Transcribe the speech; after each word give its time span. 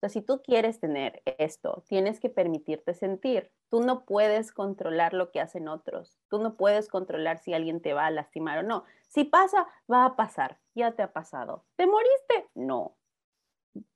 Entonces, 0.00 0.22
si 0.22 0.26
tú 0.26 0.40
quieres 0.40 0.80
tener 0.80 1.22
esto, 1.26 1.84
tienes 1.86 2.20
que 2.20 2.30
permitirte 2.30 2.94
sentir. 2.94 3.52
Tú 3.68 3.82
no 3.82 4.06
puedes 4.06 4.50
controlar 4.50 5.12
lo 5.12 5.30
que 5.30 5.42
hacen 5.42 5.68
otros. 5.68 6.18
Tú 6.30 6.38
no 6.38 6.56
puedes 6.56 6.88
controlar 6.88 7.36
si 7.36 7.52
alguien 7.52 7.82
te 7.82 7.92
va 7.92 8.06
a 8.06 8.10
lastimar 8.10 8.60
o 8.60 8.62
no. 8.62 8.84
Si 9.08 9.24
pasa, 9.24 9.66
va 9.92 10.06
a 10.06 10.16
pasar. 10.16 10.58
Ya 10.74 10.92
te 10.92 11.02
ha 11.02 11.12
pasado. 11.12 11.66
¿Te 11.76 11.86
moriste? 11.86 12.48
No. 12.54 12.96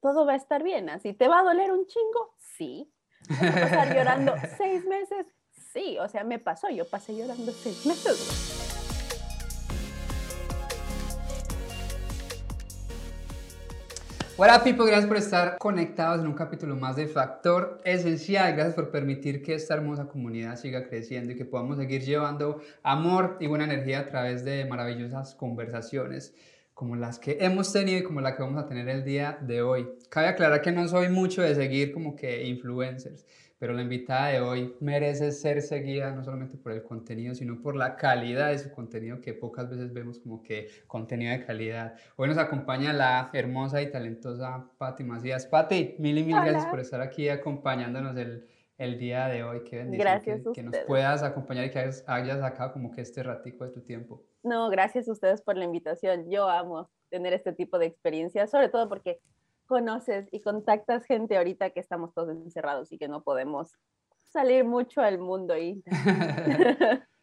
Todo 0.00 0.26
va 0.26 0.34
a 0.34 0.36
estar 0.36 0.62
bien. 0.62 0.90
¿Así 0.90 1.14
te 1.14 1.26
va 1.26 1.38
a 1.38 1.44
doler 1.44 1.72
un 1.72 1.86
chingo? 1.86 2.34
Sí. 2.36 2.92
¿Vas 3.30 3.40
a 3.40 3.60
pasar 3.62 3.96
llorando 3.96 4.34
seis 4.58 4.84
meses? 4.84 5.26
Sí. 5.72 5.96
O 6.00 6.08
sea, 6.08 6.22
me 6.22 6.38
pasó. 6.38 6.68
Yo 6.68 6.86
pasé 6.86 7.16
llorando 7.16 7.50
seis 7.50 7.86
meses. 7.86 8.83
Hola 14.36 14.64
people, 14.64 14.84
gracias 14.86 15.06
por 15.06 15.16
estar 15.16 15.58
conectados 15.58 16.18
en 16.20 16.26
un 16.26 16.34
capítulo 16.34 16.74
más 16.74 16.96
de 16.96 17.06
Factor 17.06 17.80
Esencial. 17.84 18.52
Gracias 18.54 18.74
por 18.74 18.90
permitir 18.90 19.44
que 19.44 19.54
esta 19.54 19.74
hermosa 19.74 20.08
comunidad 20.08 20.56
siga 20.56 20.88
creciendo 20.88 21.30
y 21.30 21.36
que 21.36 21.44
podamos 21.44 21.78
seguir 21.78 22.02
llevando 22.02 22.60
amor 22.82 23.36
y 23.38 23.46
buena 23.46 23.62
energía 23.62 24.00
a 24.00 24.06
través 24.08 24.44
de 24.44 24.64
maravillosas 24.64 25.36
conversaciones 25.36 26.34
como 26.74 26.96
las 26.96 27.20
que 27.20 27.38
hemos 27.42 27.72
tenido 27.72 28.00
y 28.00 28.02
como 28.02 28.20
la 28.20 28.34
que 28.34 28.42
vamos 28.42 28.60
a 28.60 28.66
tener 28.66 28.88
el 28.88 29.04
día 29.04 29.38
de 29.40 29.62
hoy. 29.62 29.88
Cabe 30.08 30.26
aclarar 30.26 30.62
que 30.62 30.72
no 30.72 30.88
soy 30.88 31.10
mucho 31.10 31.40
de 31.40 31.54
seguir 31.54 31.92
como 31.92 32.16
que 32.16 32.44
influencers 32.44 33.24
pero 33.58 33.72
la 33.72 33.82
invitada 33.82 34.28
de 34.28 34.40
hoy 34.40 34.74
merece 34.80 35.32
ser 35.32 35.62
seguida 35.62 36.10
no 36.12 36.24
solamente 36.24 36.56
por 36.56 36.72
el 36.72 36.82
contenido, 36.82 37.34
sino 37.34 37.60
por 37.60 37.76
la 37.76 37.96
calidad 37.96 38.50
de 38.50 38.58
su 38.58 38.70
contenido, 38.72 39.20
que 39.20 39.34
pocas 39.34 39.70
veces 39.70 39.92
vemos 39.92 40.18
como 40.18 40.42
que 40.42 40.68
contenido 40.86 41.32
de 41.32 41.44
calidad. 41.44 41.94
Hoy 42.16 42.28
nos 42.28 42.38
acompaña 42.38 42.92
la 42.92 43.30
hermosa 43.32 43.80
y 43.82 43.90
talentosa 43.90 44.68
Patti 44.78 45.04
Macías. 45.04 45.46
Patti, 45.46 45.96
mil 45.98 46.18
y 46.18 46.24
mil 46.24 46.36
gracias 46.36 46.66
por 46.66 46.80
estar 46.80 47.00
aquí 47.00 47.28
acompañándonos 47.28 48.16
el, 48.16 48.46
el 48.78 48.98
día 48.98 49.28
de 49.28 49.44
hoy. 49.44 49.62
Qué 49.64 49.76
bendición 49.76 50.04
gracias 50.04 50.42
que, 50.42 50.52
que, 50.52 50.62
nos 50.62 50.76
puedas 50.80 51.22
acompañar 51.22 51.66
y 51.66 51.70
que 51.70 51.78
hayas, 51.78 52.04
hayas 52.06 52.40
sacado 52.40 52.72
como 52.72 52.90
que 52.90 53.00
este 53.00 53.22
ratico 53.22 53.64
de 53.64 53.70
tu 53.70 53.80
tiempo. 53.82 54.22
No, 54.42 54.68
gracias 54.68 55.08
a 55.08 55.12
ustedes 55.12 55.42
por 55.42 55.56
la 55.56 55.64
invitación. 55.64 56.28
Yo 56.28 56.48
amo 56.48 56.90
tener 57.08 57.32
este 57.32 57.52
tipo 57.52 57.78
de 57.78 57.86
experiencias, 57.86 58.50
sobre 58.50 58.68
todo 58.68 58.88
porque 58.88 59.20
conoces 59.66 60.28
y 60.32 60.40
contactas 60.40 61.04
gente 61.04 61.36
ahorita 61.36 61.70
que 61.70 61.80
estamos 61.80 62.12
todos 62.14 62.30
encerrados 62.30 62.92
y 62.92 62.98
que 62.98 63.08
no 63.08 63.22
podemos 63.22 63.72
salir 64.30 64.64
mucho 64.64 65.00
al 65.00 65.18
mundo 65.18 65.56
y 65.56 65.82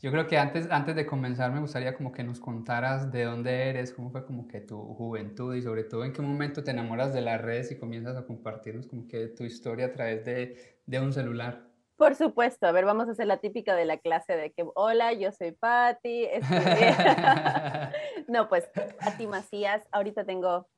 Yo 0.00 0.12
creo 0.12 0.28
que 0.28 0.38
antes, 0.38 0.70
antes 0.70 0.94
de 0.94 1.06
comenzar 1.06 1.50
me 1.50 1.58
gustaría 1.60 1.96
como 1.96 2.12
que 2.12 2.22
nos 2.22 2.38
contaras 2.38 3.10
de 3.10 3.24
dónde 3.24 3.68
eres, 3.68 3.92
cómo 3.92 4.10
fue 4.10 4.24
como 4.24 4.46
que 4.46 4.60
tu 4.60 4.80
juventud 4.94 5.56
y 5.56 5.62
sobre 5.62 5.82
todo 5.82 6.04
en 6.04 6.12
qué 6.12 6.22
momento 6.22 6.62
te 6.62 6.70
enamoras 6.70 7.12
de 7.12 7.20
las 7.20 7.40
redes 7.40 7.72
y 7.72 7.78
comienzas 7.78 8.16
a 8.16 8.24
compartirnos 8.24 8.86
como 8.86 9.08
que 9.08 9.26
tu 9.28 9.42
historia 9.42 9.86
a 9.86 9.92
través 9.92 10.24
de, 10.24 10.78
de 10.86 11.00
un 11.00 11.12
celular. 11.12 11.66
Por 11.96 12.14
supuesto, 12.14 12.68
a 12.68 12.72
ver, 12.72 12.84
vamos 12.84 13.08
a 13.08 13.10
hacer 13.10 13.26
la 13.26 13.38
típica 13.38 13.74
de 13.74 13.86
la 13.86 13.98
clase 13.98 14.36
de 14.36 14.52
que, 14.52 14.64
hola, 14.76 15.12
yo 15.14 15.32
soy 15.32 15.50
Patti. 15.50 16.28
no, 18.28 18.48
pues, 18.48 18.70
Patti 19.00 19.26
Macías, 19.26 19.82
ahorita 19.90 20.22
tengo 20.22 20.68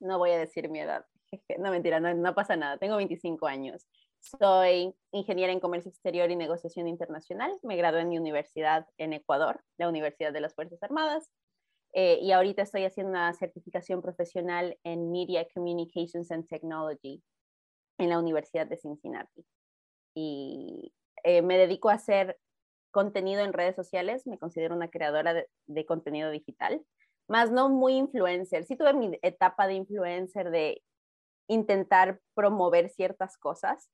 no 0.00 0.18
voy 0.18 0.30
a 0.30 0.38
decir 0.38 0.68
mi 0.68 0.80
edad. 0.80 1.04
No, 1.58 1.70
mentira, 1.70 2.00
no, 2.00 2.34
pasa 2.34 2.56
nada. 2.56 2.78
Tengo 2.78 2.96
25 2.96 3.46
años. 3.46 3.86
Soy 4.20 4.94
ingeniera 5.12 5.52
en 5.52 5.60
comercio 5.60 5.90
exterior 5.90 6.30
y 6.30 6.36
negociación 6.36 6.88
internacional. 6.88 7.52
Me 7.62 7.76
gradué 7.76 8.00
en 8.00 8.08
mi 8.08 8.18
universidad 8.18 8.86
en 8.96 9.12
Ecuador, 9.12 9.62
la 9.76 9.88
Universidad 9.88 10.32
de 10.32 10.40
las 10.40 10.54
Fuerzas 10.54 10.82
Armadas. 10.82 11.30
Eh, 11.92 12.18
y 12.22 12.32
ahorita 12.32 12.62
estoy 12.62 12.84
haciendo 12.84 13.10
una 13.10 13.32
certificación 13.34 14.00
profesional 14.00 14.78
en 14.84 15.10
Media 15.10 15.46
Communications 15.54 16.30
and 16.30 16.46
Technology 16.48 17.22
en 17.98 18.08
la 18.08 18.18
Universidad 18.18 18.66
de 18.66 18.76
Cincinnati. 18.76 19.44
Y 20.14 20.92
eh, 21.24 21.42
me 21.42 21.58
dedico 21.58 21.90
a 21.90 21.94
hacer 21.94 22.38
contenido 22.90 23.42
en 23.42 23.52
redes 23.52 23.76
sociales. 23.76 24.26
Me 24.26 24.38
considero 24.38 24.74
una 24.74 24.88
creadora 24.88 25.44
de 25.66 25.86
contenido 25.86 26.30
digital 26.30 26.82
más 27.28 27.50
no 27.52 27.68
muy 27.68 27.94
influencer. 27.94 28.64
Sí 28.64 28.76
tuve 28.76 28.94
mi 28.94 29.18
etapa 29.22 29.66
de 29.66 29.74
influencer 29.74 30.50
de 30.50 30.82
intentar 31.48 32.20
promover 32.34 32.90
ciertas 32.90 33.36
cosas, 33.36 33.90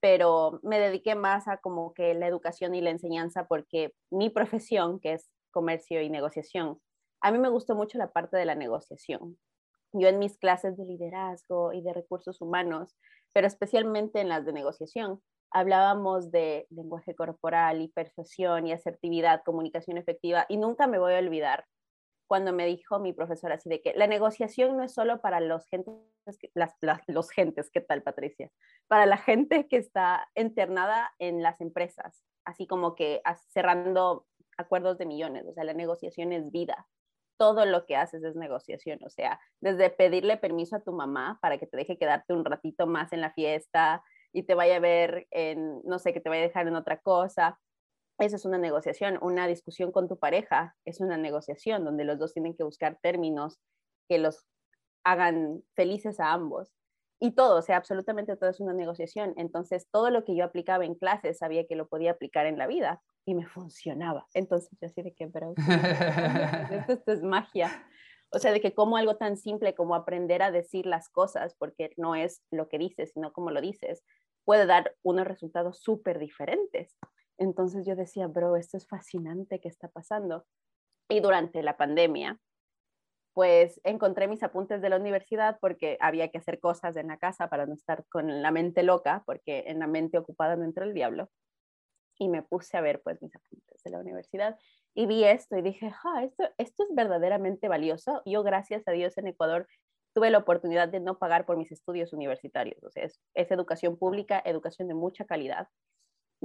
pero 0.00 0.60
me 0.62 0.78
dediqué 0.78 1.14
más 1.14 1.48
a 1.48 1.58
como 1.58 1.94
que 1.94 2.14
la 2.14 2.26
educación 2.26 2.74
y 2.74 2.80
la 2.80 2.90
enseñanza 2.90 3.46
porque 3.46 3.94
mi 4.10 4.30
profesión, 4.30 5.00
que 5.00 5.14
es 5.14 5.30
comercio 5.50 6.02
y 6.02 6.10
negociación, 6.10 6.80
a 7.20 7.30
mí 7.30 7.38
me 7.38 7.48
gustó 7.48 7.74
mucho 7.74 7.96
la 7.98 8.12
parte 8.12 8.36
de 8.36 8.44
la 8.44 8.54
negociación. 8.54 9.38
Yo 9.92 10.08
en 10.08 10.18
mis 10.18 10.36
clases 10.36 10.76
de 10.76 10.84
liderazgo 10.84 11.72
y 11.72 11.80
de 11.80 11.94
recursos 11.94 12.40
humanos, 12.40 12.96
pero 13.32 13.46
especialmente 13.46 14.20
en 14.20 14.28
las 14.28 14.44
de 14.44 14.52
negociación, 14.52 15.22
hablábamos 15.50 16.30
de 16.32 16.66
lenguaje 16.70 17.14
corporal 17.14 17.80
y 17.80 17.88
persuasión 17.88 18.66
y 18.66 18.72
asertividad, 18.72 19.42
comunicación 19.44 19.96
efectiva, 19.96 20.46
y 20.48 20.56
nunca 20.56 20.86
me 20.86 20.98
voy 20.98 21.14
a 21.14 21.18
olvidar 21.18 21.64
cuando 22.26 22.52
me 22.52 22.66
dijo 22.66 22.98
mi 22.98 23.12
profesora 23.12 23.56
así 23.56 23.68
de 23.68 23.80
que 23.80 23.94
la 23.94 24.06
negociación 24.06 24.76
no 24.76 24.82
es 24.82 24.94
solo 24.94 25.20
para 25.20 25.40
los 25.40 25.66
gentes, 25.66 25.94
las, 26.54 26.74
los 27.06 27.30
gentes, 27.30 27.70
¿qué 27.70 27.80
tal 27.80 28.02
Patricia? 28.02 28.50
Para 28.88 29.06
la 29.06 29.16
gente 29.16 29.68
que 29.68 29.76
está 29.76 30.28
internada 30.34 31.12
en 31.18 31.42
las 31.42 31.60
empresas, 31.60 32.24
así 32.44 32.66
como 32.66 32.94
que 32.94 33.20
cerrando 33.50 34.26
acuerdos 34.56 34.98
de 34.98 35.06
millones, 35.06 35.46
o 35.46 35.52
sea, 35.52 35.64
la 35.64 35.74
negociación 35.74 36.32
es 36.32 36.50
vida. 36.50 36.86
Todo 37.36 37.66
lo 37.66 37.84
que 37.84 37.96
haces 37.96 38.22
es 38.22 38.36
negociación, 38.36 39.00
o 39.04 39.10
sea, 39.10 39.40
desde 39.60 39.90
pedirle 39.90 40.36
permiso 40.36 40.76
a 40.76 40.80
tu 40.80 40.92
mamá 40.92 41.38
para 41.42 41.58
que 41.58 41.66
te 41.66 41.76
deje 41.76 41.98
quedarte 41.98 42.32
un 42.32 42.44
ratito 42.44 42.86
más 42.86 43.12
en 43.12 43.20
la 43.20 43.32
fiesta 43.32 44.02
y 44.32 44.44
te 44.44 44.54
vaya 44.54 44.76
a 44.76 44.80
ver 44.80 45.26
en, 45.30 45.82
no 45.84 45.98
sé, 45.98 46.12
que 46.12 46.20
te 46.20 46.28
vaya 46.28 46.42
a 46.42 46.46
dejar 46.46 46.68
en 46.68 46.76
otra 46.76 46.98
cosa, 47.00 47.58
esa 48.18 48.36
es 48.36 48.44
una 48.44 48.58
negociación, 48.58 49.18
una 49.22 49.46
discusión 49.46 49.90
con 49.90 50.08
tu 50.08 50.18
pareja 50.18 50.76
es 50.84 51.00
una 51.00 51.16
negociación 51.16 51.84
donde 51.84 52.04
los 52.04 52.18
dos 52.18 52.32
tienen 52.32 52.54
que 52.54 52.62
buscar 52.62 52.98
términos 53.02 53.58
que 54.08 54.18
los 54.18 54.46
hagan 55.04 55.62
felices 55.74 56.20
a 56.20 56.32
ambos. 56.32 56.72
Y 57.20 57.32
todo, 57.32 57.58
o 57.58 57.62
sea, 57.62 57.76
absolutamente 57.76 58.36
todo 58.36 58.50
es 58.50 58.60
una 58.60 58.74
negociación. 58.74 59.34
Entonces, 59.36 59.88
todo 59.90 60.10
lo 60.10 60.24
que 60.24 60.36
yo 60.36 60.44
aplicaba 60.44 60.84
en 60.84 60.94
clases 60.94 61.38
sabía 61.38 61.66
que 61.66 61.76
lo 61.76 61.88
podía 61.88 62.12
aplicar 62.12 62.46
en 62.46 62.58
la 62.58 62.66
vida 62.66 63.02
y 63.24 63.34
me 63.34 63.46
funcionaba. 63.46 64.26
Entonces, 64.34 64.70
yo 64.80 64.86
así 64.86 65.02
de 65.02 65.14
que, 65.14 65.28
pero 65.28 65.54
esto, 65.56 66.92
esto 66.92 67.12
es 67.12 67.22
magia. 67.22 67.86
O 68.30 68.38
sea, 68.38 68.52
de 68.52 68.60
que 68.60 68.74
como 68.74 68.96
algo 68.96 69.16
tan 69.16 69.36
simple 69.36 69.74
como 69.74 69.94
aprender 69.94 70.42
a 70.42 70.50
decir 70.50 70.86
las 70.86 71.08
cosas, 71.08 71.54
porque 71.58 71.92
no 71.96 72.14
es 72.14 72.42
lo 72.50 72.68
que 72.68 72.78
dices, 72.78 73.12
sino 73.12 73.32
como 73.32 73.50
lo 73.50 73.60
dices, 73.60 74.04
puede 74.44 74.66
dar 74.66 74.94
unos 75.02 75.26
resultados 75.26 75.80
súper 75.80 76.18
diferentes. 76.18 76.96
Entonces 77.38 77.86
yo 77.86 77.96
decía, 77.96 78.26
bro, 78.26 78.56
esto 78.56 78.76
es 78.76 78.86
fascinante 78.86 79.60
que 79.60 79.68
está 79.68 79.88
pasando. 79.88 80.46
Y 81.08 81.20
durante 81.20 81.62
la 81.62 81.76
pandemia, 81.76 82.38
pues 83.34 83.80
encontré 83.82 84.28
mis 84.28 84.42
apuntes 84.42 84.80
de 84.80 84.88
la 84.88 84.96
universidad 84.96 85.58
porque 85.60 85.98
había 86.00 86.28
que 86.28 86.38
hacer 86.38 86.60
cosas 86.60 86.96
en 86.96 87.08
la 87.08 87.18
casa 87.18 87.48
para 87.48 87.66
no 87.66 87.74
estar 87.74 88.04
con 88.08 88.42
la 88.42 88.50
mente 88.52 88.82
loca, 88.84 89.24
porque 89.26 89.64
en 89.66 89.80
la 89.80 89.88
mente 89.88 90.18
ocupada 90.18 90.56
no 90.56 90.64
entra 90.64 90.84
el 90.84 90.94
diablo. 90.94 91.28
Y 92.16 92.28
me 92.28 92.42
puse 92.42 92.76
a 92.76 92.80
ver 92.80 93.02
pues 93.02 93.20
mis 93.20 93.34
apuntes 93.34 93.82
de 93.82 93.90
la 93.90 93.98
universidad 93.98 94.56
y 94.94 95.06
vi 95.06 95.24
esto 95.24 95.58
y 95.58 95.62
dije, 95.62 95.90
ja, 95.90 96.22
esto, 96.22 96.44
esto 96.58 96.84
es 96.88 96.94
verdaderamente 96.94 97.66
valioso. 97.66 98.22
Yo, 98.24 98.44
gracias 98.44 98.86
a 98.86 98.92
Dios, 98.92 99.18
en 99.18 99.26
Ecuador 99.26 99.66
tuve 100.14 100.30
la 100.30 100.38
oportunidad 100.38 100.88
de 100.88 101.00
no 101.00 101.18
pagar 101.18 101.44
por 101.44 101.56
mis 101.56 101.72
estudios 101.72 102.12
universitarios. 102.12 102.82
O 102.84 102.90
sea, 102.90 103.02
es, 103.02 103.20
es 103.34 103.50
educación 103.50 103.98
pública, 103.98 104.40
educación 104.44 104.86
de 104.86 104.94
mucha 104.94 105.24
calidad. 105.24 105.66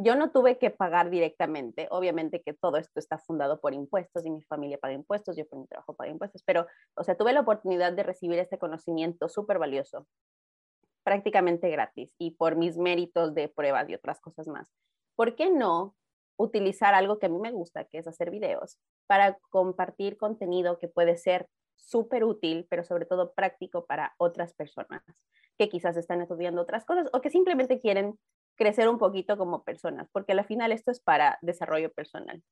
Yo 0.01 0.15
no 0.15 0.31
tuve 0.31 0.57
que 0.57 0.69
pagar 0.69 1.09
directamente, 1.09 1.89
obviamente 1.91 2.41
que 2.41 2.53
todo 2.53 2.77
esto 2.77 3.01
está 3.01 3.17
fundado 3.17 3.59
por 3.59 3.73
impuestos 3.73 4.25
y 4.25 4.29
mi 4.29 4.41
familia 4.41 4.77
paga 4.77 4.93
impuestos, 4.93 5.35
yo 5.35 5.45
por 5.45 5.59
mi 5.59 5.67
trabajo 5.67 5.93
pago 5.93 6.09
impuestos, 6.09 6.41
pero, 6.43 6.67
o 6.95 7.03
sea, 7.03 7.17
tuve 7.17 7.33
la 7.33 7.41
oportunidad 7.41 7.91
de 7.91 8.03
recibir 8.03 8.39
este 8.39 8.57
conocimiento 8.57 9.27
súper 9.27 9.59
valioso, 9.59 10.07
prácticamente 11.03 11.69
gratis 11.69 12.13
y 12.17 12.31
por 12.31 12.55
mis 12.55 12.77
méritos 12.77 13.35
de 13.35 13.49
pruebas 13.49 13.89
y 13.89 13.95
otras 13.95 14.21
cosas 14.21 14.47
más. 14.47 14.71
¿Por 15.17 15.35
qué 15.35 15.51
no 15.51 15.97
utilizar 16.37 16.93
algo 16.93 17.19
que 17.19 17.25
a 17.25 17.29
mí 17.29 17.37
me 17.37 17.51
gusta, 17.51 17.83
que 17.83 17.97
es 17.97 18.07
hacer 18.07 18.31
videos, 18.31 18.79
para 19.05 19.37
compartir 19.49 20.15
contenido 20.15 20.79
que 20.79 20.87
puede 20.87 21.17
ser 21.17 21.49
súper 21.75 22.23
útil, 22.23 22.67
pero 22.69 22.85
sobre 22.85 23.05
todo 23.05 23.33
práctico 23.33 23.85
para 23.85 24.13
otras 24.17 24.53
personas 24.53 25.03
que 25.57 25.67
quizás 25.67 25.97
están 25.97 26.21
estudiando 26.21 26.61
otras 26.61 26.85
cosas 26.85 27.09
o 27.11 27.19
que 27.19 27.29
simplemente 27.29 27.81
quieren 27.81 28.17
crecer 28.59 28.89
un 28.89 28.97
poquito 28.97 29.37
como 29.37 29.63
personas, 29.63 30.09
porque 30.11 30.33
al 30.33 30.45
final 30.45 30.73
esto 30.73 30.91
es 30.91 30.99
para 30.99 31.39
desarrollo 31.41 31.91
personal. 31.93 32.43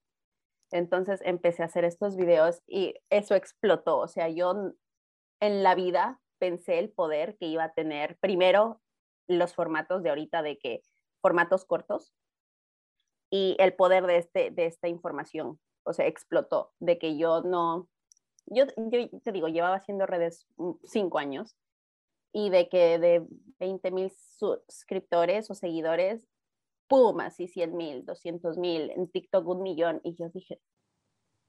Entonces 0.72 1.22
empecé 1.24 1.64
a 1.64 1.66
hacer 1.66 1.84
estos 1.84 2.16
videos 2.16 2.62
y 2.66 2.96
eso 3.10 3.36
explotó. 3.36 4.00
O 4.00 4.08
sea, 4.08 4.30
yo 4.30 4.74
en 5.42 5.64
la 5.64 5.76
vida 5.76 6.20
pensé 6.40 6.80
el 6.80 6.90
poder 6.90 7.38
que 7.38 7.48
iba 7.48 7.66
a 7.66 7.74
tener 7.74 8.18
primero 8.20 8.82
los 9.28 9.54
formatos 9.54 10.02
de 10.02 10.10
ahorita 10.10 10.42
de 10.42 10.58
que 10.58 10.82
formatos 11.22 11.66
cortos 11.66 12.14
y 13.30 13.58
el 13.60 13.74
poder 13.74 14.06
de, 14.06 14.18
este, 14.18 14.52
de 14.52 14.66
esta 14.66 14.88
información. 14.88 15.60
O 15.84 15.92
sea, 15.92 16.08
explotó 16.08 16.72
de 16.80 16.98
que 16.98 17.18
yo 17.18 17.42
no, 17.42 17.90
yo, 18.46 18.66
yo 18.78 19.10
te 19.22 19.32
digo, 19.34 19.50
llevaba 19.50 19.76
haciendo 19.76 20.06
redes 20.06 20.48
mm, 20.56 20.72
cinco 20.84 21.20
años 21.20 21.58
y 22.34 22.50
de 22.50 22.70
que 22.70 23.00
de 23.00 23.26
20 23.60 23.92
mil 23.92 24.12
suscriptores 24.12 25.50
o 25.50 25.56
seguidores, 25.56 26.28
¡pum! 26.88 27.20
Así 27.20 27.48
100 27.48 27.76
mil, 27.76 28.06
200 28.06 28.58
mil, 28.58 28.92
en 28.92 29.10
TikTok 29.10 29.48
un 29.48 29.64
millón. 29.64 30.02
Y 30.04 30.16
yo 30.16 30.30
dije, 30.30 30.60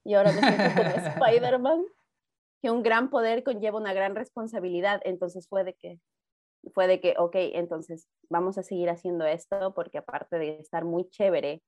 y 0.04 0.14
ahora 0.14 0.32
me 0.32 0.40
siento 0.40 0.76
como 0.76 0.90
Spider-Man, 1.26 1.84
que 2.62 2.70
un 2.70 2.82
gran 2.82 3.10
poder 3.10 3.44
conlleva 3.44 3.78
una 3.78 3.92
gran 3.92 4.14
responsabilidad. 4.14 5.00
Entonces 5.04 5.48
fue 5.48 5.64
de 5.64 5.74
que, 5.74 6.00
fue 6.74 6.86
de 6.86 7.00
que, 7.00 7.14
ok, 7.18 7.34
entonces 7.34 8.08
vamos 8.28 8.58
a 8.58 8.62
seguir 8.62 8.90
haciendo 8.90 9.24
esto 9.26 9.74
porque 9.74 9.98
aparte 9.98 10.38
de 10.38 10.58
estar 10.58 10.84
muy 10.84 11.08
chévere, 11.08 11.62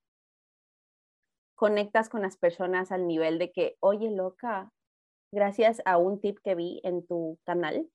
conectas 1.54 2.08
con 2.08 2.22
las 2.22 2.38
personas 2.38 2.90
al 2.90 3.06
nivel 3.06 3.38
de 3.38 3.52
que, 3.52 3.76
oye, 3.80 4.10
loca, 4.10 4.72
gracias 5.30 5.82
a 5.84 5.98
un 5.98 6.20
tip 6.20 6.38
que 6.42 6.54
vi 6.54 6.80
en 6.84 7.06
tu 7.06 7.38
canal, 7.44 7.86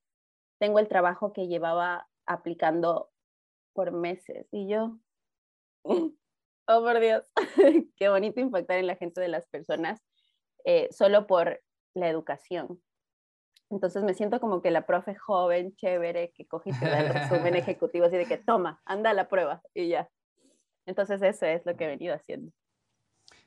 tengo 0.60 0.80
el 0.80 0.88
trabajo 0.88 1.34
que 1.34 1.48
llevaba 1.48 2.08
aplicando 2.26 3.12
por 3.74 3.92
meses. 3.92 4.48
Y 4.52 4.68
yo, 4.68 4.98
oh 5.84 6.14
por 6.66 7.00
Dios, 7.00 7.24
qué 7.98 8.10
bonito 8.10 8.40
impactar 8.40 8.78
en 8.78 8.88
la 8.88 8.96
gente 8.96 9.22
de 9.22 9.28
las 9.28 9.48
personas 9.48 10.02
eh, 10.64 10.88
solo 10.92 11.28
por 11.28 11.62
la 11.94 12.10
educación. 12.10 12.82
Entonces 13.70 14.04
me 14.04 14.14
siento 14.14 14.40
como 14.40 14.62
que 14.62 14.72
la 14.72 14.86
profe 14.86 15.16
joven, 15.16 15.76
chévere, 15.76 16.32
que 16.32 16.48
coge 16.48 16.70
y 16.70 16.80
te 16.80 16.86
da 16.86 17.00
el 17.02 17.14
resumen 17.14 17.56
ejecutivo, 17.56 18.06
así 18.06 18.18
de 18.18 18.26
que 18.26 18.38
toma, 18.38 18.82
anda 18.86 19.10
a 19.10 19.14
la 19.14 19.28
prueba 19.28 19.62
y 19.74 19.90
ya. 19.90 20.10
Entonces 20.86 21.22
eso 21.22 21.46
es 21.46 21.66
lo 21.66 21.76
que 21.76 21.86
he 21.86 21.88
venido 21.88 22.14
haciendo. 22.14 22.52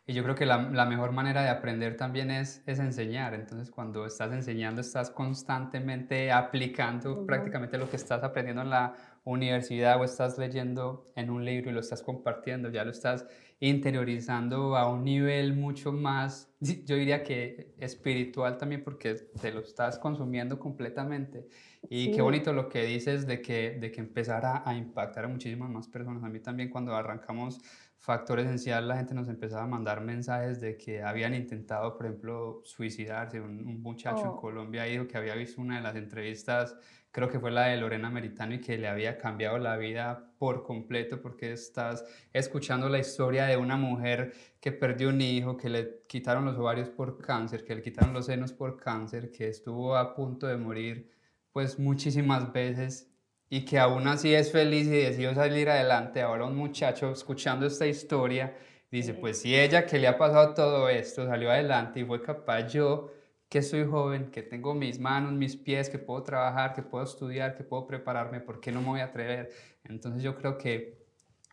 Y 0.09 0.15
yo 0.15 0.23
creo 0.23 0.35
que 0.35 0.47
la, 0.47 0.71
la, 0.71 0.87
mejor 0.87 1.13
manera 1.13 1.43
de 1.43 1.51
aprender 1.51 1.99
también 1.99 2.31
es, 2.31 2.63
es 2.65 2.79
enseñar. 2.79 3.35
Entonces, 3.35 3.71
cuando 3.71 4.07
estás 4.07 4.33
enseñando, 4.33 4.81
estás 4.81 5.11
constantemente 5.11 6.33
aplicando 6.33 7.27
prácticamente 7.27 7.77
lo 7.77 7.91
que 7.91 7.97
estás 7.97 8.25
aprendiendo 8.25 8.63
en 8.63 8.71
la 8.71 8.95
universidad 9.25 10.01
o 10.01 10.05
estás 10.05 10.39
leyendo 10.39 11.13
en 11.15 11.29
un 11.29 11.45
libro 11.45 11.69
y 11.69 11.75
lo 11.75 11.81
estás 11.81 12.01
compartiendo, 12.01 12.71
ya 12.71 12.85
lo 12.85 12.91
estás 12.91 13.27
interiorizando 13.61 14.79
a 14.79 14.91
un 14.91 15.05
nivel 15.05 15.53
mucho 15.55 15.93
más, 15.93 16.49
yo 16.61 16.97
diría 16.97 17.23
que 17.23 17.75
espiritual 17.79 18.57
también, 18.57 18.83
porque 18.83 19.15
te 19.15 19.53
lo 19.53 19.61
estás 19.61 19.99
consumiendo 19.99 20.59
completamente. 20.59 21.49
Y 21.91 22.13
qué 22.13 22.23
bonito 22.23 22.55
lo 22.55 22.71
que 22.71 22.85
dices 22.85 23.27
de 23.27 23.43
que, 23.43 23.79
de 23.79 23.93
que 23.93 24.01
empezara 24.01 24.63
a 24.65 24.75
impactar 24.75 25.27
a 25.27 25.29
muchísimas 25.29 25.69
más 25.69 25.87
personas. 25.87 26.25
A 26.25 26.29
mí 26.29 26.41
también 26.41 26.71
cuando 26.71 26.95
arrancamos 26.97 27.61
Factor 27.99 28.39
Esencial, 28.39 28.87
la 28.87 28.97
gente 28.97 29.13
nos 29.13 29.29
empezaba 29.29 29.65
a 29.65 29.67
mandar 29.67 30.01
mensajes 30.01 30.61
de 30.61 30.77
que 30.77 31.03
habían 31.03 31.35
intentado, 31.35 31.97
por 31.97 32.07
ejemplo, 32.07 32.63
suicidarse. 32.65 33.41
Un, 33.41 33.83
muchacho 33.83 34.23
en 34.23 34.29
oh. 34.29 34.37
Colombia 34.37 34.85
dijo 34.85 35.07
que 35.07 35.19
había 35.19 35.35
visto 35.35 35.61
una 35.61 35.77
de 35.77 35.83
las 35.83 35.97
entrevistas, 35.97 36.77
creo 37.11 37.29
que 37.29 37.41
fue 37.41 37.51
la 37.51 37.67
de 37.67 37.77
Lorena 37.77 38.09
Meritano, 38.09 38.55
y 38.55 38.61
que 38.61 38.79
le 38.79 38.89
había 38.89 39.19
cambiado 39.19 39.59
la 39.59 39.77
vida 39.77 40.33
por 40.39 40.63
completo 40.63 41.21
porque 41.21 41.53
estás 41.53 42.05
escuchando 42.33 42.89
la 42.89 42.99
historia 42.99 43.47
de 43.47 43.57
una 43.57 43.77
mujer 43.77 44.33
que 44.61 44.71
perdió 44.73 45.09
un 45.09 45.21
hijo, 45.21 45.57
que 45.57 45.69
le 45.69 46.03
quitaron 46.07 46.45
los 46.45 46.57
ovarios 46.57 46.89
por 46.89 47.21
cáncer, 47.21 47.65
que 47.65 47.75
le 47.75 47.83
quitaron 47.83 48.15
los 48.15 48.27
senos 48.27 48.53
por 48.53 48.79
cáncer, 48.79 49.33
que 49.33 49.49
estuvo 49.49 49.97
a 49.97 50.15
punto 50.15 50.47
de 50.47 50.57
morir 50.57 51.11
pues 51.53 51.79
muchísimas 51.79 52.53
veces 52.53 53.08
y 53.51 53.65
que 53.65 53.79
aún 53.79 54.07
así 54.09 54.35
es 54.35 54.53
feliz 54.53 54.87
y 54.87 54.91
decidió 54.91 55.35
salir 55.35 55.69
adelante. 55.71 56.21
Ahora 56.23 56.45
un 56.45 56.57
muchacho 56.57 57.13
escuchando 57.13 57.67
esta 57.67 57.87
historia 57.87 58.57
dice, 58.91 59.15
pues 59.15 59.41
si 59.41 59.57
ella 59.57 59.87
que 59.87 59.99
le 59.99 60.09
ha 60.09 60.19
pasado 60.19 60.55
todo 60.55 60.89
esto 60.89 61.27
salió 61.27 61.51
adelante 61.51 62.01
y 62.01 62.05
fue 62.05 62.23
capaz, 62.23 62.69
yo 62.69 63.11
que 63.49 63.63
soy 63.63 63.85
joven, 63.85 64.31
que 64.31 64.43
tengo 64.43 64.75
mis 64.75 64.99
manos, 64.99 65.33
mis 65.33 65.57
pies, 65.57 65.89
que 65.89 65.99
puedo 65.99 66.23
trabajar, 66.23 66.75
que 66.75 66.83
puedo 66.83 67.05
estudiar, 67.05 67.57
que 67.57 67.65
puedo 67.65 67.87
prepararme, 67.87 68.41
¿por 68.41 68.61
qué 68.61 68.73
no 68.73 68.83
me 68.83 68.89
voy 68.89 69.01
a 69.01 69.07
atrever? 69.07 69.51
Entonces 69.85 70.23
yo 70.23 70.37
creo 70.37 70.59
que 70.59 70.99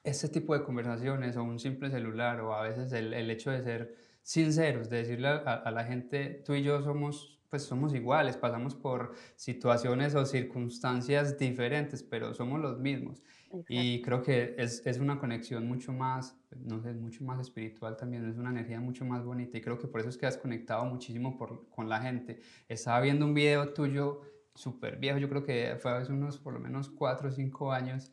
este 0.03 0.27
tipo 0.27 0.53
de 0.57 0.63
conversaciones 0.63 1.37
o 1.37 1.43
un 1.43 1.59
simple 1.59 1.89
celular 1.89 2.41
o 2.41 2.53
a 2.53 2.61
veces 2.63 2.91
el, 2.91 3.13
el 3.13 3.31
hecho 3.31 3.49
de 3.51 3.63
ser 3.63 3.95
sinceros, 4.21 4.89
de 4.89 4.97
decirle 4.97 5.29
a, 5.29 5.37
a 5.37 5.71
la 5.71 5.85
gente, 5.85 6.41
tú 6.45 6.53
y 6.53 6.63
yo 6.63 6.81
somos 6.83 7.34
pues 7.55 7.63
somos 7.63 7.93
iguales, 7.93 8.35
pasamos 8.35 8.75
por 8.75 9.13
situaciones 9.37 10.13
o 10.13 10.25
circunstancias 10.25 11.37
diferentes, 11.37 12.03
pero 12.03 12.33
somos 12.33 12.59
los 12.59 12.79
mismos. 12.79 13.23
Y 13.69 14.01
creo 14.01 14.21
que 14.21 14.55
es, 14.57 14.85
es, 14.85 14.99
una 14.99 15.17
conexión 15.17 15.65
mucho 15.65 15.93
más, 15.93 16.37
no 16.65 16.81
sé, 16.81 16.93
mucho 16.93 17.23
más 17.23 17.39
espiritual 17.39 17.95
también, 17.95 18.29
es 18.29 18.35
una 18.35 18.49
energía 18.49 18.81
mucho 18.81 19.05
más 19.05 19.23
bonita 19.23 19.57
y 19.57 19.61
creo 19.61 19.79
que 19.79 19.87
por 19.87 20.01
eso 20.01 20.09
es 20.09 20.17
que 20.17 20.25
has 20.25 20.35
conectado 20.35 20.83
muchísimo 20.83 21.37
por, 21.37 21.69
con 21.69 21.87
la 21.87 22.01
gente. 22.01 22.41
Estaba 22.67 22.99
viendo 22.99 23.25
un 23.25 23.33
video 23.33 23.73
tuyo 23.73 24.19
súper 24.53 24.97
viejo, 24.97 25.17
yo 25.17 25.29
creo 25.29 25.45
que 25.45 25.77
fue 25.79 25.91
hace 25.91 26.11
unos 26.11 26.37
por 26.37 26.53
lo 26.53 26.59
menos 26.59 26.89
cuatro 26.89 27.29
o 27.29 27.31
cinco 27.31 27.71
años, 27.71 28.11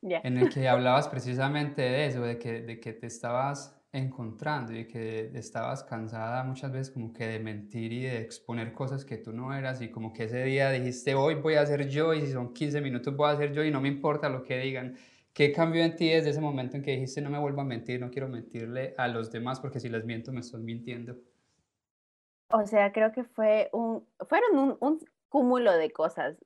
en 0.00 0.38
el 0.38 0.50
que 0.50 0.68
hablabas 0.68 1.08
precisamente 1.08 1.82
de 1.82 2.06
eso, 2.06 2.22
de 2.22 2.38
que, 2.38 2.62
de 2.62 2.78
que 2.78 2.92
te 2.92 3.08
estabas 3.08 3.75
encontrando 3.96 4.72
y 4.72 4.86
que 4.86 5.30
estabas 5.34 5.84
cansada 5.84 6.44
muchas 6.44 6.72
veces 6.72 6.90
como 6.92 7.12
que 7.12 7.26
de 7.26 7.38
mentir 7.38 7.92
y 7.92 8.02
de 8.02 8.18
exponer 8.18 8.72
cosas 8.72 9.04
que 9.04 9.16
tú 9.16 9.32
no 9.32 9.54
eras 9.54 9.80
y 9.82 9.90
como 9.90 10.12
que 10.12 10.24
ese 10.24 10.44
día 10.44 10.70
dijiste 10.70 11.14
hoy 11.14 11.34
voy 11.34 11.54
a 11.54 11.66
ser 11.66 11.88
yo 11.88 12.14
y 12.14 12.20
si 12.20 12.32
son 12.32 12.52
15 12.52 12.80
minutos 12.80 13.16
voy 13.16 13.30
a 13.30 13.36
ser 13.36 13.52
yo 13.52 13.64
y 13.64 13.70
no 13.70 13.80
me 13.80 13.88
importa 13.88 14.28
lo 14.28 14.42
que 14.42 14.58
digan. 14.58 14.96
¿Qué 15.32 15.52
cambió 15.52 15.84
en 15.84 15.96
ti 15.96 16.08
desde 16.08 16.30
ese 16.30 16.40
momento 16.40 16.76
en 16.76 16.82
que 16.82 16.92
dijiste 16.92 17.20
no 17.20 17.30
me 17.30 17.38
vuelvo 17.38 17.60
a 17.60 17.64
mentir, 17.64 18.00
no 18.00 18.10
quiero 18.10 18.28
mentirle 18.28 18.94
a 18.96 19.08
los 19.08 19.30
demás 19.30 19.60
porque 19.60 19.80
si 19.80 19.88
les 19.88 20.04
miento 20.04 20.32
me 20.32 20.40
estoy 20.40 20.62
mintiendo? 20.62 21.16
O 22.50 22.66
sea, 22.66 22.92
creo 22.92 23.12
que 23.12 23.24
fue 23.24 23.68
un, 23.72 24.06
fueron 24.28 24.58
un, 24.58 24.76
un 24.80 25.00
cúmulo 25.28 25.72
de 25.72 25.90
cosas 25.90 26.36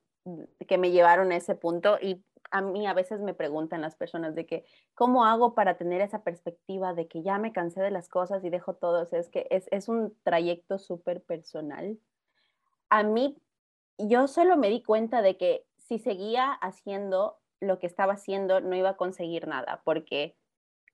que 0.67 0.77
me 0.77 0.91
llevaron 0.91 1.31
a 1.31 1.37
ese 1.37 1.55
punto 1.55 1.97
y 2.01 2.23
a 2.51 2.61
mí 2.61 2.85
a 2.85 2.93
veces 2.93 3.21
me 3.21 3.33
preguntan 3.33 3.81
las 3.81 3.95
personas 3.95 4.35
de 4.35 4.45
que, 4.45 4.65
¿cómo 4.93 5.25
hago 5.25 5.55
para 5.55 5.77
tener 5.77 6.01
esa 6.01 6.23
perspectiva 6.23 6.93
de 6.93 7.07
que 7.07 7.23
ya 7.23 7.37
me 7.37 7.53
cansé 7.53 7.81
de 7.81 7.91
las 7.91 8.09
cosas 8.09 8.43
y 8.43 8.49
dejo 8.49 8.75
todo? 8.75 9.07
es 9.11 9.29
que 9.29 9.47
es, 9.49 9.67
es 9.71 9.87
un 9.87 10.15
trayecto 10.23 10.77
súper 10.77 11.23
personal. 11.23 11.97
A 12.89 13.03
mí, 13.03 13.37
yo 13.97 14.27
solo 14.27 14.57
me 14.57 14.69
di 14.69 14.83
cuenta 14.83 15.21
de 15.21 15.37
que 15.37 15.65
si 15.77 15.97
seguía 15.97 16.51
haciendo 16.51 17.39
lo 17.59 17.79
que 17.79 17.87
estaba 17.87 18.13
haciendo, 18.13 18.59
no 18.59 18.75
iba 18.75 18.89
a 18.89 18.97
conseguir 18.97 19.47
nada, 19.47 19.81
porque 19.85 20.35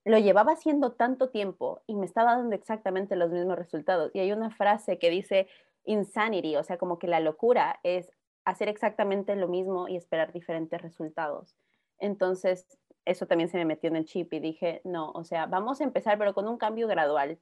lo 0.06 0.18
llevaba 0.20 0.54
haciendo 0.54 0.94
tanto 0.94 1.30
tiempo 1.30 1.82
y 1.88 1.96
me 1.96 2.06
estaba 2.06 2.36
dando 2.36 2.56
exactamente 2.56 3.16
los 3.16 3.32
mismos 3.32 3.58
resultados. 3.58 4.12
Y 4.14 4.20
hay 4.20 4.32
una 4.32 4.52
frase 4.52 5.00
que 5.00 5.10
dice 5.10 5.48
insanity, 5.86 6.56
o 6.56 6.64
sea, 6.64 6.78
como 6.78 7.00
que 7.00 7.08
la 7.08 7.20
locura 7.20 7.80
es 7.84 8.12
hacer 8.48 8.70
exactamente 8.70 9.36
lo 9.36 9.50
mismo 9.50 9.90
y 9.90 9.98
esperar 9.98 10.32
diferentes 10.32 10.82
resultados. 10.82 11.58
Entonces, 12.00 12.66
eso 13.04 13.26
también 13.26 13.50
se 13.50 13.58
me 13.58 13.66
metió 13.66 13.90
en 13.90 13.98
el 13.98 14.06
chip 14.06 14.32
y 14.32 14.40
dije, 14.40 14.80
no, 14.86 15.12
o 15.12 15.26
sea, 15.26 15.48
vamos 15.48 15.82
a 15.82 15.84
empezar, 15.84 16.18
pero 16.18 16.34
con 16.34 16.48
un 16.48 16.58
cambio 16.58 16.88
gradual. 16.88 17.40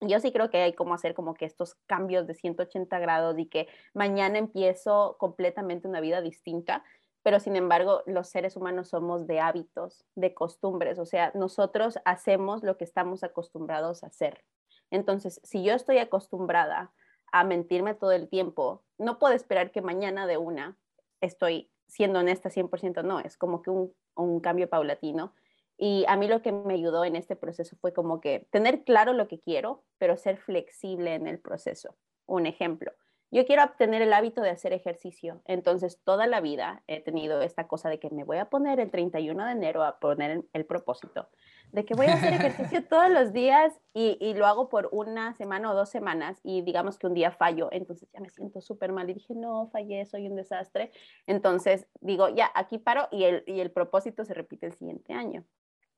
Yo 0.00 0.18
sí 0.18 0.32
creo 0.32 0.50
que 0.50 0.60
hay 0.60 0.72
como 0.72 0.94
hacer 0.94 1.14
como 1.14 1.34
que 1.34 1.44
estos 1.44 1.76
cambios 1.86 2.26
de 2.26 2.34
180 2.34 2.98
grados 2.98 3.38
y 3.38 3.46
que 3.46 3.68
mañana 3.94 4.36
empiezo 4.36 5.16
completamente 5.16 5.86
una 5.86 6.00
vida 6.00 6.20
distinta, 6.20 6.82
pero 7.22 7.38
sin 7.38 7.54
embargo 7.54 8.02
los 8.06 8.28
seres 8.28 8.56
humanos 8.56 8.88
somos 8.88 9.28
de 9.28 9.38
hábitos, 9.38 10.04
de 10.16 10.34
costumbres, 10.34 10.98
o 10.98 11.06
sea, 11.06 11.30
nosotros 11.36 12.00
hacemos 12.04 12.64
lo 12.64 12.76
que 12.76 12.84
estamos 12.84 13.22
acostumbrados 13.22 14.02
a 14.02 14.08
hacer. 14.08 14.44
Entonces, 14.90 15.40
si 15.44 15.62
yo 15.62 15.74
estoy 15.74 15.98
acostumbrada 15.98 16.92
a 17.32 17.44
mentirme 17.44 17.94
todo 17.94 18.12
el 18.12 18.28
tiempo, 18.28 18.84
no 18.98 19.18
puedo 19.18 19.34
esperar 19.34 19.72
que 19.72 19.82
mañana 19.82 20.26
de 20.26 20.36
una 20.36 20.78
estoy 21.20 21.70
siendo 21.86 22.20
honesta 22.20 22.50
100%, 22.50 23.02
no, 23.02 23.20
es 23.20 23.36
como 23.36 23.62
que 23.62 23.70
un, 23.70 23.94
un 24.14 24.40
cambio 24.40 24.68
paulatino. 24.68 25.34
Y 25.76 26.04
a 26.06 26.16
mí 26.16 26.28
lo 26.28 26.42
que 26.42 26.52
me 26.52 26.74
ayudó 26.74 27.04
en 27.04 27.16
este 27.16 27.34
proceso 27.34 27.76
fue 27.80 27.92
como 27.92 28.20
que 28.20 28.46
tener 28.50 28.84
claro 28.84 29.12
lo 29.14 29.26
que 29.26 29.40
quiero, 29.40 29.82
pero 29.98 30.16
ser 30.16 30.36
flexible 30.36 31.14
en 31.14 31.26
el 31.26 31.40
proceso. 31.40 31.96
Un 32.26 32.46
ejemplo, 32.46 32.92
yo 33.32 33.44
quiero 33.44 33.64
obtener 33.64 34.02
el 34.02 34.12
hábito 34.12 34.42
de 34.42 34.50
hacer 34.50 34.72
ejercicio, 34.72 35.42
entonces 35.46 36.00
toda 36.04 36.26
la 36.26 36.40
vida 36.40 36.84
he 36.86 37.00
tenido 37.00 37.42
esta 37.42 37.66
cosa 37.66 37.88
de 37.88 37.98
que 37.98 38.10
me 38.10 38.22
voy 38.22 38.38
a 38.38 38.50
poner 38.50 38.78
el 38.78 38.90
31 38.90 39.44
de 39.44 39.52
enero 39.52 39.82
a 39.82 39.98
poner 39.98 40.44
el 40.52 40.64
propósito 40.64 41.28
de 41.72 41.86
que 41.86 41.94
voy 41.94 42.06
a 42.06 42.14
hacer 42.14 42.34
ejercicio 42.34 42.84
todos 42.88 43.10
los 43.10 43.32
días 43.32 43.72
y, 43.94 44.18
y, 44.20 44.34
lo 44.34 44.46
hago 44.46 44.68
por 44.68 44.88
una 44.92 45.34
semana 45.34 45.70
o 45.72 45.74
dos 45.74 45.88
semanas 45.88 46.38
y 46.44 46.60
digamos 46.62 46.98
que 46.98 47.06
un 47.06 47.14
día 47.14 47.32
fallo, 47.32 47.68
entonces 47.72 48.08
ya 48.12 48.20
me 48.20 48.28
siento 48.28 48.60
súper 48.60 48.92
mal 48.92 49.08
y 49.10 49.14
dije, 49.14 49.34
no, 49.34 49.68
fallé, 49.68 50.04
soy 50.04 50.28
un 50.28 50.36
desastre. 50.36 50.92
Entonces 51.26 51.86
digo, 52.00 52.28
ya, 52.28 52.50
aquí 52.54 52.78
paro 52.78 53.08
y 53.10 53.24
el, 53.24 53.42
y 53.46 53.60
el 53.60 53.70
propósito 53.70 54.24
se 54.24 54.34
repite 54.34 54.66
el 54.66 54.74
siguiente 54.74 55.14
año. 55.14 55.44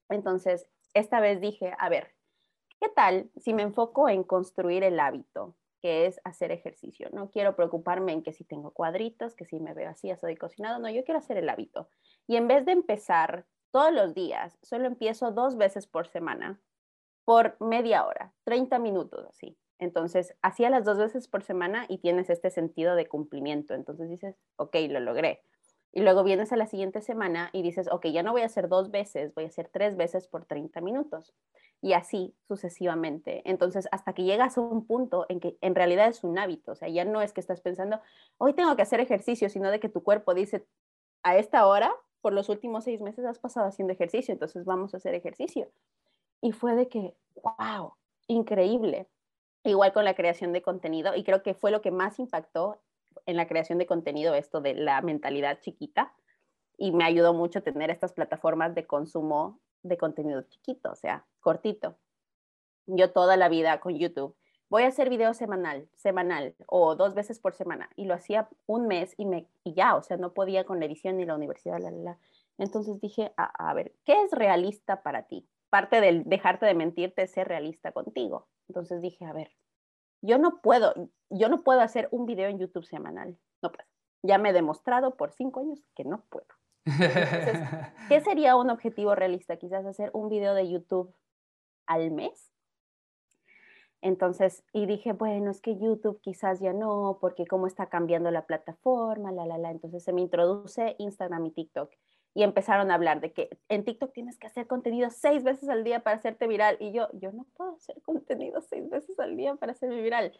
Entonces, 0.08 0.68
esta 0.92 1.20
vez 1.20 1.40
dije, 1.40 1.74
a 1.78 1.88
ver, 1.88 2.14
¿qué 2.80 2.88
tal 2.88 3.30
si 3.36 3.52
me 3.52 3.62
enfoco 3.62 4.08
en 4.08 4.22
construir 4.22 4.84
el 4.84 5.00
hábito? 5.00 5.56
Que 5.84 6.06
es 6.06 6.18
hacer 6.24 6.50
ejercicio. 6.50 7.10
No 7.12 7.30
quiero 7.30 7.56
preocuparme 7.56 8.12
en 8.12 8.22
que 8.22 8.32
si 8.32 8.42
tengo 8.42 8.70
cuadritos, 8.70 9.34
que 9.34 9.44
si 9.44 9.60
me 9.60 9.74
veo 9.74 9.90
así, 9.90 10.08
estoy 10.08 10.34
cocinado. 10.34 10.78
No, 10.78 10.88
yo 10.88 11.04
quiero 11.04 11.18
hacer 11.18 11.36
el 11.36 11.46
hábito. 11.46 11.90
Y 12.26 12.36
en 12.36 12.48
vez 12.48 12.64
de 12.64 12.72
empezar 12.72 13.44
todos 13.70 13.92
los 13.92 14.14
días, 14.14 14.56
solo 14.62 14.86
empiezo 14.86 15.30
dos 15.30 15.58
veces 15.58 15.86
por 15.86 16.06
semana, 16.06 16.58
por 17.26 17.58
media 17.60 18.06
hora, 18.06 18.32
30 18.44 18.78
minutos 18.78 19.26
así. 19.28 19.58
Entonces, 19.78 20.34
hacía 20.40 20.70
las 20.70 20.86
dos 20.86 20.96
veces 20.96 21.28
por 21.28 21.42
semana 21.42 21.84
y 21.86 21.98
tienes 21.98 22.30
este 22.30 22.48
sentido 22.48 22.96
de 22.96 23.06
cumplimiento. 23.06 23.74
Entonces 23.74 24.08
dices, 24.08 24.36
ok, 24.56 24.74
lo 24.88 25.00
logré. 25.00 25.42
Y 25.96 26.00
luego 26.00 26.24
vienes 26.24 26.52
a 26.52 26.56
la 26.56 26.66
siguiente 26.66 27.00
semana 27.00 27.50
y 27.52 27.62
dices, 27.62 27.88
ok, 27.88 28.06
ya 28.06 28.24
no 28.24 28.32
voy 28.32 28.42
a 28.42 28.46
hacer 28.46 28.68
dos 28.68 28.90
veces, 28.90 29.32
voy 29.32 29.44
a 29.44 29.46
hacer 29.46 29.68
tres 29.72 29.96
veces 29.96 30.26
por 30.26 30.44
30 30.44 30.80
minutos. 30.80 31.32
Y 31.80 31.92
así 31.92 32.34
sucesivamente. 32.48 33.48
Entonces, 33.48 33.86
hasta 33.92 34.12
que 34.12 34.24
llegas 34.24 34.58
a 34.58 34.60
un 34.60 34.86
punto 34.88 35.24
en 35.28 35.38
que 35.38 35.56
en 35.60 35.76
realidad 35.76 36.08
es 36.08 36.24
un 36.24 36.36
hábito. 36.36 36.72
O 36.72 36.74
sea, 36.74 36.88
ya 36.88 37.04
no 37.04 37.22
es 37.22 37.32
que 37.32 37.40
estás 37.40 37.60
pensando, 37.60 38.00
hoy 38.38 38.54
tengo 38.54 38.74
que 38.74 38.82
hacer 38.82 38.98
ejercicio, 38.98 39.48
sino 39.48 39.70
de 39.70 39.78
que 39.78 39.88
tu 39.88 40.02
cuerpo 40.02 40.34
dice, 40.34 40.66
a 41.22 41.36
esta 41.36 41.64
hora, 41.64 41.94
por 42.20 42.32
los 42.32 42.48
últimos 42.48 42.82
seis 42.82 43.00
meses 43.00 43.24
has 43.24 43.38
pasado 43.38 43.68
haciendo 43.68 43.92
ejercicio, 43.92 44.32
entonces 44.32 44.64
vamos 44.64 44.94
a 44.94 44.96
hacer 44.96 45.14
ejercicio. 45.14 45.70
Y 46.40 46.50
fue 46.50 46.74
de 46.74 46.88
que, 46.88 47.14
wow, 47.36 47.92
increíble. 48.26 49.06
Igual 49.62 49.92
con 49.92 50.04
la 50.04 50.14
creación 50.14 50.52
de 50.52 50.60
contenido, 50.60 51.14
y 51.14 51.22
creo 51.22 51.44
que 51.44 51.54
fue 51.54 51.70
lo 51.70 51.82
que 51.82 51.92
más 51.92 52.18
impactó 52.18 52.80
en 53.26 53.36
la 53.36 53.46
creación 53.46 53.78
de 53.78 53.86
contenido 53.86 54.34
esto 54.34 54.60
de 54.60 54.74
la 54.74 55.00
mentalidad 55.02 55.60
chiquita 55.60 56.12
y 56.76 56.92
me 56.92 57.04
ayudó 57.04 57.34
mucho 57.34 57.62
tener 57.62 57.90
estas 57.90 58.12
plataformas 58.12 58.74
de 58.74 58.86
consumo 58.86 59.60
de 59.82 59.98
contenido 59.98 60.42
chiquito, 60.42 60.90
o 60.90 60.96
sea, 60.96 61.24
cortito. 61.40 61.96
Yo 62.86 63.12
toda 63.12 63.36
la 63.36 63.48
vida 63.48 63.80
con 63.80 63.96
YouTube 63.98 64.36
voy 64.68 64.82
a 64.82 64.88
hacer 64.88 65.08
video 65.08 65.34
semanal, 65.34 65.88
semanal 65.94 66.56
o 66.66 66.96
dos 66.96 67.14
veces 67.14 67.38
por 67.38 67.54
semana 67.54 67.88
y 67.96 68.06
lo 68.06 68.14
hacía 68.14 68.48
un 68.66 68.86
mes 68.88 69.14
y, 69.16 69.26
me, 69.26 69.46
y 69.62 69.74
ya, 69.74 69.94
o 69.94 70.02
sea, 70.02 70.16
no 70.16 70.32
podía 70.32 70.64
con 70.64 70.80
la 70.80 70.86
edición 70.86 71.16
ni 71.16 71.24
la 71.24 71.34
universidad, 71.34 71.78
la, 71.78 71.90
la. 71.90 72.18
Entonces 72.58 73.00
dije, 73.00 73.32
a, 73.36 73.70
a 73.70 73.74
ver, 73.74 73.94
¿qué 74.04 74.22
es 74.22 74.32
realista 74.32 75.02
para 75.02 75.28
ti? 75.28 75.46
Parte 75.70 76.00
del 76.00 76.24
dejarte 76.24 76.66
de 76.66 76.74
mentirte 76.74 77.22
es 77.22 77.32
ser 77.32 77.48
realista 77.48 77.92
contigo. 77.92 78.48
Entonces 78.68 79.00
dije, 79.00 79.24
a 79.24 79.32
ver, 79.32 79.52
yo 80.24 80.38
no 80.38 80.60
puedo, 80.62 80.94
yo 81.30 81.48
no 81.48 81.62
puedo 81.62 81.80
hacer 81.80 82.08
un 82.10 82.24
video 82.26 82.48
en 82.48 82.58
YouTube 82.58 82.86
semanal, 82.86 83.38
no 83.62 83.70
puedo. 83.70 83.88
Ya 84.22 84.38
me 84.38 84.50
he 84.50 84.52
demostrado 84.54 85.16
por 85.16 85.32
cinco 85.32 85.60
años 85.60 85.80
que 85.94 86.04
no 86.04 86.24
puedo. 86.30 86.46
¿qué 88.08 88.20
sería 88.22 88.56
un 88.56 88.70
objetivo 88.70 89.14
realista? 89.14 89.56
Quizás 89.56 89.84
hacer 89.84 90.10
un 90.14 90.28
video 90.28 90.54
de 90.54 90.70
YouTube 90.70 91.14
al 91.86 92.10
mes. 92.10 92.50
Entonces, 94.00 94.64
y 94.72 94.86
dije, 94.86 95.12
bueno, 95.12 95.50
es 95.50 95.60
que 95.60 95.78
YouTube 95.78 96.20
quizás 96.20 96.60
ya 96.60 96.72
no, 96.72 97.18
porque 97.20 97.46
cómo 97.46 97.66
está 97.66 97.86
cambiando 97.86 98.30
la 98.30 98.46
plataforma, 98.46 99.32
la, 99.32 99.46
la, 99.46 99.58
la. 99.58 99.70
Entonces 99.70 100.04
se 100.04 100.12
me 100.12 100.20
introduce 100.22 100.94
Instagram 100.98 101.46
y 101.46 101.50
TikTok 101.50 101.90
y 102.34 102.42
empezaron 102.42 102.90
a 102.90 102.94
hablar 102.94 103.20
de 103.20 103.32
que 103.32 103.56
en 103.68 103.84
TikTok 103.84 104.12
tienes 104.12 104.36
que 104.38 104.48
hacer 104.48 104.66
contenido 104.66 105.08
seis 105.10 105.44
veces 105.44 105.68
al 105.68 105.84
día 105.84 106.00
para 106.00 106.16
hacerte 106.16 106.48
viral. 106.48 106.76
Y 106.80 106.92
yo, 106.92 107.08
yo 107.12 107.30
no 107.30 107.46
puedo 107.56 107.76
hacer 107.76 108.02
contenido 108.02 108.60
seis 108.60 108.90
veces 108.90 109.18
al 109.20 109.36
día 109.36 109.54
para 109.54 109.72
hacerme 109.72 110.02
viral. 110.02 110.36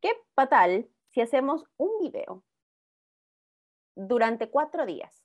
¿Qué 0.00 0.10
fatal 0.34 0.88
si 1.10 1.20
hacemos 1.20 1.64
un 1.76 1.90
video 2.00 2.42
durante 3.94 4.48
cuatro 4.48 4.86
días 4.86 5.22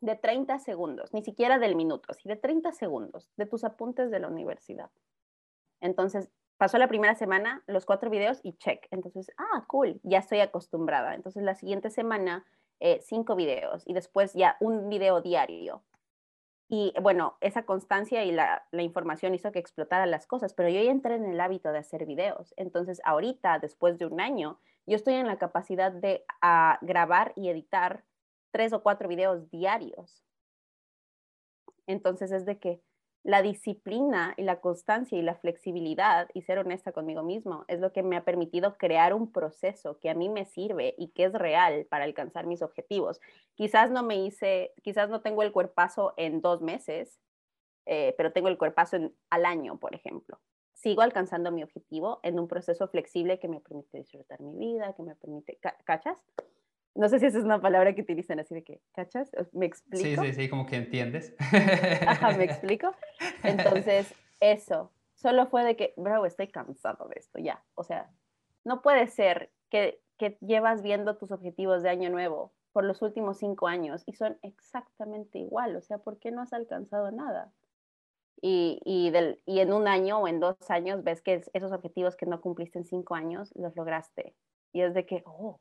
de 0.00 0.16
30 0.16 0.58
segundos, 0.58 1.14
ni 1.14 1.22
siquiera 1.22 1.58
del 1.58 1.76
minuto, 1.76 2.12
sino 2.12 2.34
de 2.34 2.40
30 2.40 2.72
segundos 2.72 3.30
de 3.36 3.46
tus 3.46 3.64
apuntes 3.64 4.10
de 4.10 4.20
la 4.20 4.28
universidad? 4.28 4.90
Entonces, 5.80 6.30
pasó 6.58 6.76
la 6.76 6.88
primera 6.88 7.14
semana, 7.14 7.64
los 7.66 7.86
cuatro 7.86 8.10
videos 8.10 8.40
y 8.42 8.52
check. 8.58 8.86
Entonces, 8.90 9.32
ah, 9.38 9.64
cool, 9.66 9.98
ya 10.02 10.18
estoy 10.18 10.40
acostumbrada. 10.40 11.14
Entonces, 11.14 11.42
la 11.42 11.54
siguiente 11.54 11.88
semana 11.88 12.44
eh, 12.84 13.00
cinco 13.00 13.36
videos 13.36 13.84
y 13.86 13.94
después 13.94 14.32
ya 14.34 14.56
un 14.58 14.88
video 14.88 15.20
diario. 15.20 15.84
Y 16.68 16.92
bueno, 17.00 17.36
esa 17.40 17.64
constancia 17.64 18.24
y 18.24 18.32
la, 18.32 18.66
la, 18.72 18.82
información 18.82 19.36
hizo 19.36 19.52
que 19.52 19.60
explotara 19.60 20.04
las 20.06 20.26
cosas, 20.26 20.52
pero 20.52 20.68
yo 20.68 20.82
ya 20.82 20.90
entré 20.90 21.14
en 21.14 21.26
el 21.26 21.40
hábito 21.40 21.70
de 21.70 21.78
hacer 21.78 22.06
videos. 22.06 22.54
Entonces, 22.56 23.00
ahorita, 23.04 23.60
después 23.60 23.98
de 23.98 24.06
un 24.06 24.20
año, 24.20 24.58
yo 24.84 24.96
estoy 24.96 25.14
en 25.14 25.28
la 25.28 25.38
capacidad 25.38 25.92
de 25.92 26.24
a, 26.40 26.78
grabar 26.82 27.32
y 27.36 27.50
editar 27.50 28.02
tres 28.50 28.72
o 28.72 28.82
cuatro 28.82 29.06
videos 29.06 29.48
diarios. 29.48 30.24
Entonces, 31.86 32.32
es 32.32 32.46
de 32.46 32.58
que 32.58 32.82
la 33.24 33.40
disciplina 33.40 34.34
y 34.36 34.42
la 34.42 34.60
constancia 34.60 35.16
y 35.16 35.22
la 35.22 35.36
flexibilidad 35.36 36.28
y 36.34 36.42
ser 36.42 36.58
honesta 36.58 36.90
conmigo 36.90 37.22
mismo 37.22 37.64
es 37.68 37.78
lo 37.78 37.92
que 37.92 38.02
me 38.02 38.16
ha 38.16 38.24
permitido 38.24 38.76
crear 38.76 39.14
un 39.14 39.30
proceso 39.30 39.98
que 40.00 40.10
a 40.10 40.14
mí 40.14 40.28
me 40.28 40.44
sirve 40.44 40.94
y 40.98 41.08
que 41.08 41.24
es 41.24 41.32
real 41.32 41.86
para 41.88 42.04
alcanzar 42.04 42.46
mis 42.46 42.62
objetivos. 42.62 43.20
Quizás 43.54 43.90
no 43.90 44.02
me 44.02 44.16
hice, 44.16 44.72
quizás 44.82 45.08
no 45.08 45.20
tengo 45.20 45.42
el 45.44 45.52
cuerpazo 45.52 46.14
en 46.16 46.40
dos 46.40 46.62
meses, 46.62 47.20
eh, 47.86 48.14
pero 48.16 48.32
tengo 48.32 48.48
el 48.48 48.58
cuerpazo 48.58 48.96
en, 48.96 49.14
al 49.30 49.46
año, 49.46 49.78
por 49.78 49.94
ejemplo. 49.94 50.40
Sigo 50.72 51.02
alcanzando 51.02 51.52
mi 51.52 51.62
objetivo 51.62 52.18
en 52.24 52.40
un 52.40 52.48
proceso 52.48 52.88
flexible 52.88 53.38
que 53.38 53.46
me 53.46 53.60
permite 53.60 53.98
disfrutar 53.98 54.40
mi 54.40 54.56
vida, 54.56 54.94
que 54.94 55.02
me 55.04 55.14
permite, 55.14 55.60
¿cachas? 55.84 56.18
No 56.94 57.08
sé 57.08 57.18
si 57.18 57.26
esa 57.26 57.38
es 57.38 57.44
una 57.44 57.60
palabra 57.60 57.94
que 57.94 58.02
utilizan 58.02 58.38
así 58.40 58.54
de 58.54 58.62
que, 58.62 58.80
¿cachas? 58.92 59.30
¿Me 59.52 59.66
explico? 59.66 60.22
Sí, 60.22 60.32
sí, 60.32 60.34
sí, 60.34 60.48
como 60.48 60.66
que 60.66 60.76
entiendes. 60.76 61.34
Ajá, 62.06 62.36
¿me 62.36 62.44
explico? 62.44 62.94
Entonces, 63.42 64.14
eso, 64.40 64.92
solo 65.14 65.46
fue 65.46 65.64
de 65.64 65.76
que, 65.76 65.94
bro, 65.96 66.26
estoy 66.26 66.48
cansado 66.48 67.08
de 67.08 67.18
esto, 67.18 67.38
ya. 67.38 67.64
O 67.74 67.82
sea, 67.82 68.10
no 68.64 68.82
puede 68.82 69.06
ser 69.06 69.50
que, 69.70 70.00
que 70.18 70.36
llevas 70.40 70.82
viendo 70.82 71.16
tus 71.16 71.32
objetivos 71.32 71.82
de 71.82 71.88
año 71.88 72.10
nuevo 72.10 72.52
por 72.72 72.84
los 72.84 73.02
últimos 73.02 73.38
cinco 73.38 73.68
años 73.68 74.02
y 74.06 74.14
son 74.14 74.38
exactamente 74.42 75.38
igual. 75.38 75.76
O 75.76 75.82
sea, 75.82 75.98
¿por 75.98 76.18
qué 76.18 76.30
no 76.30 76.42
has 76.42 76.52
alcanzado 76.52 77.10
nada? 77.10 77.52
Y, 78.40 78.80
y, 78.84 79.10
del, 79.10 79.40
y 79.46 79.60
en 79.60 79.72
un 79.72 79.86
año 79.86 80.18
o 80.18 80.28
en 80.28 80.40
dos 80.40 80.56
años 80.68 81.04
ves 81.04 81.22
que 81.22 81.42
esos 81.52 81.72
objetivos 81.72 82.16
que 82.16 82.26
no 82.26 82.40
cumpliste 82.40 82.78
en 82.78 82.84
cinco 82.84 83.14
años 83.14 83.52
los 83.54 83.76
lograste. 83.76 84.34
Y 84.72 84.82
es 84.82 84.94
de 84.94 85.06
que, 85.06 85.22
oh, 85.26 85.60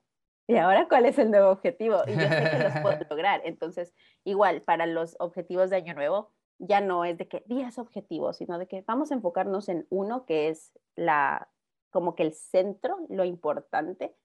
¿y 0.51 0.57
ahora 0.57 0.87
cuál 0.89 1.05
es 1.05 1.17
el 1.17 1.31
nuevo 1.31 1.49
objetivo? 1.49 1.97
Y 2.07 2.11
yo 2.11 2.27
sé 2.27 2.49
que 2.51 2.63
los 2.63 2.73
puedo 2.81 2.97
lograr. 3.09 3.41
Entonces, 3.45 3.93
igual, 4.25 4.61
para 4.61 4.85
los 4.85 5.15
objetivos 5.19 5.69
de 5.69 5.77
Año 5.77 5.93
Nuevo, 5.93 6.31
ya 6.59 6.81
no 6.81 7.05
es 7.05 7.17
de 7.17 7.27
que 7.27 7.43
10 7.47 7.77
objetivos, 7.79 8.37
sino 8.37 8.59
de 8.59 8.67
que 8.67 8.83
vamos 8.85 9.11
a 9.11 9.15
enfocarnos 9.15 9.69
en 9.69 9.87
uno 9.89 10.25
que 10.25 10.49
es 10.49 10.77
la, 10.95 11.49
como 11.89 12.15
que 12.15 12.23
el 12.23 12.33
centro, 12.33 12.97
lo 13.09 13.23
importante, 13.23 14.15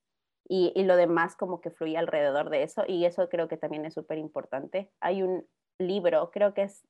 y, 0.49 0.73
y 0.75 0.85
lo 0.85 0.97
demás 0.97 1.37
como 1.37 1.61
que 1.61 1.71
fluye 1.71 1.97
alrededor 1.97 2.51
de 2.51 2.65
eso. 2.65 2.83
Y 2.87 3.05
eso 3.05 3.29
creo 3.29 3.47
que 3.49 3.57
también 3.57 3.85
es 3.85 3.95
súper 3.95 4.19
importante. 4.19 4.91
Hay 5.01 5.23
un 5.23 5.47
libro, 5.79 6.31
creo 6.33 6.55
que 6.55 6.63
es 6.63 6.87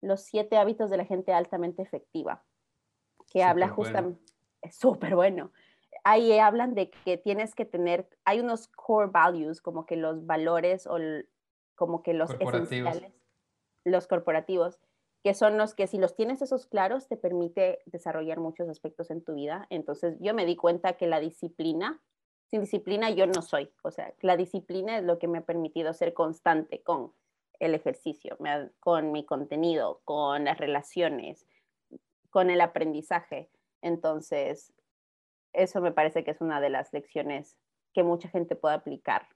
Los 0.00 0.22
siete 0.22 0.56
hábitos 0.56 0.88
de 0.90 0.98
la 0.98 1.04
gente 1.04 1.32
altamente 1.32 1.82
efectiva, 1.82 2.44
que 3.32 3.40
super 3.40 3.42
habla 3.42 3.68
justamente, 3.68 4.20
bueno. 4.20 4.60
es 4.62 4.76
súper 4.76 5.14
bueno, 5.16 5.52
ahí 6.04 6.38
hablan 6.38 6.74
de 6.74 6.90
que 6.90 7.16
tienes 7.16 7.54
que 7.54 7.64
tener, 7.64 8.08
hay 8.24 8.40
unos 8.40 8.68
core 8.68 9.10
values, 9.10 9.60
como 9.60 9.86
que 9.86 9.96
los 9.96 10.26
valores 10.26 10.86
o 10.86 10.98
como 11.74 12.02
que 12.02 12.14
los 12.14 12.30
esenciales, 12.38 13.12
los 13.84 14.06
corporativos, 14.06 14.78
que 15.22 15.34
son 15.34 15.56
los 15.56 15.74
que 15.74 15.86
si 15.86 15.98
los 15.98 16.16
tienes 16.16 16.42
esos 16.42 16.66
claros 16.66 17.06
te 17.06 17.16
permite 17.16 17.80
desarrollar 17.86 18.40
muchos 18.40 18.68
aspectos 18.68 19.10
en 19.10 19.22
tu 19.22 19.34
vida. 19.34 19.66
Entonces 19.70 20.16
yo 20.20 20.34
me 20.34 20.46
di 20.46 20.56
cuenta 20.56 20.94
que 20.94 21.06
la 21.06 21.20
disciplina, 21.20 22.02
sin 22.46 22.60
disciplina 22.62 23.10
yo 23.10 23.26
no 23.26 23.40
soy, 23.40 23.72
o 23.82 23.90
sea, 23.90 24.12
la 24.20 24.36
disciplina 24.36 24.98
es 24.98 25.04
lo 25.04 25.18
que 25.18 25.28
me 25.28 25.38
ha 25.38 25.44
permitido 25.44 25.92
ser 25.92 26.12
constante 26.12 26.82
con 26.82 27.12
el 27.60 27.74
ejercicio, 27.74 28.36
con 28.80 29.12
mi 29.12 29.24
contenido, 29.24 30.00
con 30.04 30.44
las 30.44 30.58
relaciones, 30.58 31.46
con 32.30 32.50
el 32.50 32.60
aprendizaje. 32.60 33.48
Entonces, 33.80 34.72
eso 35.52 35.80
me 35.80 35.92
parece 35.92 36.24
que 36.24 36.30
es 36.30 36.40
una 36.40 36.60
de 36.60 36.70
las 36.70 36.92
lecciones 36.92 37.56
que 37.92 38.02
mucha 38.02 38.28
gente 38.28 38.56
puede 38.56 38.74
aplicar 38.74 39.28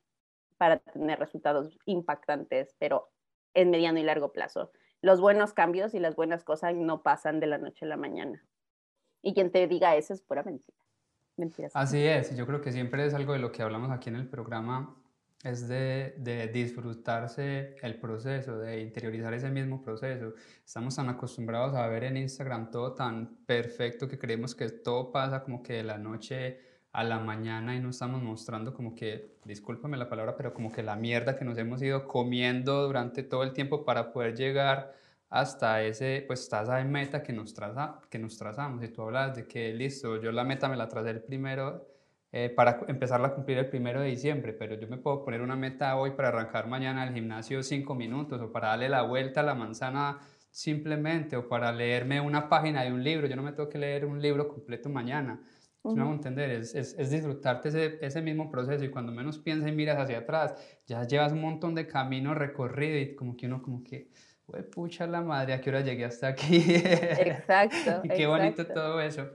para 0.57 0.79
tener 0.79 1.19
resultados 1.19 1.79
impactantes, 1.85 2.75
pero 2.79 3.11
en 3.55 3.71
mediano 3.71 3.99
y 3.99 4.03
largo 4.03 4.33
plazo. 4.33 4.71
Los 5.03 5.21
buenos 5.21 5.53
cambios 5.53 5.95
y 5.95 5.99
las 5.99 6.17
buenas 6.17 6.45
cosas 6.45 6.75
no 6.75 7.03
pasan 7.03 7.41
de 7.41 7.47
la 7.47 7.59
noche 7.59 7.85
a 7.85 7.89
la 7.89 7.97
mañana. 7.97 8.45
Y 9.23 9.35
quien 9.35 9.51
te 9.51 9.67
diga 9.67 9.97
eso 9.97 10.15
es 10.15 10.23
pura 10.23 10.43
mentira. 10.43 10.79
Mentiras. 11.37 11.73
Así 11.75 12.03
es, 12.07 12.35
yo 12.35 12.47
creo 12.47 12.63
que 12.63 12.73
siempre 12.73 13.05
es 13.05 13.13
algo 13.13 13.35
de 13.35 13.39
lo 13.39 13.53
que 13.53 13.63
hablamos 13.63 13.91
aquí 13.91 14.09
en 14.09 14.17
el 14.17 14.29
programa, 14.29 14.97
es 15.51 15.69
de, 15.69 16.15
de, 16.19 16.49
disfrutarse 16.49 17.77
el 17.83 17.99
proceso, 17.99 18.59
de 18.59 18.81
interiorizar 18.81 19.33
ese 19.35 19.51
mismo 19.51 19.83
proceso. 19.83 20.35
Estamos 20.65 20.97
tan 20.97 21.09
acostumbrados 21.09 21.75
a 21.75 21.87
ver 21.89 22.05
en 22.05 22.17
Instagram 22.17 22.71
todo 22.71 22.95
tan 22.95 23.37
perfecto 23.47 24.09
que 24.09 24.19
creemos 24.19 24.55
que 24.55 24.69
todo 24.69 25.13
pasa 25.13 25.43
como 25.43 25.63
que 25.63 25.75
de 25.75 25.85
la 25.85 25.99
noche 25.99 26.61
a 26.93 27.05
la 27.05 27.19
mañana 27.19 27.77
y 27.77 27.81
no 27.81 27.91
estamos 27.91 28.23
mostrando 28.23 28.73
como 28.73 28.95
que, 28.95 29.37
discúlpame 29.45 29.97
la 29.99 30.09
palabra, 30.09 30.37
pero 30.37 30.55
como 30.55 30.73
que 30.73 30.83
la 30.83 30.97
mierda 30.97 31.37
que 31.37 31.45
nos 31.45 31.59
hemos 31.59 31.83
ido 31.83 32.09
comiendo 32.09 32.87
durante 32.87 33.23
todo 33.23 33.43
el 33.43 33.53
tiempo 33.53 33.85
para 33.85 34.13
poder 34.13 34.35
llegar 34.35 34.95
hasta 35.29 35.83
ese, 35.83 36.25
pues 36.27 36.41
hasta 36.43 36.63
esa 36.63 36.85
meta 36.85 37.23
que 37.23 37.33
nos, 37.33 37.53
traza, 37.55 38.01
que 38.11 38.19
nos 38.19 38.39
trazamos. 38.39 38.83
Y 38.83 38.89
tú 38.89 39.03
hablas 39.03 39.37
de 39.37 39.47
que 39.47 39.75
listo, 39.75 40.21
yo 40.21 40.33
la 40.33 40.45
meta 40.45 40.69
me 40.69 40.77
la 40.77 40.89
tracé 40.89 41.11
el 41.11 41.23
primero 41.23 41.87
eh, 42.39 42.51
para 42.51 42.81
empezarla 42.87 43.29
a 43.29 43.35
cumplir 43.35 43.57
el 43.57 43.71
primero 43.71 44.03
de 44.03 44.09
diciembre, 44.09 44.53
pero 44.53 44.75
yo 44.75 44.87
me 44.89 44.99
puedo 44.99 45.25
poner 45.25 45.41
una 45.41 45.57
meta 45.57 45.97
hoy 45.97 46.11
para 46.11 46.29
arrancar 46.29 46.67
mañana 46.67 47.03
al 47.03 47.15
gimnasio 47.15 47.63
cinco 47.63 47.95
minutos 47.95 48.43
o 48.43 48.53
para 48.53 48.69
darle 48.69 48.91
la 48.91 49.01
vuelta 49.01 49.41
a 49.41 49.43
la 49.43 49.55
manzana 49.55 50.19
simplemente 50.51 51.39
o 51.39 51.49
para 51.49 51.73
leerme 51.73 52.21
una 52.21 52.51
página 52.51 52.83
de 52.85 52.93
un 52.93 53.03
libro. 53.03 53.27
Yo 53.27 53.37
no 53.37 53.43
me 53.43 53.53
tengo 53.53 53.71
que 53.71 53.79
leer 53.79 54.05
un 54.05 54.21
libro 54.21 54.49
completo 54.49 54.91
mañana. 54.91 55.41
no 55.83 56.13
entender, 56.13 56.51
es, 56.51 56.75
es, 56.75 56.95
es, 56.99 57.11
disfrutarte 57.11 57.71
ese, 57.71 57.99
ese 58.03 58.21
mismo 58.21 58.51
proceso 58.51 58.85
y 58.85 58.91
cuando 58.91 59.13
menos 59.13 59.39
piensas 59.39 59.71
y 59.71 59.73
miras 59.73 59.97
hacia 59.97 60.19
atrás, 60.19 60.57
ya 60.87 61.05
llevas 61.05 61.33
un 61.33 61.41
montón 61.41 61.75
de 61.75 61.87
camino 61.87 62.35
recorrido 62.35 62.99
y 62.99 63.17
como 63.17 63.35
que 63.35 63.47
uno 63.47 63.63
como 63.63 63.83
que, 63.83 64.11
pucha 64.75 65.07
la 65.07 65.23
madre, 65.23 65.55
¿a 65.55 65.63
qué 65.63 65.71
hora 65.71 65.81
llegué 65.81 66.05
hasta 66.05 66.29
aquí? 66.29 66.63
Exacto. 66.69 68.01
y 68.05 68.09
qué 68.11 68.27
bonito 68.27 68.67
todo 68.67 69.01
eso. 69.01 69.27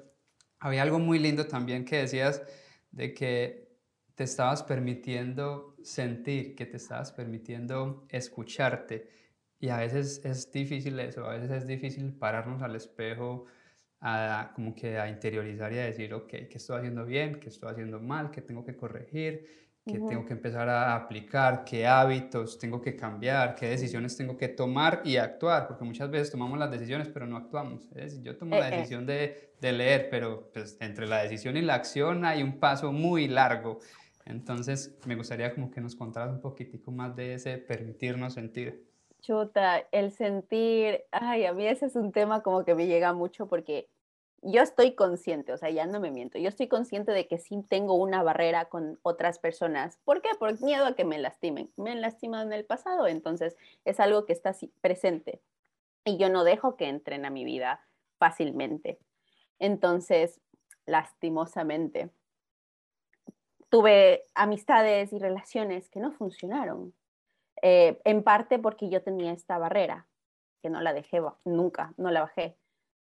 Había 0.60 0.84
algo 0.84 1.00
muy 1.00 1.18
lindo 1.18 1.48
también 1.48 1.84
que 1.84 1.98
decías 1.98 2.44
de 2.92 3.14
que 3.14 3.72
te 4.16 4.24
estabas 4.26 4.64
permitiendo 4.64 5.76
sentir, 5.84 6.56
que 6.56 6.66
te 6.66 6.78
estabas 6.78 7.12
permitiendo 7.12 8.06
escucharte. 8.10 9.10
Y 9.60 9.70
a 9.70 9.78
veces 9.78 10.22
es 10.26 10.52
difícil 10.52 11.00
eso, 11.00 11.26
a 11.26 11.38
veces 11.38 11.52
es 11.52 11.68
difícil 11.68 12.14
pararnos 12.14 12.62
al 12.62 12.76
espejo 12.76 13.46
a, 14.00 14.52
como 14.56 14.74
que 14.76 14.98
a 14.98 15.08
interiorizar 15.10 15.72
y 15.74 15.80
a 15.80 15.86
decir, 15.86 16.14
ok, 16.14 16.28
¿qué 16.30 16.54
estoy 16.56 16.80
haciendo 16.80 17.06
bien? 17.06 17.40
¿Qué 17.40 17.50
estoy 17.50 17.72
haciendo 17.72 18.00
mal? 18.00 18.32
¿Qué 18.32 18.42
tengo 18.42 18.66
que 18.66 18.76
corregir? 18.76 19.71
¿Qué 19.86 19.94
tengo 19.94 20.26
que 20.26 20.34
empezar 20.34 20.70
a 20.70 20.96
aplicar? 20.96 21.64
¿Qué 21.64 21.88
hábitos 21.88 22.60
tengo 22.60 22.80
que 22.80 22.96
cambiar? 22.96 23.56
¿Qué 23.56 23.68
decisiones 23.68 24.16
tengo 24.16 24.38
que 24.38 24.48
tomar 24.48 25.02
y 25.04 25.18
actuar? 25.18 25.68
Porque 25.68 25.84
muchas 25.84 26.12
veces 26.12 26.32
tomamos 26.32 26.60
las 26.60 26.70
decisiones 26.70 27.08
pero 27.08 27.26
no 27.26 27.36
actuamos. 27.36 27.90
Yo 28.22 28.38
tomo 28.38 28.58
la 28.58 28.70
eh, 28.70 28.74
eh. 28.74 28.78
decisión 28.78 29.08
de, 29.08 29.54
de, 29.60 29.72
leer, 29.72 30.10
pero 30.12 30.52
pues, 30.54 30.78
entre 30.82 31.08
la 31.08 31.24
decisión 31.24 31.58
y 31.58 31.62
la 31.62 31.74
acción 31.74 32.26
hay 32.26 32.44
un 32.44 32.60
paso 32.60 32.92
muy 32.92 33.28
largo. 33.28 33.80
Entonces 34.26 34.96
me 35.08 35.16
gustaría 35.16 35.54
como 35.54 35.72
que 35.72 35.82
nos 35.82 35.96
contaras 35.96 36.30
un 36.30 36.42
poquitico 36.42 36.92
más 36.92 37.16
de 37.16 37.34
ese 37.34 37.58
permitirnos 37.58 38.36
sentir. 38.36 38.88
Chuta, 39.22 39.80
el 39.92 40.12
sentir, 40.12 41.04
ay, 41.12 41.46
a 41.46 41.54
mí 41.54 41.68
ese 41.68 41.86
es 41.86 41.96
un 41.96 42.12
tema 42.12 42.42
como 42.42 42.66
que 42.66 42.74
me 42.74 42.88
llega 42.88 43.14
mucho 43.14 43.48
porque 43.48 43.88
yo 44.42 44.62
estoy 44.62 44.96
consciente, 44.96 45.54
o 45.54 45.58
sea, 45.58 45.70
ya 45.70 45.86
no 45.86 46.00
me 46.00 46.12
miento, 46.12 46.40
yo 46.40 46.50
estoy 46.50 46.68
consciente 46.68 47.12
de 47.12 47.28
que 47.28 47.38
sí 47.38 47.64
tengo 47.70 47.96
una 47.96 48.24
barrera 48.24 48.66
con 48.66 49.00
otras 49.04 49.40
personas. 49.40 50.00
¿Por 50.04 50.22
qué? 50.22 50.30
Por 50.40 50.62
miedo 50.62 50.86
a 50.86 50.96
que 50.96 51.06
me 51.06 51.20
lastimen. 51.20 51.72
Me 51.78 51.92
han 51.92 52.02
lastimado 52.02 52.44
en 52.44 52.54
el 52.54 52.66
pasado, 52.66 53.08
entonces 53.08 53.56
es 53.86 54.00
algo 54.00 54.26
que 54.26 54.34
está 54.34 54.56
presente 54.82 55.42
y 56.04 56.18
yo 56.18 56.30
no 56.30 56.44
dejo 56.44 56.76
que 56.76 56.88
entren 56.88 57.26
a 57.26 57.30
mi 57.30 57.46
vida 57.46 57.86
fácilmente. 58.18 59.00
Entonces, 59.60 60.42
lastimosamente, 60.86 62.10
tuve 63.70 64.26
amistades 64.34 65.14
y 65.14 65.20
relaciones 65.20 65.90
que 65.90 66.00
no 66.00 66.12
funcionaron 66.12 66.94
eh, 67.62 68.02
en 68.06 68.24
parte 68.24 68.58
porque 68.60 68.90
yo 68.90 69.04
tenía 69.04 69.32
esta 69.32 69.58
barrera, 69.58 70.08
que 70.62 70.70
no 70.70 70.82
la 70.82 70.94
dejé 70.94 71.22
nunca, 71.46 71.94
no 71.98 72.10
la 72.12 72.22
bajé. 72.22 72.58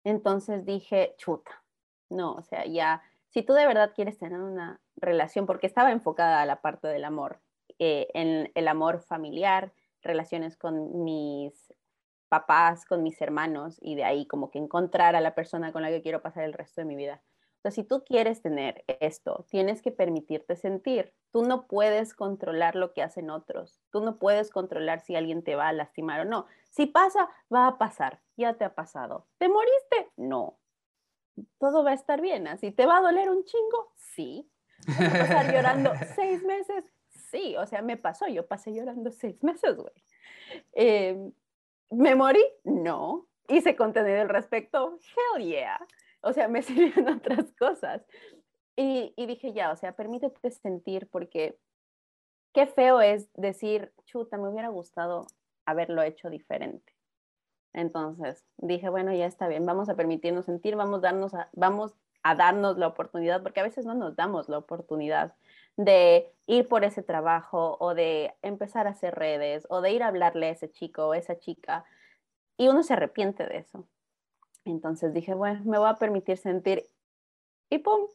Entonces 0.08 0.64
dije, 0.64 1.14
chuta, 1.18 1.62
no, 2.08 2.32
o 2.32 2.42
sea, 2.42 2.64
ya, 2.64 3.02
si 3.28 3.42
tú 3.42 3.52
de 3.52 3.66
verdad 3.66 3.92
quieres 3.94 4.16
tener 4.16 4.40
una 4.40 4.80
relación, 4.96 5.44
porque 5.44 5.66
estaba 5.66 5.92
enfocada 5.92 6.40
a 6.40 6.46
la 6.46 6.62
parte 6.62 6.88
del 6.88 7.04
amor, 7.04 7.42
eh, 7.78 8.08
en 8.14 8.50
el 8.54 8.68
amor 8.68 9.02
familiar, 9.02 9.70
relaciones 10.00 10.56
con 10.56 11.04
mis 11.04 11.74
papás, 12.30 12.86
con 12.86 13.02
mis 13.02 13.20
hermanos, 13.20 13.76
y 13.82 13.96
de 13.96 14.04
ahí 14.04 14.26
como 14.26 14.50
que 14.50 14.58
encontrar 14.58 15.14
a 15.14 15.20
la 15.20 15.34
persona 15.34 15.72
con 15.72 15.82
la 15.82 15.90
que 15.90 16.00
quiero 16.00 16.22
pasar 16.22 16.44
el 16.44 16.54
resto 16.54 16.80
de 16.80 16.86
mi 16.86 16.96
vida. 16.96 17.20
O 17.64 17.70
si 17.70 17.82
tú 17.82 18.04
quieres 18.04 18.40
tener 18.40 18.84
esto, 18.86 19.46
tienes 19.50 19.82
que 19.82 19.90
permitirte 19.90 20.56
sentir. 20.56 21.12
Tú 21.32 21.44
no 21.44 21.66
puedes 21.66 22.14
controlar 22.14 22.76
lo 22.76 22.92
que 22.92 23.02
hacen 23.02 23.30
otros. 23.30 23.80
Tú 23.90 24.00
no 24.00 24.18
puedes 24.18 24.50
controlar 24.50 25.00
si 25.00 25.16
alguien 25.16 25.42
te 25.42 25.56
va 25.56 25.68
a 25.68 25.72
lastimar 25.72 26.20
o 26.20 26.24
no. 26.24 26.46
Si 26.70 26.86
pasa, 26.86 27.28
va 27.52 27.66
a 27.66 27.78
pasar. 27.78 28.20
Ya 28.36 28.54
te 28.54 28.64
ha 28.64 28.74
pasado. 28.74 29.26
¿Te 29.38 29.48
moriste? 29.48 30.10
No. 30.16 30.58
Todo 31.58 31.84
va 31.84 31.90
a 31.90 31.94
estar 31.94 32.20
bien. 32.20 32.46
¿Así 32.46 32.70
te 32.70 32.86
va 32.86 32.98
a 32.98 33.02
doler 33.02 33.28
un 33.28 33.44
chingo? 33.44 33.92
Sí. 33.96 34.48
¿Vas 34.86 35.00
a 35.00 35.18
pasar 35.18 35.52
llorando 35.52 35.92
seis 36.14 36.42
meses? 36.44 36.84
Sí. 37.08 37.56
O 37.56 37.66
sea, 37.66 37.82
me 37.82 37.96
pasó. 37.96 38.28
Yo 38.28 38.46
pasé 38.46 38.72
llorando 38.72 39.10
seis 39.10 39.42
meses, 39.42 39.76
güey. 39.76 40.04
Em, 40.72 41.32
¿Me 41.90 42.14
morí? 42.14 42.44
No. 42.64 43.26
¿Hice 43.48 43.76
contenido 43.76 44.20
al 44.20 44.28
respecto? 44.28 44.98
Hell 45.34 45.44
yeah 45.44 45.78
o 46.22 46.32
sea, 46.32 46.48
me 46.48 46.62
sirvieron 46.62 47.08
otras 47.08 47.52
cosas. 47.58 48.02
Y, 48.76 49.12
dije, 49.26 49.52
ya, 49.52 49.72
o 49.72 49.76
sea, 49.76 49.96
permítete 49.96 50.52
sentir 50.52 51.08
porque 51.10 51.58
qué 52.54 52.66
feo 52.66 53.00
es 53.00 53.28
decir, 53.34 53.92
chuta, 54.04 54.38
me 54.38 54.48
hubiera 54.48 54.68
gustado 54.68 55.26
haberlo 55.66 56.02
hecho 56.02 56.30
diferente. 56.30 56.94
Entonces 57.72 58.44
dije, 58.56 58.88
bueno, 58.88 59.12
ya 59.12 59.26
está 59.26 59.48
bien, 59.48 59.66
vamos 59.66 59.88
a 59.88 59.96
permitirnos 59.96 60.44
sentir, 60.44 60.76
vamos, 60.76 61.02
darnos 61.02 61.34
a, 61.34 61.50
vamos 61.54 61.94
a 62.22 62.36
darnos 62.36 62.78
la 62.78 62.86
oportunidad, 62.86 63.42
porque 63.42 63.60
a 63.60 63.64
veces 63.64 63.84
no 63.84 63.94
nos 63.94 64.14
damos 64.14 64.48
la 64.48 64.58
oportunidad 64.58 65.34
de 65.76 66.32
ir 66.46 66.68
por 66.68 66.84
ese 66.84 67.02
trabajo 67.02 67.76
o 67.80 67.94
de 67.94 68.34
empezar 68.42 68.86
a 68.86 68.90
hacer 68.90 69.14
redes 69.14 69.66
o 69.70 69.80
de 69.80 69.92
ir 69.92 70.02
a 70.02 70.08
hablarle 70.08 70.46
a 70.46 70.50
ese 70.50 70.70
chico 70.70 71.08
o 71.08 71.14
esa 71.14 71.38
chica 71.38 71.84
y 72.56 72.68
uno 72.68 72.82
se 72.82 72.92
arrepiente 72.92 73.46
de 73.46 73.58
eso. 73.58 73.88
Entonces 74.70 75.12
dije, 75.12 75.34
bueno, 75.34 75.62
me 75.64 75.78
voy 75.78 75.88
a 75.88 75.98
permitir 75.98 76.36
sentir. 76.36 76.88
Y 77.70 77.78
pum, 77.78 78.06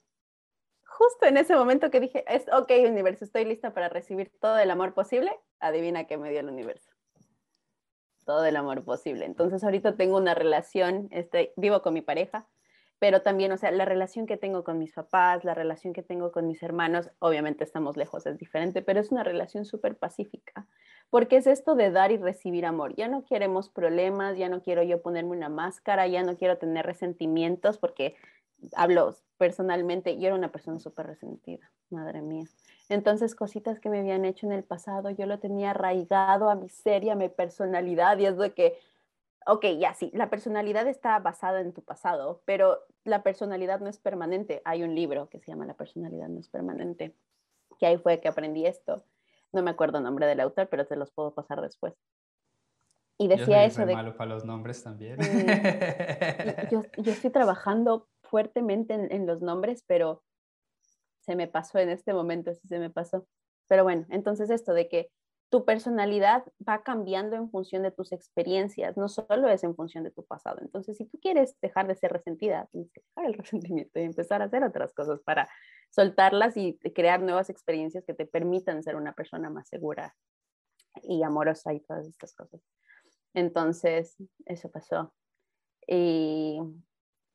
justo 0.86 1.26
en 1.26 1.38
ese 1.38 1.56
momento 1.56 1.90
que 1.90 2.00
dije, 2.00 2.24
es 2.28 2.46
ok, 2.52 2.72
universo, 2.88 3.26
estoy 3.26 3.46
lista 3.46 3.74
para 3.74 3.90
recibir 3.90 4.32
todo 4.40 4.58
el 4.58 4.72
amor 4.72 4.94
posible, 4.94 5.32
adivina 5.60 6.06
qué 6.06 6.18
me 6.18 6.30
dio 6.30 6.40
el 6.40 6.50
universo. 6.50 6.92
Todo 8.26 8.46
el 8.46 8.56
amor 8.56 8.84
posible. 8.84 9.26
Entonces 9.26 9.64
ahorita 9.64 9.96
tengo 9.96 10.18
una 10.18 10.34
relación, 10.34 11.08
estoy, 11.12 11.52
vivo 11.58 11.82
con 11.82 11.94
mi 11.94 12.02
pareja, 12.02 12.48
pero 13.04 13.22
también, 13.22 13.52
o 13.52 13.58
sea, 13.58 13.70
la 13.72 13.84
relación 13.84 14.26
que 14.26 14.38
tengo 14.38 14.64
con 14.64 14.78
mis 14.78 14.94
papás, 14.94 15.44
la 15.44 15.54
relación 15.54 15.92
que 15.92 16.04
tengo 16.04 16.32
con 16.32 16.48
mis 16.48 16.64
hermanos, 16.64 17.12
obviamente 17.20 17.66
estamos 17.66 17.98
lejos, 17.98 18.26
es 18.26 18.38
diferente, 18.38 18.82
pero 18.82 19.02
es 19.02 19.12
una 19.12 19.26
relación 19.26 19.66
súper 19.66 19.98
pacífica, 19.98 20.66
porque 21.10 21.36
es 21.36 21.46
esto 21.46 21.76
de 21.76 21.92
dar 21.92 22.14
y 22.14 22.18
recibir 22.18 22.66
amor. 22.66 22.96
Ya 22.96 23.10
no 23.10 23.26
queremos 23.26 23.68
problemas, 23.68 24.38
ya 24.38 24.48
no 24.48 24.62
quiero 24.62 24.84
yo 24.84 25.02
ponerme 25.02 25.32
una 25.32 25.50
máscara, 25.50 26.08
ya 26.08 26.24
no 26.24 26.38
quiero 26.38 26.58
tener 26.58 26.86
resentimientos, 26.86 27.78
porque 27.78 28.16
hablo 28.74 29.18
personalmente, 29.38 30.18
yo 30.18 30.28
era 30.28 30.36
una 30.36 30.54
persona 30.54 30.80
súper 30.80 31.08
resentida, 31.08 31.70
madre 31.90 32.22
mía. 32.22 32.46
Entonces, 32.88 33.36
cositas 33.36 33.82
que 33.82 33.90
me 33.90 34.00
habían 34.00 34.24
hecho 34.24 34.46
en 34.46 34.54
el 34.54 34.64
pasado, 34.64 35.10
yo 35.10 35.26
lo 35.26 35.40
tenía 35.40 35.72
arraigado 35.72 36.50
a 36.50 36.56
mi 36.56 36.70
serie, 36.70 37.12
a 37.12 37.16
mi 37.16 37.28
personalidad, 37.28 38.18
y 38.20 38.28
es 38.28 38.38
de 38.38 38.54
que 38.54 38.78
ok, 39.48 39.66
ya 39.80 39.94
sí, 39.94 40.12
la 40.14 40.30
personalidad 40.30 40.88
está 40.88 41.20
basada 41.20 41.62
en 41.62 41.74
tu 41.74 41.84
pasado, 41.84 42.42
pero 42.46 42.80
la 43.04 43.24
personalidad 43.24 43.80
no 43.80 43.90
es 43.90 44.00
permanente. 44.00 44.62
Hay 44.66 44.84
un 44.84 44.96
libro 44.96 45.30
que 45.30 45.40
se 45.40 45.52
llama 45.52 45.66
La 45.66 45.76
personalidad 45.76 46.28
no 46.30 46.40
es 46.40 46.50
permanente, 46.50 47.16
que 47.80 47.86
ahí 47.86 47.98
fue 47.98 48.20
que 48.20 48.28
aprendí 48.28 48.66
esto. 48.66 49.04
No 49.52 49.62
me 49.62 49.72
acuerdo 49.72 50.00
el 50.00 50.04
nombre 50.04 50.26
del 50.26 50.40
autor, 50.40 50.68
pero 50.70 50.86
te 50.86 50.96
los 50.96 51.12
puedo 51.12 51.34
pasar 51.34 51.62
después. 51.62 51.94
Y 53.18 53.28
decía 53.28 53.64
eso 53.64 53.86
de... 53.86 53.94
malo 53.94 54.18
para 54.18 54.32
los 54.32 54.44
nombres 54.44 54.84
también. 54.84 55.18
yo, 56.72 56.82
estoy 56.98 57.30
trabajando 57.30 58.08
fuertemente 58.24 58.96
en, 58.96 59.12
en 59.12 59.28
los 59.28 59.42
nombres, 59.42 59.84
pero 59.86 60.24
se 61.22 61.36
me 61.36 61.48
pasó 61.48 61.78
en 61.78 61.90
este 61.90 62.14
momento, 62.14 62.56
sí 62.56 62.68
se 62.68 62.80
me 62.80 62.90
pasó. 62.90 63.28
Pero 63.68 63.84
bueno, 63.84 64.06
entonces 64.10 64.50
esto 64.50 64.74
de 64.74 64.90
que 64.90 65.12
tu 65.54 65.66
personalidad 65.66 66.44
va 66.68 66.82
cambiando 66.82 67.36
en 67.36 67.48
función 67.48 67.84
de 67.84 67.92
tus 67.92 68.12
experiencias, 68.12 68.98
no 68.98 69.08
solo 69.08 69.48
es 69.50 69.64
en 69.64 69.76
función 69.76 70.04
de 70.04 70.10
tu 70.10 70.26
pasado. 70.26 70.58
Entonces, 70.62 70.98
si 70.98 71.06
tú 71.06 71.20
quieres 71.20 71.56
dejar 71.62 71.86
de 71.86 71.94
ser 71.94 72.12
resentida, 72.12 72.68
tienes 72.72 72.92
que 72.92 73.02
dejar 73.02 73.30
el 73.30 73.34
resentimiento 73.38 74.00
y 74.00 74.02
empezar 74.02 74.42
a 74.42 74.46
hacer 74.46 74.64
otras 74.64 74.96
cosas 74.96 75.20
para 75.22 75.48
soltarlas 75.92 76.58
y 76.58 76.80
crear 76.96 77.22
nuevas 77.22 77.52
experiencias 77.52 78.04
que 78.04 78.16
te 78.16 78.26
permitan 78.26 78.82
ser 78.82 78.96
una 78.96 79.14
persona 79.14 79.52
más 79.52 79.68
segura 79.68 80.16
y 81.04 81.22
amorosa 81.22 81.72
y 81.72 81.82
todas 81.82 82.08
estas 82.08 82.34
cosas. 82.34 82.60
Entonces, 83.36 84.18
eso 84.46 84.72
pasó. 84.72 85.14
Y 85.86 86.58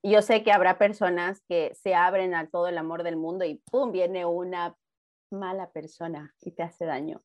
yo 0.02 0.22
sé 0.22 0.42
que 0.42 0.50
habrá 0.50 0.76
personas 0.76 1.40
que 1.48 1.72
se 1.76 1.94
abren 1.94 2.34
a 2.34 2.50
todo 2.50 2.66
el 2.66 2.78
amor 2.78 3.04
del 3.04 3.16
mundo 3.16 3.44
y 3.44 3.62
¡pum! 3.70 3.92
viene 3.92 4.26
una 4.26 4.76
mala 5.30 5.70
persona 5.70 6.34
y 6.40 6.50
te 6.50 6.64
hace 6.64 6.84
daño 6.84 7.22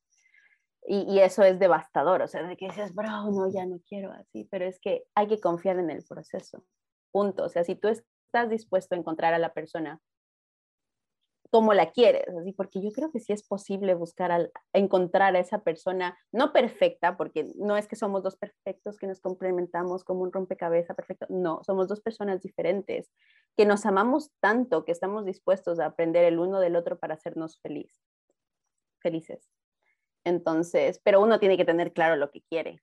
y, 0.86 1.18
eso 1.20 1.42
es 1.42 1.58
devastador, 1.58 2.22
o 2.22 2.28
sea, 2.28 2.42
de 2.42 2.56
que 2.56 2.66
dices, 2.66 2.94
bro, 2.94 3.30
no, 3.30 3.50
ya 3.50 3.64
no 3.64 3.80
quiero 3.88 4.12
así, 4.12 4.46
pero 4.50 4.66
es 4.66 4.78
que 4.80 5.04
hay 5.14 5.26
que 5.26 5.40
confiar 5.40 5.78
en 5.78 5.90
el 5.90 6.04
proceso, 6.04 6.62
punto. 7.10 7.44
O 7.44 7.48
sea, 7.48 7.64
si 7.64 7.74
tú 7.74 7.88
estás 7.88 8.50
dispuesto 8.50 8.94
a 8.94 8.98
encontrar 8.98 9.32
a 9.32 9.38
la 9.38 9.54
persona 9.54 10.00
como 11.50 11.72
la 11.72 11.92
quieres, 11.92 12.26
así, 12.36 12.52
porque 12.52 12.82
yo 12.82 12.90
creo 12.90 13.12
que 13.12 13.20
sí 13.20 13.32
es 13.32 13.46
posible 13.46 13.94
buscar, 13.94 14.32
al, 14.32 14.50
encontrar 14.72 15.36
a 15.36 15.38
esa 15.38 15.62
persona, 15.62 16.18
no 16.32 16.52
perfecta, 16.52 17.16
porque 17.16 17.52
no 17.54 17.76
es 17.76 17.86
que 17.86 17.96
somos 17.96 18.24
dos 18.24 18.36
perfectos 18.36 18.98
que 18.98 19.06
nos 19.06 19.20
complementamos 19.20 20.02
como 20.02 20.22
un 20.22 20.32
rompecabezas 20.32 20.96
perfecto, 20.96 21.26
no, 21.30 21.60
somos 21.64 21.86
dos 21.86 22.00
personas 22.00 22.42
diferentes, 22.42 23.10
que 23.56 23.66
nos 23.66 23.86
amamos 23.86 24.32
tanto 24.40 24.84
que 24.84 24.92
estamos 24.92 25.24
dispuestos 25.24 25.78
a 25.78 25.86
aprender 25.86 26.24
el 26.24 26.40
uno 26.40 26.58
del 26.58 26.74
otro 26.74 26.98
para 26.98 27.14
hacernos 27.14 27.60
feliz, 27.60 28.02
felices. 29.00 29.48
Entonces, 30.24 31.00
pero 31.04 31.20
uno 31.20 31.38
tiene 31.38 31.56
que 31.56 31.64
tener 31.64 31.92
claro 31.92 32.16
lo 32.16 32.30
que 32.30 32.42
quiere. 32.42 32.82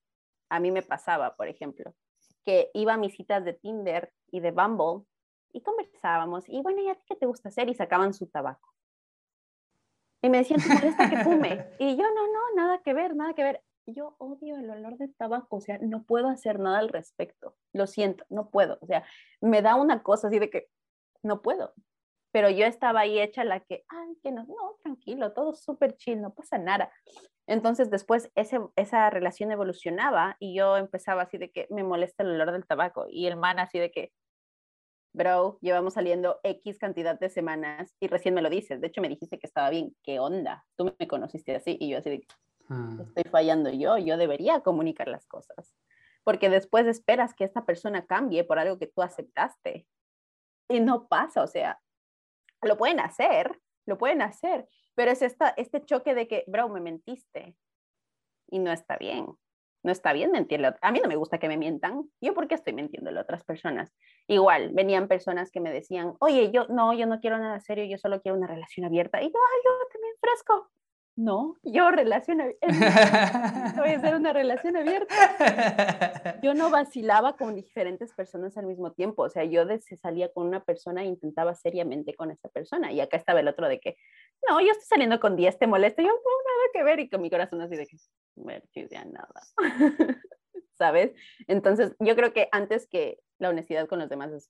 A 0.50 0.60
mí 0.60 0.72
me 0.72 0.84
pasaba, 0.84 1.36
por 1.36 1.48
ejemplo, 1.48 1.94
que 2.44 2.70
iba 2.74 2.94
a 2.94 2.98
mis 2.98 3.16
citas 3.16 3.44
de 3.44 3.54
Tinder 3.54 4.14
y 4.32 4.40
de 4.40 4.52
Bumble 4.52 5.06
y 5.54 5.62
conversábamos. 5.62 6.48
Y 6.48 6.62
bueno, 6.62 6.82
¿y 6.82 6.90
a 6.90 6.96
ti 6.96 7.04
qué 7.08 7.16
te 7.16 7.26
gusta 7.26 7.50
hacer? 7.50 7.70
Y 7.70 7.74
sacaban 7.74 8.14
su 8.14 8.28
tabaco. 8.28 8.74
Y 10.22 10.30
me 10.30 10.40
decían, 10.40 10.62
¿te 10.62 10.74
molesta 10.74 11.10
que 11.10 11.18
fume? 11.24 11.66
Y 11.80 11.98
yo, 11.98 12.04
no, 12.04 12.28
no, 12.28 12.56
nada 12.56 12.82
que 12.84 12.94
ver, 12.94 13.16
nada 13.16 13.34
que 13.34 13.44
ver. 13.44 13.64
Yo 13.88 14.16
odio 14.20 14.58
el 14.58 14.70
olor 14.70 14.98
del 14.98 15.14
tabaco, 15.16 15.58
o 15.58 15.62
sea, 15.62 15.80
no 15.80 16.04
puedo 16.04 16.28
hacer 16.28 16.60
nada 16.60 16.78
al 16.78 16.90
respecto. 16.90 17.56
Lo 17.74 17.88
siento, 17.88 18.24
no 18.30 18.50
puedo. 18.52 18.78
O 18.82 18.86
sea, 18.86 19.04
me 19.42 19.64
da 19.64 19.76
una 19.76 20.04
cosa 20.04 20.28
así 20.28 20.38
de 20.38 20.52
que 20.52 20.70
no 21.24 21.42
puedo. 21.42 21.74
Pero 22.32 22.50
yo 22.50 22.66
estaba 22.66 23.02
ahí 23.02 23.20
hecha 23.20 23.44
la 23.44 23.60
que, 23.60 23.84
ay, 23.90 24.18
que 24.24 24.32
no, 24.32 24.44
no, 24.46 24.78
tranquilo, 24.82 25.34
todo 25.34 25.54
súper 25.54 25.96
chill, 25.98 26.22
no 26.22 26.34
pasa 26.34 26.58
nada. 26.58 26.92
Entonces 27.48 27.90
después 27.90 28.32
ese, 28.36 28.60
esa 28.76 29.10
relación 29.10 29.52
evolucionaba 29.52 30.38
y 30.40 30.56
yo 30.56 30.78
empezaba 30.78 31.24
así 31.24 31.38
de 31.38 31.52
que 31.52 31.68
me 31.70 31.84
molesta 31.84 32.24
el 32.24 32.30
olor 32.30 32.52
del 32.52 32.66
tabaco 32.66 33.08
y 33.10 33.28
el 33.28 33.36
man 33.36 33.60
así 33.60 33.80
de 33.80 33.92
que, 33.92 34.14
bro, 35.14 35.58
llevamos 35.62 35.96
saliendo 35.96 36.40
X 36.44 36.78
cantidad 36.78 37.20
de 37.20 37.30
semanas 37.30 37.94
y 38.00 38.08
recién 38.08 38.34
me 38.34 38.42
lo 38.42 38.50
dices. 38.50 38.80
De 38.80 38.88
hecho 38.88 39.02
me 39.02 39.10
dijiste 39.10 39.38
que 39.38 39.48
estaba 39.48 39.70
bien, 39.70 39.96
¿qué 40.04 40.20
onda? 40.20 40.66
Tú 40.78 40.96
me 40.98 41.08
conociste 41.08 41.56
así 41.56 41.76
y 41.80 41.90
yo 41.90 41.98
así 41.98 42.10
de, 42.10 42.28
ah. 42.70 42.98
estoy 43.02 43.30
fallando 43.30 43.70
yo, 43.70 43.98
yo 43.98 44.16
debería 44.16 44.62
comunicar 44.62 45.10
las 45.10 45.28
cosas. 45.28 45.76
Porque 46.24 46.50
después 46.50 46.86
esperas 46.86 47.34
que 47.34 47.44
esta 47.44 47.66
persona 47.66 48.06
cambie 48.06 48.44
por 48.44 48.60
algo 48.60 48.78
que 48.78 48.88
tú 48.88 49.02
aceptaste. 49.02 49.88
Y 50.70 50.80
no 50.80 51.08
pasa, 51.10 51.44
o 51.44 51.48
sea, 51.48 51.82
lo 52.62 52.78
pueden 52.78 53.00
hacer, 53.00 53.60
lo 53.86 53.98
pueden 53.98 54.22
hacer, 54.22 54.68
pero 54.96 55.12
es 55.12 55.22
esta, 55.22 55.50
este 55.58 55.84
choque 55.84 56.14
de 56.16 56.28
que, 56.28 56.44
bro, 56.48 56.70
me 56.70 56.82
mentiste 56.82 57.56
y 58.50 58.60
no 58.60 58.72
está 58.72 58.98
bien. 58.98 59.28
No 59.84 59.92
está 59.92 60.14
bien 60.14 60.30
mentirle. 60.30 60.76
A 60.82 60.92
mí 60.92 61.00
no 61.02 61.08
me 61.08 61.16
gusta 61.16 61.40
que 61.40 61.48
me 61.48 61.58
mientan. 61.58 62.04
¿Yo 62.22 62.36
por 62.36 62.48
qué 62.48 62.54
estoy 62.54 62.74
mintiendo 62.74 63.10
a 63.10 63.22
otras 63.22 63.44
personas? 63.44 63.92
Igual, 64.28 64.70
venían 64.74 65.08
personas 65.08 65.50
que 65.50 65.60
me 65.60 65.74
decían, 65.74 66.14
oye, 66.20 66.52
yo 66.52 66.68
no, 66.68 66.94
yo 66.94 67.08
no 67.08 67.20
quiero 67.20 67.40
nada 67.40 67.60
serio, 67.60 67.86
yo 67.86 67.98
solo 67.98 68.22
quiero 68.22 68.38
una 68.38 68.46
relación 68.46 68.86
abierta. 68.86 69.20
Y 69.24 69.26
yo, 69.26 69.34
ay, 69.34 69.60
yo 69.66 69.72
también 69.92 70.14
fresco 70.20 70.70
no, 71.16 71.58
yo 71.64 71.92
relación 71.92 72.42
abierta, 72.42 73.74
voy 73.78 73.90
a 73.90 73.98
hacer 73.98 74.16
una 74.16 74.34
relación 74.34 74.78
abierta. 74.78 76.40
Yo 76.42 76.54
no 76.54 76.70
vacilaba 76.70 77.36
con 77.36 77.54
diferentes 77.56 78.14
personas 78.14 78.58
al 78.58 78.66
mismo 78.66 78.94
tiempo, 78.94 79.24
o 79.24 79.30
sea, 79.30 79.44
yo 79.44 79.66
se 79.80 79.98
salía 79.98 80.32
con 80.32 80.48
una 80.48 80.64
persona 80.64 81.04
e 81.04 81.08
intentaba 81.08 81.54
seriamente 81.54 82.16
con 82.16 82.32
esa 82.32 82.50
persona, 82.50 82.92
y 82.92 83.02
acá 83.02 83.18
estaba 83.18 83.42
el 83.42 83.48
otro 83.48 83.68
de 83.68 83.80
que, 83.80 83.98
no, 84.50 84.60
yo 84.62 84.72
estoy 84.72 84.88
saliendo 84.88 85.20
con 85.20 85.36
10, 85.36 85.60
te 85.60 85.68
molesta, 85.68 86.02
yo 86.02 86.08
no 86.08 86.14
nada 86.14 86.70
que 86.74 86.84
ver, 86.84 87.00
y 87.02 87.10
con 87.10 87.22
mi 87.22 87.30
corazón 87.30 87.62
así 87.62 87.76
de 87.76 87.88
que, 87.88 87.98
ver, 88.36 88.64
ya 88.90 89.06
nada, 89.06 89.42
¿sabes? 90.78 91.12
Entonces, 91.48 91.96
yo 92.00 92.16
creo 92.16 92.34
que 92.34 92.48
antes 92.52 92.88
que 92.88 93.20
la 93.38 93.50
honestidad 93.50 93.88
con 93.88 94.00
los 94.00 94.10
demás 94.10 94.32
es, 94.32 94.50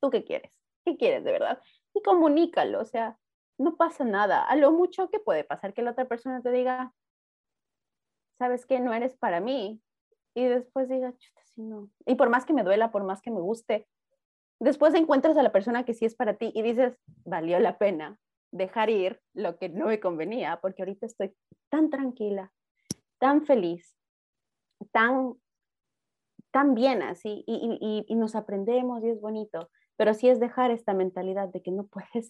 ¿tú 0.00 0.10
qué 0.10 0.24
quieres? 0.24 0.52
¿Qué 0.84 0.96
quieres 0.96 1.24
de 1.24 1.32
verdad? 1.32 1.62
Y 1.94 2.02
comunícalo, 2.02 2.80
o 2.80 2.84
sea, 2.84 3.16
no 3.62 3.76
pasa 3.76 4.04
nada. 4.04 4.42
A 4.44 4.56
lo 4.56 4.72
mucho 4.72 5.08
que 5.10 5.18
puede 5.18 5.44
pasar 5.44 5.72
que 5.72 5.82
la 5.82 5.92
otra 5.92 6.06
persona 6.06 6.42
te 6.42 6.50
diga, 6.50 6.92
sabes 8.38 8.66
que 8.66 8.80
no 8.80 8.92
eres 8.92 9.16
para 9.16 9.40
mí. 9.40 9.80
Y 10.34 10.44
después 10.44 10.88
diga, 10.88 11.16
chuta, 11.16 11.42
si 11.44 11.62
no. 11.62 11.90
Y 12.06 12.14
por 12.14 12.28
más 12.30 12.44
que 12.44 12.52
me 12.52 12.64
duela, 12.64 12.90
por 12.90 13.04
más 13.04 13.20
que 13.20 13.30
me 13.30 13.40
guste, 13.40 13.86
después 14.60 14.94
encuentras 14.94 15.36
a 15.36 15.42
la 15.42 15.52
persona 15.52 15.84
que 15.84 15.94
sí 15.94 16.04
es 16.04 16.14
para 16.14 16.34
ti 16.34 16.50
y 16.54 16.62
dices, 16.62 16.98
valió 17.24 17.58
la 17.58 17.78
pena 17.78 18.18
dejar 18.50 18.90
ir 18.90 19.20
lo 19.34 19.58
que 19.58 19.68
no 19.68 19.86
me 19.86 20.00
convenía, 20.00 20.58
porque 20.60 20.82
ahorita 20.82 21.06
estoy 21.06 21.34
tan 21.70 21.90
tranquila, 21.90 22.52
tan 23.18 23.44
feliz, 23.44 23.96
tan, 24.90 25.34
tan 26.50 26.74
bien 26.74 27.02
así, 27.02 27.44
y, 27.46 27.78
y, 27.80 28.04
y 28.06 28.14
nos 28.14 28.34
aprendemos 28.34 29.02
y 29.02 29.08
es 29.08 29.20
bonito, 29.20 29.70
pero 29.96 30.12
sí 30.14 30.28
es 30.28 30.38
dejar 30.38 30.70
esta 30.70 30.92
mentalidad 30.94 31.48
de 31.48 31.62
que 31.62 31.70
no 31.70 31.86
puedes 31.86 32.28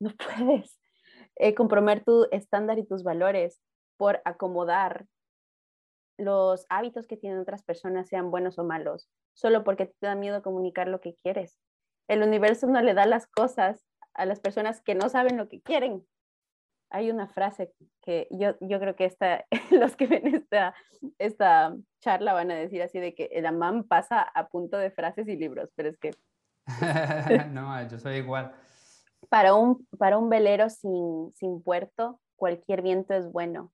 no 0.00 0.10
puedes 0.38 0.78
eh, 1.36 1.54
comprometer 1.54 2.04
tu 2.04 2.26
estándar 2.30 2.78
y 2.78 2.86
tus 2.86 3.02
valores 3.02 3.60
por 3.96 4.20
acomodar 4.24 5.06
los 6.16 6.66
hábitos 6.68 7.06
que 7.06 7.16
tienen 7.16 7.40
otras 7.40 7.62
personas, 7.62 8.08
sean 8.08 8.30
buenos 8.30 8.58
o 8.58 8.64
malos, 8.64 9.08
solo 9.32 9.64
porque 9.64 9.86
te 9.86 10.06
da 10.06 10.14
miedo 10.14 10.42
comunicar 10.42 10.86
lo 10.86 11.00
que 11.00 11.16
quieres. 11.16 11.58
El 12.08 12.22
universo 12.22 12.66
no 12.66 12.80
le 12.82 12.94
da 12.94 13.06
las 13.06 13.26
cosas 13.26 13.84
a 14.14 14.26
las 14.26 14.38
personas 14.38 14.80
que 14.80 14.94
no 14.94 15.08
saben 15.08 15.36
lo 15.36 15.48
que 15.48 15.60
quieren. 15.60 16.06
Hay 16.90 17.10
una 17.10 17.26
frase 17.26 17.72
que 18.00 18.28
yo, 18.30 18.54
yo 18.60 18.78
creo 18.78 18.94
que 18.94 19.06
esta, 19.06 19.44
los 19.72 19.96
que 19.96 20.06
ven 20.06 20.34
esta, 20.34 20.74
esta 21.18 21.74
charla 22.00 22.32
van 22.32 22.52
a 22.52 22.54
decir 22.54 22.82
así 22.82 23.00
de 23.00 23.14
que 23.14 23.24
el 23.32 23.46
amán 23.46 23.84
pasa 23.84 24.22
a 24.22 24.48
punto 24.48 24.78
de 24.78 24.92
frases 24.92 25.26
y 25.26 25.36
libros, 25.36 25.70
pero 25.74 25.88
es 25.88 25.98
que... 25.98 26.12
no, 27.50 27.88
yo 27.88 27.98
soy 27.98 28.16
igual 28.16 28.54
para 29.28 29.54
un, 29.54 29.86
para 29.98 30.18
un 30.18 30.28
velero 30.28 30.70
sin, 30.70 31.32
sin 31.34 31.62
puerto, 31.62 32.20
cualquier 32.36 32.82
viento 32.82 33.14
es 33.14 33.30
bueno. 33.30 33.72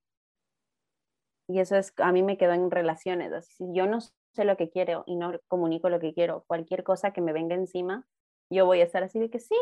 Y 1.49 1.59
eso 1.59 1.77
es, 1.77 1.93
a 1.97 2.13
mí 2.13 2.23
me 2.23 2.39
quedó 2.39 2.53
en 2.53 2.71
relaciones. 2.71 3.33
Así, 3.33 3.53
si 3.55 3.73
yo 3.73 3.87
no 3.87 4.01
sé 4.01 4.45
lo 4.45 4.57
que 4.57 4.71
quiero 4.71 5.03
y 5.07 5.17
no 5.17 5.33
comunico 5.49 5.89
lo 5.89 5.99
que 5.99 6.15
quiero, 6.15 6.45
cualquier 6.47 6.85
cosa 6.85 7.13
que 7.13 7.21
me 7.21 7.33
venga 7.33 7.55
encima, 7.55 8.07
yo 8.51 8.67
voy 8.67 8.81
a 8.81 8.85
estar 8.85 9.03
así 9.03 9.19
de 9.19 9.31
que 9.31 9.41
sí. 9.41 9.57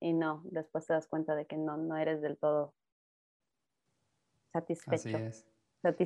Y 0.00 0.12
no, 0.12 0.42
después 0.44 0.86
te 0.86 0.94
das 0.94 1.06
cuenta 1.06 1.34
de 1.34 1.46
que 1.46 1.56
no, 1.56 1.76
no 1.76 1.96
eres 1.96 2.22
del 2.22 2.38
todo 2.38 2.74
satisfecho. 4.52 4.94
Así 4.94 5.14
es. 5.14 5.46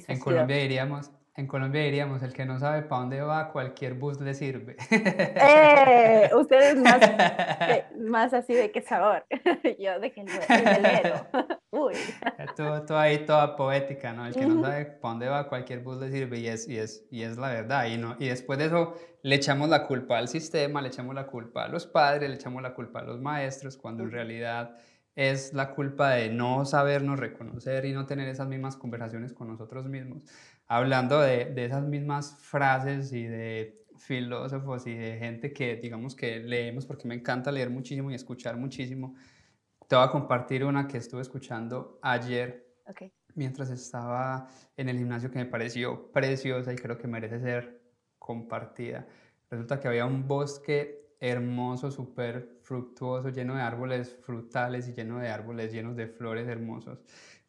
En 0.09 0.21
Colombia 0.21 0.57
diríamos, 0.57 1.11
en 1.37 1.49
Colombia 1.49 1.83
diríamos, 1.83 2.23
el 2.23 2.33
que 2.33 2.45
no 2.45 2.61
sabe 2.61 2.83
para 2.83 3.01
dónde 3.01 3.21
va, 3.21 3.51
cualquier 3.51 3.95
bus 3.95 4.21
le 4.21 4.35
sirve. 4.35 4.77
Eh, 4.91 6.31
ustedes 6.33 6.77
más, 6.77 7.01
más 7.99 8.35
así 8.35 8.55
de 8.55 8.71
qué 8.71 8.81
sabor. 8.83 9.27
Yo 9.79 9.99
de 9.99 10.13
que 10.13 10.21
el, 10.21 10.29
velero. 10.29 11.27
Uy. 11.71 11.95
Todo, 12.57 12.97
ahí, 12.97 13.27
toda 13.27 13.57
poética, 13.57 14.13
¿no? 14.13 14.27
El 14.27 14.35
que 14.35 14.47
no 14.47 14.63
sabe 14.63 14.85
para 14.85 15.11
dónde 15.11 15.29
va, 15.29 15.49
cualquier 15.49 15.81
bus 15.81 15.99
le 15.99 16.13
sirve 16.13 16.39
y 16.39 16.47
es, 16.47 16.69
y 16.69 16.79
es, 16.79 17.05
y 17.11 17.23
es 17.23 17.37
la 17.37 17.49
verdad. 17.49 17.87
Y, 17.87 17.97
no, 17.97 18.15
y 18.21 18.29
después 18.29 18.61
de 18.61 18.67
eso 18.67 18.95
le 19.23 19.35
echamos 19.35 19.69
la 19.69 19.89
culpa 19.89 20.19
al 20.19 20.29
sistema, 20.29 20.83
le 20.83 20.89
echamos 20.89 21.17
la 21.17 21.27
culpa 21.27 21.65
a 21.65 21.69
los 21.69 21.85
padres, 21.85 22.31
le 22.31 22.37
echamos 22.37 22.63
la 22.63 22.75
culpa 22.75 23.01
a 23.01 23.03
los 23.03 23.21
maestros, 23.21 23.77
cuando 23.77 24.05
en 24.05 24.13
realidad 24.13 24.77
es 25.17 25.53
la 25.53 25.75
culpa 25.75 26.11
de 26.11 26.29
no 26.31 26.65
sabernos 26.65 27.19
reconocer 27.19 27.85
y 27.85 27.93
no 27.93 28.07
tener 28.07 28.29
esas 28.29 28.49
mismas 28.49 28.77
conversaciones 28.77 29.33
con 29.33 29.49
nosotros 29.49 29.87
mismos. 29.87 30.25
Hablando 30.67 31.21
de, 31.21 31.47
de, 31.47 31.65
esas 31.67 31.85
mismas 31.85 32.39
frases 32.41 33.13
y 33.13 33.25
de 33.25 33.85
filósofos 33.99 34.87
y 34.87 34.95
de 34.95 35.19
gente 35.19 35.53
que 35.53 35.77
digamos 35.77 36.15
que 36.17 36.41
leemos 36.41 36.87
porque 36.87 37.07
me 37.07 37.15
encanta 37.15 37.53
leer 37.53 37.71
muchísimo 37.71 38.11
y 38.11 38.15
escuchar 38.15 38.57
muchísimo, 38.57 39.15
te 39.89 39.97
voy 39.97 40.05
a 40.05 40.11
compartir 40.11 40.65
una 40.65 40.89
que 40.89 40.99
estuve 40.99 41.23
escuchando 41.23 41.99
ayer 42.03 42.65
mientras 43.35 43.71
estaba 43.71 44.49
en 44.77 44.89
el 44.89 44.99
gimnasio 44.99 45.31
que 45.31 45.39
me 45.39 45.47
pareció 45.47 46.11
preciosa 46.13 46.73
y 46.73 46.77
creo 46.77 46.99
que 46.99 47.09
merece 47.09 47.41
ser 47.41 47.81
compartida. 48.19 49.07
Resulta 49.51 49.81
que 49.81 49.89
había 49.89 50.07
un 50.07 50.27
bosque 50.27 51.15
hermoso, 51.21 51.91
súper 51.91 52.59
fructuoso, 52.63 53.31
lleno 53.31 53.55
de 53.55 53.63
árboles 53.63 54.17
frutales 54.23 54.89
y 54.89 54.95
lleno 54.95 55.19
de 55.19 55.29
árboles 55.29 55.73
llenos 55.73 55.97
de 55.97 56.07
flores 56.07 56.49
hermosos. 56.49 56.99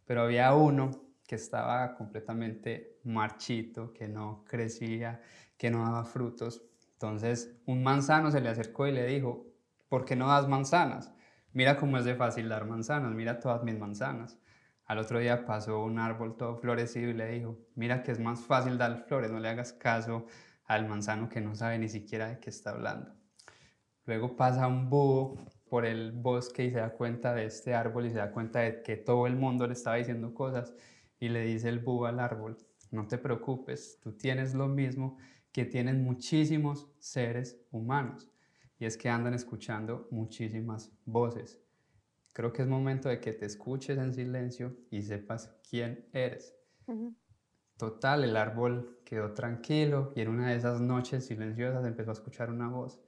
Pero 0.05 0.21
había 0.21 0.53
uno 0.53 0.91
que 1.27 1.35
estaba 1.35 1.95
completamente 1.95 2.99
marchito, 3.03 3.93
que 3.93 4.07
no 4.07 4.43
crecía, 4.45 5.21
que 5.57 5.71
no 5.71 5.83
daba 5.83 6.05
frutos. 6.05 6.63
Entonces 6.93 7.55
un 7.65 7.83
manzano 7.83 8.31
se 8.31 8.41
le 8.41 8.49
acercó 8.49 8.87
y 8.87 8.91
le 8.91 9.05
dijo, 9.05 9.47
¿por 9.89 10.05
qué 10.05 10.15
no 10.15 10.27
das 10.27 10.47
manzanas? 10.47 11.11
Mira 11.53 11.77
cómo 11.77 11.97
es 11.97 12.05
de 12.05 12.15
fácil 12.15 12.49
dar 12.49 12.65
manzanas, 12.65 13.13
mira 13.13 13.39
todas 13.39 13.63
mis 13.63 13.77
manzanas. 13.77 14.37
Al 14.85 14.99
otro 14.99 15.19
día 15.19 15.45
pasó 15.45 15.83
un 15.83 15.99
árbol 15.99 16.37
todo 16.37 16.57
florecido 16.57 17.09
y 17.09 17.13
le 17.13 17.27
dijo, 17.27 17.57
mira 17.75 18.03
que 18.03 18.11
es 18.11 18.19
más 18.19 18.41
fácil 18.41 18.77
dar 18.77 19.05
flores, 19.07 19.31
no 19.31 19.39
le 19.39 19.49
hagas 19.49 19.73
caso 19.73 20.25
al 20.65 20.87
manzano 20.87 21.29
que 21.29 21.41
no 21.41 21.55
sabe 21.55 21.79
ni 21.79 21.89
siquiera 21.89 22.27
de 22.27 22.39
qué 22.39 22.49
está 22.49 22.71
hablando. 22.71 23.11
Luego 24.05 24.35
pasa 24.35 24.67
un 24.67 24.89
búho 24.89 25.37
por 25.69 25.85
el 25.85 26.11
bosque 26.11 26.65
y 26.65 26.71
se 26.71 26.77
da 26.77 26.91
cuenta 26.91 27.33
de 27.33 27.45
este 27.45 27.73
árbol 27.73 28.05
y 28.05 28.11
se 28.11 28.17
da 28.17 28.31
cuenta 28.31 28.59
de 28.59 28.83
que 28.83 28.97
todo 28.97 29.25
el 29.25 29.35
mundo 29.35 29.65
le 29.65 29.73
estaba 29.73 29.95
diciendo 29.95 30.33
cosas 30.33 30.73
y 31.19 31.29
le 31.29 31.41
dice 31.41 31.69
el 31.69 31.79
búho 31.79 32.05
al 32.05 32.19
árbol, 32.19 32.57
no 32.91 33.07
te 33.07 33.17
preocupes, 33.17 33.99
tú 34.01 34.13
tienes 34.13 34.53
lo 34.53 34.67
mismo 34.67 35.17
que 35.51 35.65
tienen 35.65 36.03
muchísimos 36.03 36.89
seres 36.99 37.57
humanos 37.71 38.29
y 38.77 38.85
es 38.85 38.97
que 38.97 39.09
andan 39.09 39.33
escuchando 39.33 40.07
muchísimas 40.11 40.91
voces. 41.05 41.61
Creo 42.33 42.51
que 42.51 42.61
es 42.61 42.67
momento 42.67 43.07
de 43.07 43.21
que 43.21 43.31
te 43.31 43.45
escuches 43.45 43.97
en 43.97 44.13
silencio 44.13 44.75
y 44.91 45.01
sepas 45.01 45.55
quién 45.69 46.09
eres. 46.11 46.53
Total, 47.77 48.23
el 48.23 48.35
árbol 48.35 48.99
quedó 49.05 49.33
tranquilo 49.33 50.11
y 50.15 50.21
en 50.21 50.29
una 50.29 50.49
de 50.49 50.57
esas 50.57 50.81
noches 50.81 51.25
silenciosas 51.25 51.85
empezó 51.85 52.11
a 52.11 52.13
escuchar 52.13 52.49
una 52.49 52.67
voz 52.67 52.99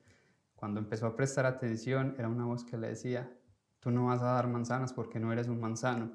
cuando 0.58 0.80
empezó 0.80 1.06
a 1.06 1.16
prestar 1.16 1.46
atención, 1.46 2.16
era 2.18 2.28
una 2.28 2.46
voz 2.46 2.64
que 2.64 2.78
le 2.78 2.88
decía, 2.88 3.32
tú 3.80 3.92
no 3.92 4.08
vas 4.08 4.24
a 4.24 4.32
dar 4.34 4.48
manzanas 4.48 4.92
porque 4.92 5.20
no 5.20 5.32
eres 5.32 5.48
un 5.48 5.60
manzano, 5.60 6.12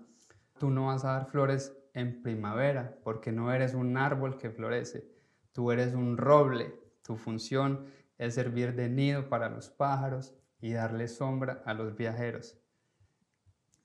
tú 0.58 0.68
no 0.68 0.86
vas 0.86 1.04
a 1.04 1.12
dar 1.12 1.30
flores 1.30 1.72
en 1.94 2.22
primavera 2.22 2.98
porque 3.02 3.32
no 3.32 3.52
eres 3.52 3.74
un 3.74 3.96
árbol 3.96 4.38
que 4.38 4.50
florece, 4.50 5.06
tú 5.52 5.72
eres 5.72 5.94
un 5.94 6.16
roble, 6.16 6.74
tu 7.02 7.16
función 7.16 7.86
es 8.18 8.34
servir 8.34 8.74
de 8.74 8.88
nido 8.88 9.28
para 9.28 9.48
los 9.48 9.68
pájaros, 9.68 10.34
y 10.62 10.72
darle 10.72 11.08
sombra 11.08 11.60
a 11.66 11.74
los 11.74 11.94
viajeros. 11.94 12.56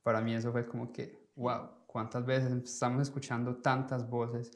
Para 0.03 0.21
mí 0.21 0.33
eso 0.35 0.51
fue 0.51 0.65
como 0.65 0.93
que, 0.93 1.27
wow, 1.35 1.69
cuántas 1.87 2.23
veces 2.25 2.51
estamos 2.51 3.01
escuchando 3.01 3.57
tantas 3.57 4.07
voces, 4.07 4.51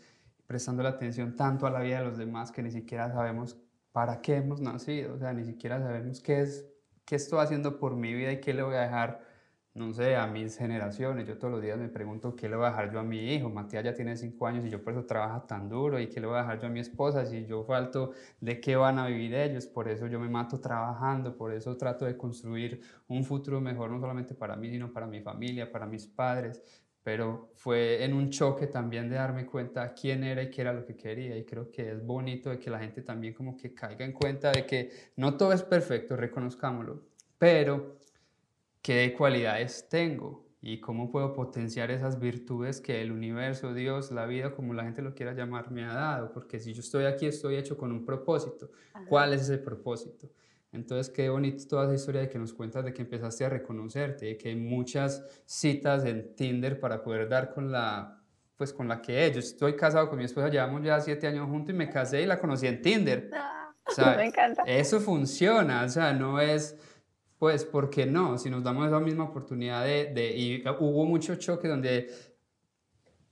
prestando 0.45 0.83
la 0.83 0.89
atención 0.89 1.35
tanto 1.35 1.65
a 1.65 1.71
la 1.71 1.81
vida 1.81 1.99
de 1.99 2.05
los 2.05 2.17
demás 2.17 2.51
que 2.51 2.61
ni 2.61 2.71
siquiera 2.71 3.11
sabemos 3.11 3.59
para 3.91 4.21
qué 4.21 4.37
hemos 4.37 4.61
nacido, 4.61 5.15
o 5.15 5.17
sea, 5.17 5.33
ni 5.33 5.43
siquiera 5.43 5.79
sabemos 5.79 6.21
qué 6.21 6.41
es, 6.41 6.69
qué 7.03 7.15
estoy 7.15 7.39
haciendo 7.39 7.79
por 7.79 7.95
mi 7.95 8.13
vida 8.13 8.31
y 8.31 8.39
qué 8.39 8.53
le 8.53 8.61
voy 8.61 8.75
a 8.75 8.81
dejar 8.81 9.25
no 9.73 9.93
sé, 9.93 10.17
a 10.17 10.27
mis 10.27 10.57
generaciones. 10.57 11.25
Yo 11.25 11.38
todos 11.38 11.53
los 11.53 11.62
días 11.62 11.77
me 11.77 11.88
pregunto 11.88 12.36
qué 12.36 12.49
le 12.49 12.57
voy 12.57 12.65
a 12.65 12.69
dejar 12.69 12.91
yo 12.91 12.99
a 12.99 13.03
mi 13.03 13.34
hijo. 13.34 13.49
Matías 13.49 13.84
ya 13.86 13.93
tiene 13.93 14.17
cinco 14.17 14.45
años 14.45 14.65
y 14.65 14.69
yo 14.69 14.84
por 14.84 14.93
eso 14.93 15.05
trabaja 15.05 15.47
tan 15.47 15.69
duro. 15.69 15.97
¿Y 15.99 16.07
qué 16.07 16.19
le 16.19 16.27
voy 16.27 16.36
a 16.38 16.41
dejar 16.41 16.60
yo 16.60 16.67
a 16.67 16.69
mi 16.69 16.81
esposa? 16.81 17.25
Si 17.25 17.45
yo 17.45 17.63
falto, 17.63 18.12
¿de 18.41 18.60
qué 18.60 18.75
van 18.75 18.99
a 18.99 19.07
vivir 19.07 19.34
ellos? 19.34 19.67
Por 19.67 19.88
eso 19.88 20.07
yo 20.07 20.19
me 20.19 20.27
mato 20.27 20.60
trabajando, 20.60 21.38
por 21.38 21.53
eso 21.53 21.77
trato 21.77 22.05
de 22.05 22.17
construir 22.17 22.81
un 23.07 23.23
futuro 23.23 23.62
mejor, 23.62 23.91
no 23.91 23.99
solamente 23.99 24.34
para 24.36 24.57
mí, 24.57 24.69
sino 24.69 24.91
para 24.91 25.07
mi 25.07 25.21
familia, 25.21 25.71
para 25.71 25.86
mis 25.86 26.05
padres. 26.05 26.62
Pero 27.03 27.51
fue 27.55 28.03
en 28.03 28.13
un 28.13 28.29
choque 28.29 28.67
también 28.67 29.10
de 29.10 29.15
darme 29.15 29.45
cuenta 29.45 29.93
quién 29.93 30.23
era 30.23 30.43
y 30.43 30.51
qué 30.51 30.62
era 30.62 30.73
lo 30.73 30.86
que 30.86 30.97
quería. 30.97 31.38
Y 31.38 31.45
creo 31.45 31.71
que 31.71 31.91
es 31.91 32.05
bonito 32.05 32.49
de 32.49 32.60
que 32.60 32.69
la 32.69 32.79
gente 32.79 33.01
también 33.03 33.34
como 33.34 33.55
que 33.55 33.73
caiga 33.73 34.03
en 34.03 34.12
cuenta 34.12 34.51
de 34.51 34.65
que 34.65 34.91
no 35.15 35.38
todo 35.38 35.53
es 35.53 35.63
perfecto, 35.63 36.17
reconozcámoslo. 36.17 37.03
Pero 37.39 38.00
qué 38.81 39.13
cualidades 39.17 39.87
tengo 39.89 40.45
y 40.61 40.79
cómo 40.79 41.11
puedo 41.11 41.33
potenciar 41.33 41.89
esas 41.89 42.19
virtudes 42.19 42.81
que 42.81 43.01
el 43.01 43.11
universo, 43.11 43.73
Dios, 43.73 44.11
la 44.11 44.25
vida, 44.25 44.53
como 44.53 44.73
la 44.73 44.83
gente 44.83 45.01
lo 45.01 45.15
quiera 45.15 45.33
llamar, 45.33 45.71
me 45.71 45.83
ha 45.83 45.93
dado. 45.93 46.31
Porque 46.31 46.59
si 46.59 46.73
yo 46.73 46.81
estoy 46.81 47.05
aquí, 47.05 47.25
estoy 47.25 47.55
hecho 47.55 47.77
con 47.77 47.91
un 47.91 48.05
propósito. 48.05 48.69
¿Cuál 49.09 49.33
es 49.33 49.41
ese 49.41 49.57
propósito? 49.57 50.29
Entonces, 50.71 51.09
qué 51.09 51.29
bonito 51.29 51.67
toda 51.67 51.85
esa 51.85 51.95
historia 51.95 52.21
de 52.21 52.29
que 52.29 52.39
nos 52.39 52.53
cuentas 52.53 52.85
de 52.85 52.93
que 52.93 53.01
empezaste 53.01 53.43
a 53.43 53.49
reconocerte, 53.49 54.27
de 54.27 54.37
que 54.37 54.49
hay 54.49 54.55
muchas 54.55 55.25
citas 55.45 56.05
en 56.05 56.35
Tinder 56.35 56.79
para 56.79 57.03
poder 57.03 57.27
dar 57.27 57.53
con 57.53 57.71
la 57.71 58.17
pues 58.55 58.71
con 58.71 58.87
la 58.87 59.01
que 59.01 59.25
es. 59.25 59.33
Yo 59.33 59.39
estoy 59.39 59.75
casado 59.75 60.07
con 60.07 60.19
mi 60.19 60.25
esposa, 60.25 60.47
llevamos 60.47 60.83
ya 60.83 60.99
siete 60.99 61.25
años 61.25 61.49
juntos 61.49 61.73
y 61.73 61.77
me 61.77 61.89
casé 61.89 62.21
y 62.21 62.27
la 62.27 62.37
conocí 62.39 62.67
en 62.67 62.79
Tinder. 62.79 63.31
Ah, 63.33 63.73
me 64.15 64.25
encanta. 64.27 64.61
Eso 64.67 64.99
funciona, 64.99 65.83
o 65.83 65.89
sea, 65.89 66.13
no 66.13 66.39
es 66.39 66.77
pues, 67.41 67.65
¿por 67.65 67.89
qué 67.89 68.06
no? 68.06 68.38
Si 68.38 68.51
nos 68.51 68.63
damos 68.63 68.86
esa 68.86 68.99
misma 68.99 69.23
oportunidad 69.23 69.84
de, 69.84 70.13
de 70.13 70.38
y 70.38 70.63
hubo 70.77 71.06
mucho 71.06 71.34
choque 71.38 71.67
donde 71.67 72.08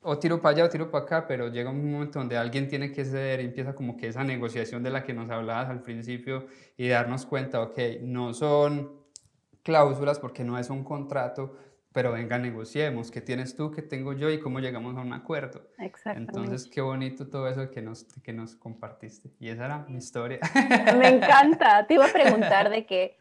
o 0.01 0.17
tiro 0.17 0.41
para 0.41 0.55
allá 0.55 0.65
o 0.65 0.69
tiro 0.69 0.89
para 0.89 1.05
acá, 1.05 1.27
pero 1.27 1.49
llega 1.49 1.69
un 1.69 1.91
momento 1.91 2.17
donde 2.17 2.35
alguien 2.35 2.67
tiene 2.67 2.91
que 2.91 3.05
ceder 3.05 3.39
y 3.39 3.45
empieza 3.45 3.75
como 3.75 3.95
que 3.95 4.07
esa 4.07 4.23
negociación 4.23 4.81
de 4.81 4.89
la 4.89 5.03
que 5.03 5.13
nos 5.13 5.29
hablabas 5.29 5.69
al 5.69 5.83
principio 5.83 6.47
y 6.75 6.87
darnos 6.87 7.27
cuenta, 7.27 7.61
ok, 7.61 7.77
no 8.01 8.33
son 8.33 8.91
cláusulas 9.61 10.17
porque 10.17 10.43
no 10.43 10.57
es 10.57 10.71
un 10.71 10.83
contrato, 10.83 11.55
pero 11.93 12.11
venga, 12.11 12.39
negociemos, 12.39 13.11
¿qué 13.11 13.21
tienes 13.21 13.55
tú, 13.55 13.69
qué 13.69 13.83
tengo 13.83 14.13
yo 14.13 14.31
y 14.31 14.39
cómo 14.39 14.59
llegamos 14.59 14.97
a 14.97 15.01
un 15.01 15.13
acuerdo? 15.13 15.69
Exactamente. 15.77 16.31
Entonces, 16.31 16.67
qué 16.67 16.81
bonito 16.81 17.27
todo 17.27 17.47
eso 17.47 17.69
que 17.69 17.83
nos, 17.83 18.05
que 18.23 18.33
nos 18.33 18.55
compartiste. 18.55 19.29
Y 19.39 19.49
esa 19.49 19.65
era 19.65 19.85
mi 19.87 19.99
historia. 19.99 20.39
Me 20.97 21.09
encanta. 21.09 21.85
Te 21.85 21.93
iba 21.93 22.07
a 22.07 22.11
preguntar 22.11 22.71
de 22.71 22.87
qué 22.87 23.15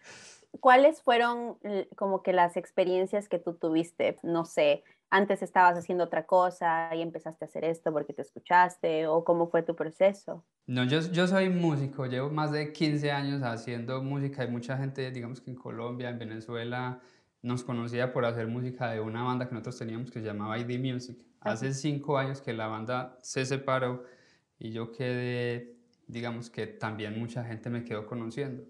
¿cuáles 0.61 1.03
fueron 1.03 1.59
como 1.97 2.23
que 2.23 2.33
las 2.33 2.57
experiencias 2.57 3.29
que 3.29 3.39
tú 3.39 3.55
tuviste? 3.55 4.17
No 4.23 4.45
sé, 4.45 4.85
antes 5.11 5.43
estabas 5.43 5.77
haciendo 5.79 6.05
otra 6.05 6.27
cosa 6.27 6.95
y 6.95 7.03
empezaste 7.03 7.45
a 7.45 7.49
hacer 7.49 7.65
esto 7.65 7.93
porque 7.93 8.13
te 8.13 8.23
escuchaste 8.23 9.07
o 9.07 9.25
cómo 9.25 9.49
fue 9.49 9.63
tu 9.63 9.75
proceso? 9.75 10.45
No, 10.67 10.85
yo, 10.85 11.01
yo 11.01 11.27
soy 11.27 11.49
músico, 11.49 12.07
llevo 12.07 12.31
más 12.31 12.53
de 12.53 12.73
15 12.73 13.11
años 13.11 13.43
haciendo 13.43 14.03
música. 14.03 14.43
Hay 14.43 14.51
mucha 14.51 14.77
gente, 14.77 15.11
digamos 15.11 15.41
que 15.41 15.51
en 15.51 15.57
Colombia, 15.57 16.11
en 16.11 16.19
Venezuela, 16.19 17.01
nos 17.41 17.65
conocía 17.65 18.13
por 18.13 18.27
hacer 18.27 18.49
música 18.49 18.91
de 18.91 19.01
una 19.01 19.23
banda 19.23 19.49
que 19.49 19.55
nosotros 19.55 19.79
teníamos 19.79 20.11
que 20.11 20.21
se 20.21 20.27
llamaba 20.27 20.59
ID 20.59 20.79
Music. 20.79 21.19
Hace 21.41 21.73
cinco 21.73 22.19
años 22.19 22.43
que 22.43 22.53
la 22.53 22.67
banda 22.67 23.17
se 23.23 23.47
separó 23.47 24.05
y 24.59 24.73
yo 24.73 24.93
quedé, 24.93 25.77
digamos 26.07 26.51
que 26.51 26.67
también 26.67 27.19
mucha 27.19 27.45
gente 27.45 27.71
me 27.71 27.85
quedó 27.85 28.07
conociendo. 28.07 28.65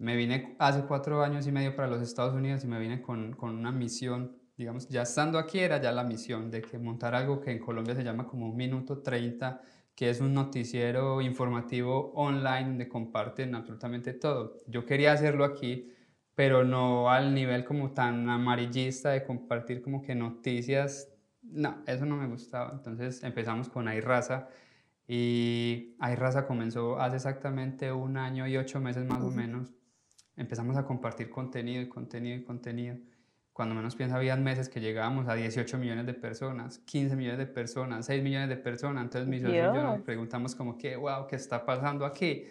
Me 0.00 0.16
vine 0.16 0.56
hace 0.58 0.84
cuatro 0.86 1.22
años 1.22 1.46
y 1.46 1.52
medio 1.52 1.76
para 1.76 1.86
los 1.86 2.00
Estados 2.00 2.32
Unidos 2.32 2.64
y 2.64 2.66
me 2.66 2.80
vine 2.80 3.02
con, 3.02 3.34
con 3.34 3.54
una 3.54 3.70
misión, 3.70 4.34
digamos, 4.56 4.88
ya 4.88 5.02
estando 5.02 5.38
aquí 5.38 5.58
era 5.58 5.78
ya 5.78 5.92
la 5.92 6.04
misión 6.04 6.50
de 6.50 6.62
que 6.62 6.78
montar 6.78 7.14
algo 7.14 7.38
que 7.38 7.50
en 7.50 7.58
Colombia 7.58 7.94
se 7.94 8.02
llama 8.02 8.26
como 8.26 8.46
un 8.46 8.56
minuto 8.56 9.02
30, 9.02 9.60
que 9.94 10.08
es 10.08 10.22
un 10.22 10.32
noticiero 10.32 11.20
informativo 11.20 12.12
online 12.14 12.68
donde 12.68 12.88
comparten 12.88 13.54
absolutamente 13.54 14.14
todo. 14.14 14.56
Yo 14.66 14.86
quería 14.86 15.12
hacerlo 15.12 15.44
aquí, 15.44 15.92
pero 16.34 16.64
no 16.64 17.10
al 17.10 17.34
nivel 17.34 17.66
como 17.66 17.92
tan 17.92 18.30
amarillista 18.30 19.10
de 19.10 19.22
compartir 19.22 19.82
como 19.82 20.00
que 20.00 20.14
noticias. 20.14 21.12
No, 21.42 21.82
eso 21.86 22.06
no 22.06 22.16
me 22.16 22.26
gustaba. 22.26 22.72
Entonces 22.72 23.22
empezamos 23.22 23.68
con 23.68 23.84
Raza 24.00 24.48
y 25.06 25.94
Raza 25.98 26.46
comenzó 26.46 26.98
hace 26.98 27.16
exactamente 27.16 27.92
un 27.92 28.16
año 28.16 28.46
y 28.46 28.56
ocho 28.56 28.80
meses 28.80 29.04
más 29.04 29.20
o 29.22 29.30
menos 29.30 29.74
empezamos 30.40 30.76
a 30.78 30.84
compartir 30.84 31.28
contenido 31.28 31.82
y 31.82 31.88
contenido 31.88 32.36
y 32.38 32.42
contenido. 32.42 32.96
Cuando 33.52 33.74
menos 33.74 33.94
piensa, 33.94 34.16
había 34.16 34.36
meses 34.36 34.70
que 34.70 34.80
llegábamos 34.80 35.28
a 35.28 35.34
18 35.34 35.76
millones 35.76 36.06
de 36.06 36.14
personas, 36.14 36.78
15 36.78 37.14
millones 37.14 37.38
de 37.38 37.46
personas, 37.46 38.06
6 38.06 38.22
millones 38.22 38.48
de 38.48 38.56
personas. 38.56 39.04
Entonces 39.04 39.28
mis 39.28 39.42
y 39.42 39.52
yo 39.52 39.72
nos 39.72 40.00
preguntamos 40.00 40.54
como 40.54 40.78
que, 40.78 40.96
wow, 40.96 41.26
¿qué 41.28 41.36
está 41.36 41.66
pasando 41.66 42.06
aquí? 42.06 42.46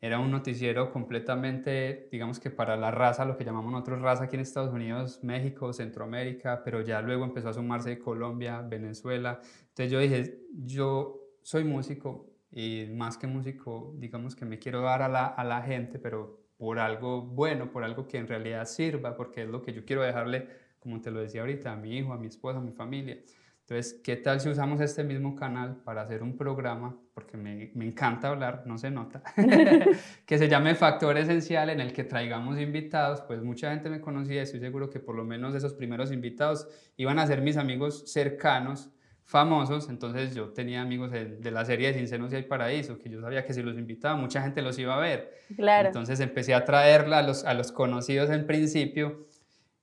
Era 0.00 0.18
un 0.18 0.30
noticiero 0.30 0.90
completamente, 0.92 2.08
digamos 2.10 2.40
que 2.40 2.48
para 2.48 2.74
la 2.74 2.90
raza, 2.90 3.26
lo 3.26 3.36
que 3.36 3.44
llamamos 3.44 3.70
nosotros 3.70 4.00
raza 4.00 4.24
aquí 4.24 4.36
en 4.36 4.40
Estados 4.40 4.72
Unidos, 4.72 5.20
México, 5.22 5.74
Centroamérica, 5.74 6.62
pero 6.64 6.80
ya 6.80 7.02
luego 7.02 7.24
empezó 7.24 7.50
a 7.50 7.52
sumarse 7.52 7.98
Colombia, 7.98 8.62
Venezuela. 8.62 9.40
Entonces 9.68 9.92
yo 9.92 9.98
dije, 9.98 10.38
yo 10.54 11.20
soy 11.42 11.64
músico 11.64 12.30
y 12.50 12.86
más 12.94 13.18
que 13.18 13.26
músico, 13.26 13.92
digamos 13.98 14.34
que 14.34 14.46
me 14.46 14.58
quiero 14.58 14.80
dar 14.80 15.02
a 15.02 15.08
la, 15.08 15.26
a 15.26 15.44
la 15.44 15.60
gente, 15.60 15.98
pero 15.98 16.39
por 16.60 16.78
algo 16.78 17.22
bueno, 17.22 17.72
por 17.72 17.84
algo 17.84 18.06
que 18.06 18.18
en 18.18 18.28
realidad 18.28 18.66
sirva, 18.66 19.16
porque 19.16 19.44
es 19.44 19.48
lo 19.48 19.62
que 19.62 19.72
yo 19.72 19.86
quiero 19.86 20.02
dejarle, 20.02 20.46
como 20.78 21.00
te 21.00 21.10
lo 21.10 21.18
decía 21.18 21.40
ahorita, 21.40 21.72
a 21.72 21.76
mi 21.76 21.96
hijo, 21.96 22.12
a 22.12 22.18
mi 22.18 22.26
esposa, 22.26 22.58
a 22.58 22.60
mi 22.60 22.72
familia. 22.72 23.18
Entonces, 23.62 23.98
¿qué 24.04 24.16
tal 24.16 24.40
si 24.40 24.50
usamos 24.50 24.78
este 24.82 25.02
mismo 25.02 25.34
canal 25.34 25.76
para 25.76 26.02
hacer 26.02 26.22
un 26.22 26.36
programa, 26.36 27.00
porque 27.14 27.38
me, 27.38 27.70
me 27.74 27.86
encanta 27.86 28.28
hablar, 28.28 28.64
no 28.66 28.76
se 28.76 28.90
nota, 28.90 29.22
que 30.26 30.36
se 30.36 30.48
llame 30.48 30.74
Factor 30.74 31.16
Esencial, 31.16 31.70
en 31.70 31.80
el 31.80 31.94
que 31.94 32.04
traigamos 32.04 32.58
invitados? 32.60 33.22
Pues 33.22 33.42
mucha 33.42 33.70
gente 33.70 33.88
me 33.88 34.02
conocía, 34.02 34.42
estoy 34.42 34.60
seguro 34.60 34.90
que 34.90 35.00
por 35.00 35.14
lo 35.14 35.24
menos 35.24 35.54
esos 35.54 35.72
primeros 35.72 36.12
invitados 36.12 36.68
iban 36.98 37.18
a 37.18 37.26
ser 37.26 37.40
mis 37.40 37.56
amigos 37.56 38.12
cercanos, 38.12 38.90
famosos, 39.30 39.88
entonces 39.88 40.34
yo 40.34 40.48
tenía 40.48 40.82
amigos 40.82 41.12
de, 41.12 41.50
la 41.52 41.64
serie 41.64 41.88
de 41.88 41.94
Sin 41.94 42.08
Senos 42.08 42.32
y 42.32 42.36
Hay 42.36 42.42
Paraíso, 42.42 42.98
que 42.98 43.08
yo 43.08 43.20
sabía 43.20 43.44
que 43.44 43.54
si 43.54 43.62
los 43.62 43.78
invitaba 43.78 44.16
mucha 44.16 44.42
gente 44.42 44.60
los 44.60 44.76
iba 44.76 44.96
a 44.96 44.98
ver. 44.98 45.32
Claro. 45.54 45.86
Entonces 45.86 46.18
empecé 46.18 46.52
a 46.52 46.64
traerla 46.64 47.18
a 47.18 47.22
los, 47.22 47.44
a 47.44 47.54
los 47.54 47.70
conocidos 47.70 48.28
en 48.30 48.44
principio 48.44 49.28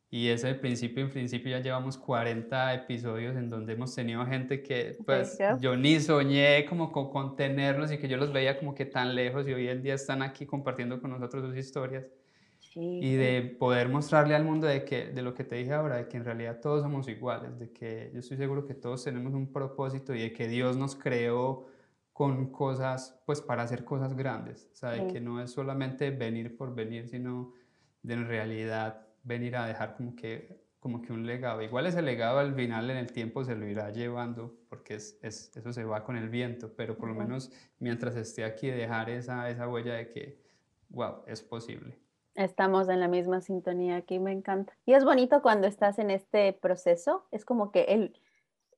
y 0.09 0.27
ese 0.27 0.53
principio 0.53 1.03
en 1.05 1.11
principio 1.11 1.51
ya 1.51 1.61
llevamos 1.61 1.97
40 1.97 2.73
episodios 2.73 3.37
en 3.37 3.49
donde 3.49 3.73
hemos 3.73 3.95
tenido 3.95 4.25
gente 4.25 4.61
que 4.63 4.97
pues 5.05 5.37
yo 5.61 5.77
ni 5.77 5.99
soñé 6.01 6.65
como 6.65 6.91
con, 6.91 7.09
con 7.09 7.37
tenerlos 7.37 7.91
y 7.93 7.97
que 7.97 8.09
yo 8.09 8.17
los 8.17 8.33
veía 8.33 8.57
como 8.59 8.75
que 8.75 8.85
tan 8.85 9.15
lejos 9.15 9.47
y 9.47 9.53
hoy 9.53 9.69
en 9.69 9.81
día 9.81 9.93
están 9.93 10.21
aquí 10.23 10.45
compartiendo 10.45 11.01
con 11.01 11.11
nosotros 11.11 11.45
sus 11.45 11.57
historias 11.57 12.05
y 12.75 13.15
de 13.15 13.55
poder 13.59 13.89
mostrarle 13.89 14.35
al 14.35 14.43
mundo 14.43 14.67
de, 14.67 14.83
que, 14.85 15.07
de 15.07 15.21
lo 15.21 15.33
que 15.33 15.43
te 15.43 15.55
dije 15.55 15.73
ahora, 15.73 15.97
de 15.97 16.07
que 16.07 16.17
en 16.17 16.25
realidad 16.25 16.59
todos 16.61 16.83
somos 16.83 17.07
iguales, 17.07 17.57
de 17.57 17.71
que 17.71 18.11
yo 18.13 18.19
estoy 18.19 18.37
seguro 18.37 18.65
que 18.65 18.73
todos 18.73 19.03
tenemos 19.03 19.33
un 19.33 19.51
propósito 19.51 20.13
y 20.13 20.21
de 20.21 20.33
que 20.33 20.47
Dios 20.47 20.77
nos 20.77 20.95
creó 20.95 21.67
con 22.13 22.51
cosas, 22.51 23.21
pues 23.25 23.41
para 23.41 23.63
hacer 23.63 23.83
cosas 23.83 24.15
grandes, 24.15 24.69
o 24.73 24.75
sea, 24.75 24.89
de 24.89 25.07
que 25.07 25.21
no 25.21 25.41
es 25.41 25.51
solamente 25.51 26.09
venir 26.09 26.57
por 26.57 26.73
venir, 26.73 27.07
sino 27.07 27.53
de 28.01 28.15
en 28.15 28.27
realidad 28.27 29.05
venir 29.23 29.55
a 29.55 29.67
dejar 29.67 29.95
como 29.95 30.15
que, 30.15 30.63
como 30.79 31.01
que 31.01 31.13
un 31.13 31.27
legado. 31.27 31.61
Igual 31.61 31.85
ese 31.85 32.01
legado 32.01 32.39
al 32.39 32.55
final 32.55 32.89
en 32.89 32.97
el 32.97 33.11
tiempo 33.11 33.43
se 33.43 33.55
lo 33.55 33.67
irá 33.67 33.91
llevando, 33.91 34.57
porque 34.69 34.95
es, 34.95 35.19
es, 35.21 35.55
eso 35.55 35.73
se 35.73 35.83
va 35.83 36.03
con 36.03 36.17
el 36.17 36.29
viento, 36.29 36.73
pero 36.75 36.97
por 36.97 37.09
lo 37.09 37.15
menos 37.15 37.51
mientras 37.79 38.15
esté 38.15 38.43
aquí 38.43 38.67
dejar 38.69 39.09
esa, 39.09 39.49
esa 39.49 39.67
huella 39.67 39.93
de 39.93 40.09
que, 40.09 40.41
wow, 40.89 41.23
es 41.27 41.41
posible. 41.41 42.06
Estamos 42.37 42.87
en 42.87 42.99
la 42.99 43.07
misma 43.07 43.41
sintonía 43.41 43.95
aquí, 43.95 44.19
me 44.19 44.31
encanta. 44.31 44.77
Y 44.85 44.93
es 44.93 45.03
bonito 45.03 45.41
cuando 45.41 45.65
estás 45.65 45.97
en 45.97 46.11
este 46.11 46.53
proceso, 46.53 47.25
es 47.31 47.45
como 47.45 47.71
que 47.71 47.85
el 47.85 48.21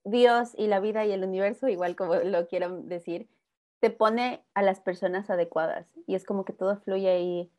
Dios 0.02 0.54
y 0.56 0.66
la 0.66 0.80
vida 0.80 1.04
y 1.04 1.12
el 1.12 1.22
universo, 1.24 1.68
igual 1.68 1.94
como 1.94 2.14
lo 2.14 2.48
quiero 2.48 2.80
decir, 2.80 3.28
te 3.80 3.90
pone 3.90 4.42
a 4.54 4.62
las 4.62 4.80
personas 4.80 5.28
adecuadas 5.28 5.86
y 6.06 6.14
es 6.14 6.24
como 6.24 6.46
que 6.46 6.54
todo 6.54 6.78
fluye 6.78 7.10
ahí, 7.10 7.50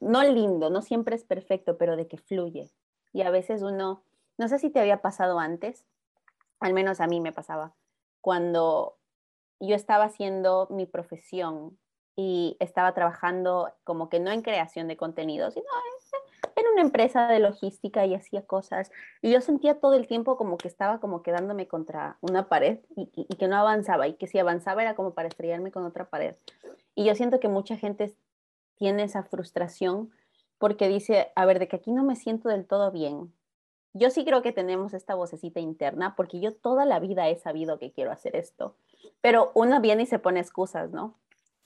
no 0.00 0.22
lindo, 0.22 0.68
no 0.68 0.82
siempre 0.82 1.16
es 1.16 1.24
perfecto, 1.24 1.78
pero 1.78 1.96
de 1.96 2.08
que 2.08 2.18
fluye. 2.18 2.70
Y 3.14 3.22
a 3.22 3.30
veces 3.30 3.62
uno, 3.62 4.02
no 4.36 4.48
sé 4.48 4.58
si 4.58 4.68
te 4.68 4.80
había 4.80 5.00
pasado 5.00 5.38
antes, 5.38 5.86
al 6.60 6.74
menos 6.74 7.00
a 7.00 7.06
mí 7.06 7.22
me 7.22 7.32
pasaba, 7.32 7.74
cuando 8.20 8.98
yo 9.60 9.74
estaba 9.74 10.04
haciendo 10.04 10.68
mi 10.70 10.84
profesión 10.84 11.78
y 12.20 12.56
estaba 12.58 12.94
trabajando 12.94 13.72
como 13.84 14.08
que 14.08 14.18
no 14.18 14.32
en 14.32 14.42
creación 14.42 14.88
de 14.88 14.96
contenidos, 14.96 15.54
sino 15.54 15.68
en 16.56 16.66
una 16.72 16.82
empresa 16.82 17.28
de 17.28 17.38
logística 17.38 18.04
y 18.06 18.16
hacía 18.16 18.44
cosas. 18.44 18.90
Y 19.22 19.30
yo 19.30 19.40
sentía 19.40 19.78
todo 19.78 19.94
el 19.94 20.08
tiempo 20.08 20.36
como 20.36 20.58
que 20.58 20.66
estaba 20.66 20.98
como 20.98 21.22
quedándome 21.22 21.68
contra 21.68 22.18
una 22.20 22.48
pared 22.48 22.80
y, 22.96 23.08
y, 23.14 23.36
que 23.36 23.46
no 23.46 23.56
avanzaba 23.56 24.08
y 24.08 24.14
que 24.14 24.26
si 24.26 24.36
avanzaba 24.40 24.82
era 24.82 24.96
como 24.96 25.14
para 25.14 25.28
estrellarme 25.28 25.70
con 25.70 25.84
otra 25.84 26.10
pared. 26.10 26.34
Y 26.96 27.04
yo 27.04 27.14
siento 27.14 27.38
que 27.38 27.46
mucha 27.46 27.76
gente 27.76 28.12
tiene 28.74 29.04
esa 29.04 29.22
frustración 29.22 30.10
porque 30.58 30.88
dice, 30.88 31.30
a 31.36 31.46
ver, 31.46 31.60
de 31.60 31.68
que 31.68 31.76
aquí 31.76 31.92
no 31.92 32.02
me 32.02 32.16
siento 32.16 32.48
del 32.48 32.66
todo 32.66 32.90
bien. 32.90 33.32
Yo 33.92 34.10
sí 34.10 34.24
creo 34.24 34.42
que 34.42 34.50
tenemos 34.50 34.92
esta 34.92 35.14
vocecita 35.14 35.60
interna 35.60 36.16
porque 36.16 36.40
yo 36.40 36.52
toda 36.52 36.84
la 36.84 36.98
vida 36.98 37.28
he 37.28 37.38
sabido 37.38 37.78
que 37.78 37.92
quiero 37.92 38.10
hacer 38.10 38.34
esto, 38.34 38.74
pero 39.20 39.52
uno 39.54 39.80
viene 39.80 40.02
y 40.02 40.06
se 40.06 40.18
pone 40.18 40.40
excusas, 40.40 40.90
¿no? 40.90 41.14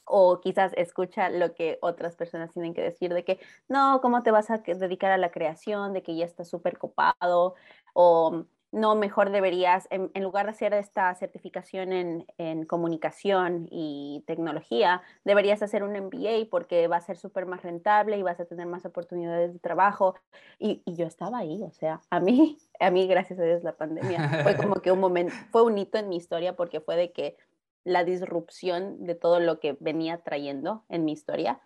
O 0.04 0.40
quizás 0.40 0.72
escucha 0.76 1.30
lo 1.30 1.54
que 1.54 1.78
otras 1.80 2.16
personas 2.16 2.52
tienen 2.52 2.74
que 2.74 2.82
decir 2.82 3.14
de 3.14 3.24
que 3.24 3.38
no, 3.68 4.00
¿cómo 4.00 4.22
te 4.22 4.30
vas 4.30 4.50
a 4.50 4.58
dedicar 4.58 5.12
a 5.12 5.18
la 5.18 5.30
creación? 5.30 5.92
De 5.92 6.02
que 6.02 6.16
ya 6.16 6.24
estás 6.24 6.48
súper 6.48 6.78
copado 6.78 7.54
o 7.94 8.46
no, 8.72 8.94
mejor 8.94 9.30
deberías, 9.30 9.86
en, 9.90 10.10
lugar 10.22 10.46
de 10.46 10.52
hacer 10.52 10.72
esta 10.72 11.14
certificación 11.14 11.92
en, 11.92 12.26
en, 12.38 12.64
comunicación 12.64 13.68
y 13.70 14.24
tecnología, 14.26 15.02
deberías 15.24 15.62
hacer 15.62 15.82
un 15.82 15.92
MBA 15.92 16.48
porque 16.50 16.88
va 16.88 16.96
a 16.96 17.00
ser 17.02 17.18
súper 17.18 17.44
más 17.44 17.62
rentable 17.62 18.16
y 18.16 18.22
vas 18.22 18.40
a 18.40 18.46
tener 18.46 18.66
más 18.66 18.86
oportunidades 18.86 19.52
de 19.52 19.58
trabajo. 19.58 20.14
Y, 20.58 20.80
y, 20.86 20.94
yo 20.94 21.06
estaba 21.06 21.38
ahí, 21.38 21.62
o 21.62 21.70
sea, 21.72 22.00
a 22.08 22.18
mí, 22.18 22.56
a 22.80 22.90
mí, 22.90 23.06
gracias 23.06 23.38
a 23.38 23.42
Dios, 23.42 23.62
la 23.62 23.76
pandemia 23.76 24.40
fue 24.42 24.56
como 24.56 24.76
que 24.82 24.90
un 24.90 25.00
momento, 25.00 25.34
fue 25.50 25.62
un 25.62 25.76
hito 25.76 25.98
en 25.98 26.08
mi 26.08 26.16
historia 26.16 26.56
porque 26.56 26.80
fue 26.80 26.96
de 26.96 27.12
que 27.12 27.36
la 27.84 28.04
disrupción 28.04 29.04
de 29.04 29.14
todo 29.14 29.40
lo 29.40 29.60
que 29.60 29.76
venía 29.80 30.18
trayendo 30.18 30.84
en 30.88 31.04
mi 31.04 31.12
historia. 31.12 31.60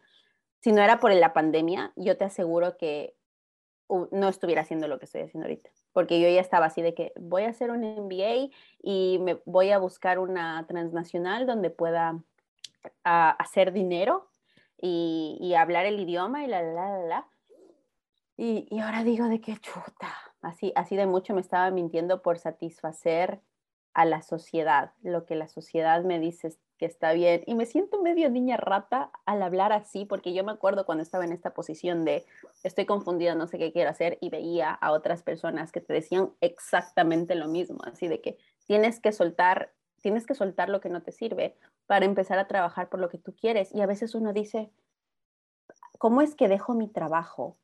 Si 0.60 0.72
no 0.72 0.82
era 0.82 0.98
por 0.98 1.12
la 1.12 1.32
pandemia, 1.32 1.92
yo 1.96 2.16
te 2.16 2.24
aseguro 2.24 2.76
que 2.76 3.14
no 3.88 4.28
estuviera 4.28 4.62
haciendo 4.62 4.88
lo 4.88 4.98
que 4.98 5.04
estoy 5.04 5.22
haciendo 5.22 5.46
ahorita, 5.46 5.70
porque 5.92 6.20
yo 6.20 6.28
ya 6.28 6.40
estaba 6.40 6.66
así 6.66 6.82
de 6.82 6.94
que 6.94 7.12
voy 7.20 7.44
a 7.44 7.50
hacer 7.50 7.70
un 7.70 7.82
MBA 7.82 8.50
y 8.82 9.18
me 9.20 9.40
voy 9.44 9.70
a 9.70 9.78
buscar 9.78 10.18
una 10.18 10.66
transnacional 10.66 11.46
donde 11.46 11.70
pueda 11.70 12.20
ah, 13.04 13.30
hacer 13.38 13.72
dinero 13.72 14.28
y, 14.80 15.54
hablar 15.56 15.86
el 15.86 16.00
idioma 16.00 16.44
y 16.44 16.48
la, 16.48 16.62
la, 16.62 16.90
la, 16.90 16.98
la. 16.98 17.28
Y, 18.36 18.66
y 18.70 18.80
ahora 18.80 19.04
digo 19.04 19.28
de 19.28 19.40
qué 19.40 19.56
chuta, 19.56 20.12
así, 20.42 20.72
así 20.74 20.96
de 20.96 21.06
mucho 21.06 21.32
me 21.32 21.40
estaba 21.40 21.70
mintiendo 21.70 22.22
por 22.22 22.38
satisfacer 22.38 23.40
a 23.96 24.04
la 24.04 24.20
sociedad, 24.20 24.92
lo 25.02 25.24
que 25.24 25.34
la 25.36 25.48
sociedad 25.48 26.04
me 26.04 26.20
dice 26.20 26.54
que 26.76 26.84
está 26.84 27.14
bien. 27.14 27.42
Y 27.46 27.54
me 27.54 27.64
siento 27.64 28.02
medio 28.02 28.28
niña 28.28 28.58
rata 28.58 29.10
al 29.24 29.42
hablar 29.42 29.72
así, 29.72 30.04
porque 30.04 30.34
yo 30.34 30.44
me 30.44 30.52
acuerdo 30.52 30.84
cuando 30.84 31.00
estaba 31.00 31.24
en 31.24 31.32
esta 31.32 31.54
posición 31.54 32.04
de 32.04 32.26
estoy 32.62 32.84
confundida, 32.84 33.34
no 33.34 33.46
sé 33.46 33.56
qué 33.56 33.72
quiero 33.72 33.88
hacer, 33.88 34.18
y 34.20 34.28
veía 34.28 34.70
a 34.70 34.92
otras 34.92 35.22
personas 35.22 35.72
que 35.72 35.80
te 35.80 35.94
decían 35.94 36.30
exactamente 36.42 37.36
lo 37.36 37.48
mismo, 37.48 37.78
así 37.84 38.06
de 38.06 38.20
que 38.20 38.36
tienes 38.66 39.00
que 39.00 39.12
soltar, 39.12 39.72
tienes 40.02 40.26
que 40.26 40.34
soltar 40.34 40.68
lo 40.68 40.82
que 40.82 40.90
no 40.90 41.02
te 41.02 41.10
sirve 41.10 41.56
para 41.86 42.04
empezar 42.04 42.38
a 42.38 42.48
trabajar 42.48 42.90
por 42.90 43.00
lo 43.00 43.08
que 43.08 43.16
tú 43.16 43.34
quieres. 43.34 43.74
Y 43.74 43.80
a 43.80 43.86
veces 43.86 44.14
uno 44.14 44.34
dice, 44.34 44.70
¿cómo 45.96 46.20
es 46.20 46.34
que 46.34 46.48
dejo 46.48 46.74
mi 46.74 46.88
trabajo 46.88 47.56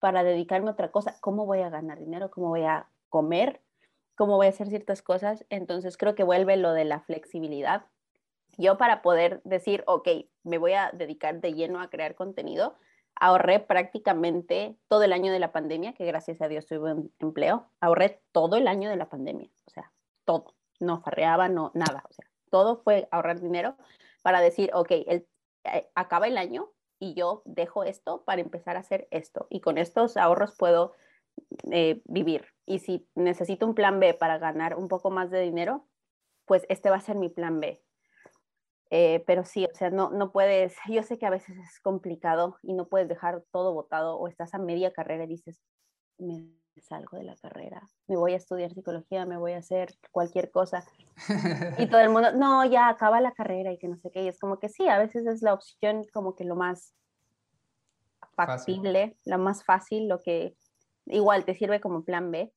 para 0.00 0.24
dedicarme 0.24 0.70
a 0.70 0.72
otra 0.72 0.90
cosa? 0.90 1.16
¿Cómo 1.20 1.46
voy 1.46 1.60
a 1.60 1.70
ganar 1.70 2.00
dinero? 2.00 2.32
¿Cómo 2.32 2.48
voy 2.48 2.64
a 2.64 2.88
comer? 3.10 3.60
Cómo 4.18 4.36
voy 4.36 4.46
a 4.46 4.50
hacer 4.50 4.68
ciertas 4.68 5.00
cosas. 5.00 5.46
Entonces 5.48 5.96
creo 5.96 6.16
que 6.16 6.24
vuelve 6.24 6.56
lo 6.56 6.72
de 6.72 6.84
la 6.84 7.00
flexibilidad. 7.00 7.86
Yo 8.58 8.76
para 8.76 9.00
poder 9.00 9.40
decir, 9.44 9.84
ok, 9.86 10.08
me 10.42 10.58
voy 10.58 10.72
a 10.72 10.90
dedicar 10.92 11.40
de 11.40 11.54
lleno 11.54 11.80
a 11.80 11.88
crear 11.88 12.16
contenido, 12.16 12.74
ahorré 13.14 13.60
prácticamente 13.60 14.76
todo 14.88 15.04
el 15.04 15.12
año 15.12 15.32
de 15.32 15.38
la 15.38 15.52
pandemia, 15.52 15.94
que 15.94 16.04
gracias 16.04 16.40
a 16.42 16.48
Dios 16.48 16.66
tuve 16.66 16.92
un 16.92 17.12
empleo, 17.20 17.70
ahorré 17.80 18.20
todo 18.32 18.56
el 18.56 18.66
año 18.66 18.90
de 18.90 18.96
la 18.96 19.08
pandemia, 19.08 19.48
o 19.66 19.70
sea, 19.70 19.92
todo, 20.24 20.54
no 20.80 21.00
farreaba, 21.00 21.48
no, 21.48 21.70
nada, 21.74 22.04
o 22.08 22.12
sea, 22.12 22.26
todo 22.50 22.76
fue 22.82 23.08
ahorrar 23.12 23.40
dinero 23.40 23.76
para 24.22 24.40
decir, 24.40 24.70
ok, 24.72 24.90
el, 25.06 25.28
eh, 25.64 25.88
acaba 25.94 26.26
el 26.26 26.38
año 26.38 26.70
y 26.98 27.14
yo 27.14 27.42
dejo 27.44 27.84
esto 27.84 28.24
para 28.24 28.40
empezar 28.40 28.76
a 28.76 28.80
hacer 28.80 29.06
esto, 29.10 29.46
y 29.50 29.60
con 29.60 29.78
estos 29.78 30.16
ahorros 30.16 30.56
puedo 30.56 30.94
eh, 31.70 32.02
vivir. 32.04 32.46
Y 32.66 32.80
si 32.80 33.08
necesito 33.14 33.66
un 33.66 33.74
plan 33.74 34.00
B 34.00 34.14
para 34.14 34.38
ganar 34.38 34.76
un 34.76 34.88
poco 34.88 35.10
más 35.10 35.30
de 35.30 35.40
dinero, 35.40 35.86
pues 36.44 36.64
este 36.68 36.90
va 36.90 36.96
a 36.96 37.00
ser 37.00 37.16
mi 37.16 37.28
plan 37.28 37.60
B. 37.60 37.82
Eh, 38.90 39.22
pero 39.26 39.44
sí, 39.44 39.66
o 39.66 39.74
sea, 39.74 39.90
no, 39.90 40.10
no 40.10 40.32
puedes, 40.32 40.74
yo 40.88 41.02
sé 41.02 41.18
que 41.18 41.26
a 41.26 41.30
veces 41.30 41.56
es 41.58 41.80
complicado 41.80 42.56
y 42.62 42.72
no 42.72 42.88
puedes 42.88 43.08
dejar 43.08 43.42
todo 43.52 43.74
votado 43.74 44.16
o 44.16 44.28
estás 44.28 44.54
a 44.54 44.58
media 44.58 44.92
carrera 44.92 45.24
y 45.24 45.28
dices, 45.28 45.62
me 46.16 46.58
salgo 46.80 47.18
de 47.18 47.24
la 47.24 47.36
carrera, 47.36 47.82
me 48.06 48.16
voy 48.16 48.32
a 48.32 48.36
estudiar 48.36 48.72
psicología, 48.72 49.26
me 49.26 49.36
voy 49.36 49.52
a 49.52 49.58
hacer 49.58 49.94
cualquier 50.10 50.50
cosa. 50.50 50.84
Y 51.78 51.86
todo 51.86 52.00
el 52.00 52.10
mundo, 52.10 52.32
no, 52.36 52.64
ya 52.64 52.88
acaba 52.88 53.20
la 53.20 53.32
carrera 53.32 53.72
y 53.72 53.78
que 53.78 53.88
no 53.88 53.98
sé 53.98 54.10
qué. 54.10 54.22
Y 54.22 54.28
es 54.28 54.38
como 54.38 54.58
que 54.58 54.68
sí, 54.68 54.88
a 54.88 54.98
veces 54.98 55.26
es 55.26 55.42
la 55.42 55.54
opción 55.54 56.06
como 56.12 56.34
que 56.34 56.44
lo 56.44 56.56
más 56.56 56.94
factible, 58.34 59.18
lo 59.24 59.38
más 59.38 59.64
fácil, 59.64 60.08
lo 60.08 60.22
que 60.22 60.56
igual 61.10 61.44
te 61.44 61.54
sirve 61.54 61.80
como 61.80 62.04
plan 62.04 62.30
B, 62.30 62.52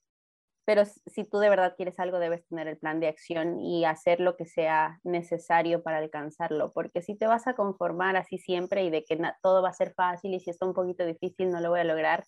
pero 0.65 0.83
si 0.85 1.23
tú 1.23 1.39
de 1.39 1.49
verdad 1.49 1.73
quieres 1.75 1.99
algo, 1.99 2.19
debes 2.19 2.47
tener 2.47 2.67
el 2.67 2.77
plan 2.77 2.99
de 2.99 3.07
acción 3.07 3.59
y 3.59 3.85
hacer 3.85 4.19
lo 4.19 4.37
que 4.37 4.45
sea 4.45 4.99
necesario 5.03 5.81
para 5.83 5.97
alcanzarlo, 5.97 6.71
porque 6.71 7.01
si 7.01 7.15
te 7.15 7.27
vas 7.27 7.47
a 7.47 7.55
conformar 7.55 8.15
así 8.15 8.37
siempre 8.37 8.83
y 8.83 8.89
de 8.89 9.03
que 9.03 9.19
todo 9.41 9.61
va 9.63 9.69
a 9.69 9.73
ser 9.73 9.93
fácil 9.93 10.33
y 10.33 10.39
si 10.39 10.51
está 10.51 10.65
un 10.65 10.73
poquito 10.73 11.05
difícil 11.05 11.49
no 11.49 11.59
lo 11.59 11.69
voy 11.71 11.79
a 11.79 11.83
lograr, 11.83 12.23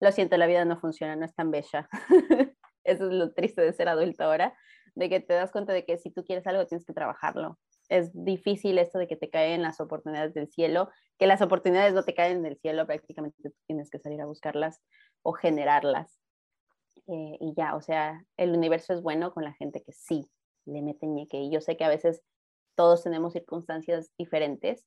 lo 0.00 0.12
siento, 0.12 0.36
la 0.36 0.46
vida 0.46 0.64
no 0.64 0.78
funciona, 0.78 1.16
no 1.16 1.24
es 1.24 1.34
tan 1.34 1.50
bella. 1.50 1.88
Eso 2.84 3.06
es 3.06 3.12
lo 3.12 3.32
triste 3.32 3.62
de 3.62 3.72
ser 3.72 3.88
adulto 3.88 4.24
ahora, 4.24 4.56
de 4.94 5.08
que 5.08 5.20
te 5.20 5.34
das 5.34 5.52
cuenta 5.52 5.72
de 5.72 5.84
que 5.84 5.98
si 5.98 6.10
tú 6.10 6.24
quieres 6.24 6.46
algo 6.46 6.66
tienes 6.66 6.84
que 6.84 6.92
trabajarlo. 6.92 7.58
Es 7.88 8.10
difícil 8.12 8.78
esto 8.78 8.98
de 8.98 9.06
que 9.06 9.16
te 9.16 9.30
caen 9.30 9.62
las 9.62 9.80
oportunidades 9.80 10.34
del 10.34 10.48
cielo, 10.48 10.90
que 11.18 11.26
las 11.26 11.40
oportunidades 11.40 11.94
no 11.94 12.02
te 12.02 12.14
caen 12.14 12.42
del 12.42 12.58
cielo, 12.58 12.86
prácticamente 12.86 13.52
tienes 13.66 13.90
que 13.90 13.98
salir 13.98 14.20
a 14.20 14.26
buscarlas 14.26 14.80
o 15.22 15.32
generarlas. 15.32 16.18
Eh, 17.06 17.38
y 17.40 17.54
ya, 17.56 17.74
o 17.74 17.80
sea, 17.80 18.24
el 18.36 18.52
universo 18.52 18.92
es 18.92 19.02
bueno 19.02 19.32
con 19.32 19.44
la 19.44 19.54
gente 19.54 19.82
que 19.82 19.92
sí 19.92 20.26
le 20.66 20.82
mete 20.82 21.06
ñeque. 21.06 21.38
Y 21.38 21.50
yo 21.50 21.60
sé 21.60 21.76
que 21.76 21.84
a 21.84 21.88
veces 21.88 22.22
todos 22.74 23.02
tenemos 23.02 23.32
circunstancias 23.32 24.12
diferentes. 24.18 24.84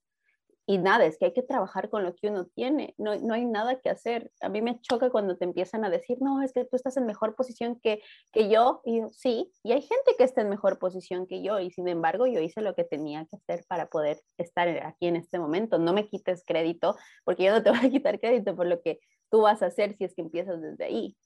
Y 0.68 0.78
nada, 0.78 1.06
es 1.06 1.18
que 1.18 1.26
hay 1.26 1.34
que 1.34 1.42
trabajar 1.42 1.90
con 1.90 2.04
lo 2.04 2.16
que 2.16 2.30
uno 2.30 2.46
tiene. 2.46 2.94
No, 2.98 3.16
no 3.16 3.34
hay 3.34 3.46
nada 3.46 3.80
que 3.80 3.90
hacer. 3.90 4.32
A 4.42 4.50
mí 4.50 4.62
me 4.62 4.80
choca 4.82 5.10
cuando 5.10 5.38
te 5.38 5.46
empiezan 5.46 5.84
a 5.84 5.90
decir, 5.90 6.18
no, 6.22 6.42
es 6.42 6.54
que 6.54 6.66
tú 6.66 6.76
estás 6.76 6.96
en 6.98 7.06
mejor 7.06 7.36
posición 7.36 7.80
que, 7.80 8.02
que 8.32 8.50
yo. 8.50 8.82
Y 8.86 9.00
yo, 9.00 9.10
sí, 9.12 9.52
y 9.64 9.72
hay 9.72 9.82
gente 9.82 10.16
que 10.18 10.24
está 10.24 10.42
en 10.42 10.50
mejor 10.50 10.80
posición 10.80 11.26
que 11.28 11.42
yo. 11.42 11.60
Y 11.60 11.72
sin 11.72 11.88
embargo, 11.88 12.28
yo 12.28 12.40
hice 12.40 12.62
lo 12.62 12.76
que 12.76 12.84
tenía 12.84 13.26
que 13.26 13.38
hacer 13.38 13.66
para 13.68 13.88
poder 13.88 14.22
estar 14.38 14.68
aquí 14.86 15.08
en 15.08 15.16
este 15.16 15.40
momento. 15.40 15.80
No 15.80 15.94
me 15.94 16.08
quites 16.08 16.44
crédito, 16.46 16.96
porque 17.24 17.44
yo 17.44 17.52
no 17.52 17.64
te 17.64 17.70
voy 17.72 17.80
a 17.80 17.90
quitar 17.90 18.20
crédito 18.20 18.56
por 18.56 18.68
lo 18.68 18.82
que 18.82 19.00
tú 19.30 19.42
vas 19.42 19.62
a 19.64 19.68
hacer 19.68 19.96
si 19.98 20.04
es 20.04 20.14
que 20.14 20.22
empiezas 20.22 20.62
desde 20.62 20.86
ahí. 20.86 21.18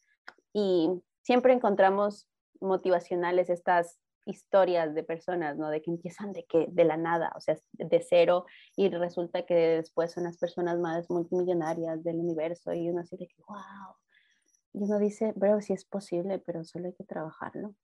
Y 0.54 0.90
siempre 1.24 1.54
encontramos 1.54 2.30
motivacionales 2.62 3.50
estas 3.50 4.00
historias 4.26 4.94
de 4.96 5.04
personas, 5.04 5.58
¿no? 5.58 5.70
De 5.70 5.82
que 5.82 5.92
empiezan 5.92 6.34
de 6.34 6.46
que 6.46 6.68
de 6.70 6.84
la 6.84 6.98
nada, 6.98 7.32
o 7.36 7.40
sea, 7.40 7.58
de 7.74 8.06
cero 8.08 8.46
y 8.76 8.90
resulta 8.90 9.46
que 9.46 9.54
después 9.54 10.12
son 10.12 10.24
las 10.24 10.38
personas 10.38 10.80
más 10.80 11.10
multimillonarias 11.10 12.04
del 12.04 12.18
universo 12.18 12.74
y 12.74 12.90
uno 12.90 13.02
así 13.02 13.16
de 13.18 13.28
que, 13.28 13.36
wow. 13.48 13.96
Y 14.74 14.84
uno 14.84 15.00
dice, 15.00 15.32
bro, 15.36 15.62
sí 15.62 15.74
es 15.74 15.86
posible, 15.86 16.40
pero 16.40 16.64
solo 16.64 16.88
hay 16.88 16.94
que 16.94 17.06
trabajarlo, 17.06 17.76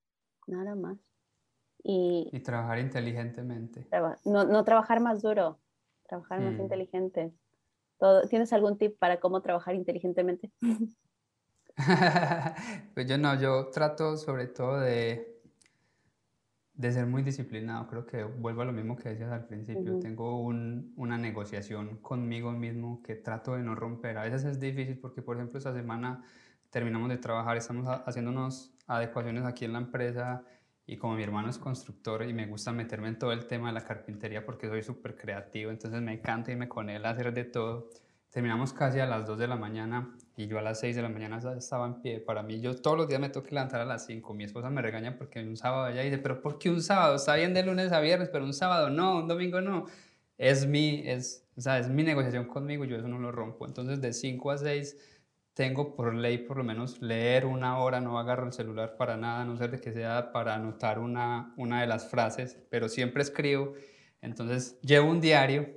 nada 0.47 0.75
más. 0.75 0.97
Y, 1.83 2.29
y 2.31 2.39
trabajar 2.41 2.79
inteligentemente. 2.79 3.87
No, 4.25 4.43
no 4.43 4.63
trabajar 4.65 4.99
más 4.99 5.21
duro, 5.21 5.59
trabajar 6.07 6.41
más 6.41 6.53
mm. 6.53 6.61
inteligente. 6.61 7.33
¿Tienes 8.29 8.51
algún 8.51 8.77
tip 8.77 8.97
para 8.97 9.19
cómo 9.19 9.41
trabajar 9.41 9.75
inteligentemente? 9.75 10.51
pues 12.93 13.07
yo 13.07 13.17
no, 13.17 13.39
yo 13.39 13.69
trato 13.69 14.17
sobre 14.17 14.47
todo 14.47 14.79
de, 14.79 15.30
de 16.81 16.91
ser 16.91 17.05
muy 17.05 17.21
disciplinado. 17.21 17.87
Creo 17.87 18.05
que 18.07 18.23
vuelvo 18.23 18.63
a 18.63 18.65
lo 18.65 18.73
mismo 18.73 18.97
que 18.97 19.09
decías 19.09 19.31
al 19.31 19.45
principio. 19.45 19.99
Tengo 19.99 20.41
un, 20.41 20.93
una 20.97 21.17
negociación 21.17 21.97
conmigo 21.97 22.51
mismo 22.51 23.03
que 23.03 23.15
trato 23.15 23.55
de 23.55 23.61
no 23.61 23.75
romper. 23.75 24.17
A 24.17 24.23
veces 24.23 24.43
es 24.45 24.59
difícil 24.59 24.97
porque, 24.97 25.21
por 25.21 25.37
ejemplo, 25.37 25.59
esta 25.59 25.73
semana 25.73 26.23
terminamos 26.71 27.09
de 27.09 27.17
trabajar, 27.17 27.55
estamos 27.55 27.85
haciendo 28.05 28.31
unas 28.31 28.73
adecuaciones 28.87 29.45
aquí 29.45 29.65
en 29.65 29.73
la 29.73 29.79
empresa 29.79 30.43
y 30.87 30.97
como 30.97 31.15
mi 31.15 31.21
hermano 31.21 31.49
es 31.49 31.59
constructor 31.59 32.23
y 32.23 32.33
me 32.33 32.47
gusta 32.47 32.71
meterme 32.71 33.09
en 33.09 33.19
todo 33.19 33.31
el 33.31 33.45
tema 33.45 33.67
de 33.67 33.73
la 33.73 33.85
carpintería 33.85 34.43
porque 34.43 34.67
soy 34.67 34.81
súper 34.81 35.15
creativo, 35.15 35.69
entonces 35.69 36.01
me 36.01 36.13
encanta 36.13 36.51
irme 36.51 36.67
con 36.67 36.89
él 36.89 37.05
a 37.05 37.11
hacer 37.11 37.31
de 37.33 37.43
todo. 37.43 37.89
Terminamos 38.31 38.73
casi 38.73 38.99
a 38.99 39.05
las 39.05 39.27
2 39.27 39.37
de 39.37 39.47
la 39.47 39.57
mañana 39.57 40.15
y 40.41 40.47
yo 40.47 40.57
a 40.57 40.61
las 40.61 40.79
6 40.79 40.95
de 40.95 41.01
la 41.01 41.09
mañana 41.09 41.39
estaba 41.57 41.85
en 41.85 42.01
pie. 42.01 42.19
Para 42.19 42.41
mí, 42.43 42.59
yo 42.59 42.75
todos 42.75 42.97
los 42.97 43.07
días 43.07 43.21
me 43.21 43.29
tengo 43.29 43.45
que 43.45 43.53
levantar 43.53 43.81
a 43.81 43.85
las 43.85 44.05
5. 44.05 44.33
Mi 44.33 44.43
esposa 44.43 44.69
me 44.69 44.81
regaña 44.81 45.17
porque 45.17 45.39
un 45.39 45.55
sábado 45.55 45.87
ella 45.87 46.01
dice, 46.01 46.17
pero 46.17 46.41
¿por 46.41 46.57
qué 46.57 46.69
un 46.69 46.81
sábado? 46.81 47.15
Está 47.15 47.35
bien 47.35 47.53
de 47.53 47.63
lunes 47.63 47.91
a 47.91 47.99
viernes, 47.99 48.29
pero 48.29 48.43
un 48.43 48.53
sábado 48.53 48.89
no, 48.89 49.19
un 49.19 49.27
domingo 49.27 49.61
no. 49.61 49.85
Es 50.37 50.65
mi, 50.65 51.03
es, 51.05 51.47
o 51.55 51.61
sea, 51.61 51.77
es 51.79 51.89
mi 51.89 52.03
negociación 52.03 52.45
conmigo, 52.47 52.85
yo 52.85 52.97
eso 52.97 53.07
no 53.07 53.19
lo 53.19 53.31
rompo. 53.31 53.67
Entonces 53.67 54.01
de 54.01 54.13
5 54.13 54.51
a 54.51 54.57
6 54.57 54.97
tengo 55.53 55.95
por 55.95 56.15
ley 56.15 56.39
por 56.39 56.57
lo 56.57 56.63
menos 56.63 57.01
leer 57.01 57.45
una 57.45 57.77
hora, 57.79 58.01
no 58.01 58.17
agarro 58.17 58.47
el 58.47 58.53
celular 58.53 58.97
para 58.97 59.17
nada, 59.17 59.41
a 59.41 59.45
no 59.45 59.57
ser 59.57 59.71
de 59.71 59.79
que 59.79 59.91
sea 59.93 60.31
para 60.31 60.55
anotar 60.55 60.97
una, 60.97 61.53
una 61.57 61.81
de 61.81 61.87
las 61.87 62.09
frases, 62.09 62.57
pero 62.69 62.89
siempre 62.89 63.21
escribo. 63.21 63.73
Entonces 64.21 64.79
llevo 64.81 65.09
un 65.11 65.21
diario, 65.21 65.75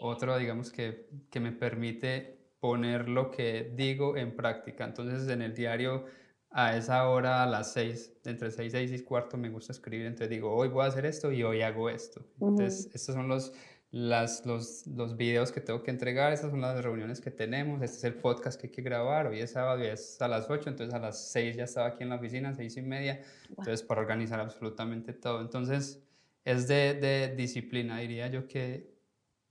otro 0.00 0.36
digamos 0.38 0.70
que, 0.70 1.08
que 1.30 1.40
me 1.40 1.52
permite 1.52 2.39
poner 2.60 3.08
lo 3.08 3.30
que 3.30 3.72
digo 3.74 4.16
en 4.16 4.36
práctica. 4.36 4.84
Entonces 4.84 5.28
en 5.28 5.42
el 5.42 5.54
diario 5.54 6.04
a 6.50 6.76
esa 6.76 7.08
hora, 7.08 7.42
a 7.42 7.46
las 7.46 7.72
seis, 7.72 8.12
entre 8.24 8.50
seis, 8.50 8.72
seis 8.72 8.92
y 8.92 9.00
cuarto, 9.00 9.36
me 9.36 9.48
gusta 9.48 9.72
escribir. 9.72 10.06
Entonces 10.06 10.30
digo, 10.30 10.52
hoy 10.52 10.68
voy 10.68 10.84
a 10.84 10.88
hacer 10.88 11.06
esto 11.06 11.32
y 11.32 11.42
hoy 11.42 11.62
hago 11.62 11.88
esto. 11.88 12.24
Entonces, 12.40 12.90
estos 12.92 13.14
son 13.14 13.28
los, 13.28 13.52
las, 13.92 14.44
los, 14.46 14.86
los 14.86 15.16
videos 15.16 15.52
que 15.52 15.60
tengo 15.60 15.82
que 15.82 15.90
entregar, 15.90 16.32
estas 16.32 16.50
son 16.50 16.60
las 16.60 16.82
reuniones 16.82 17.20
que 17.20 17.30
tenemos, 17.30 17.82
este 17.82 17.98
es 17.98 18.04
el 18.04 18.14
podcast 18.14 18.60
que 18.60 18.66
hay 18.68 18.72
que 18.72 18.82
grabar, 18.82 19.26
hoy 19.26 19.40
es 19.40 19.52
sábado 19.52 19.82
y 19.82 19.86
es 19.86 20.20
a 20.20 20.28
las 20.28 20.48
8, 20.48 20.70
entonces 20.70 20.94
a 20.94 20.98
las 20.98 21.30
6 21.30 21.56
ya 21.56 21.64
estaba 21.64 21.88
aquí 21.88 22.02
en 22.02 22.10
la 22.10 22.16
oficina, 22.16 22.54
seis 22.54 22.76
y 22.76 22.82
media, 22.82 23.20
entonces 23.48 23.82
para 23.82 24.00
organizar 24.00 24.38
absolutamente 24.40 25.12
todo. 25.12 25.40
Entonces 25.40 26.02
es 26.44 26.68
de, 26.68 26.94
de, 26.94 27.34
disciplina, 27.36 27.98
diría 27.98 28.28
yo 28.28 28.46
que, 28.46 28.94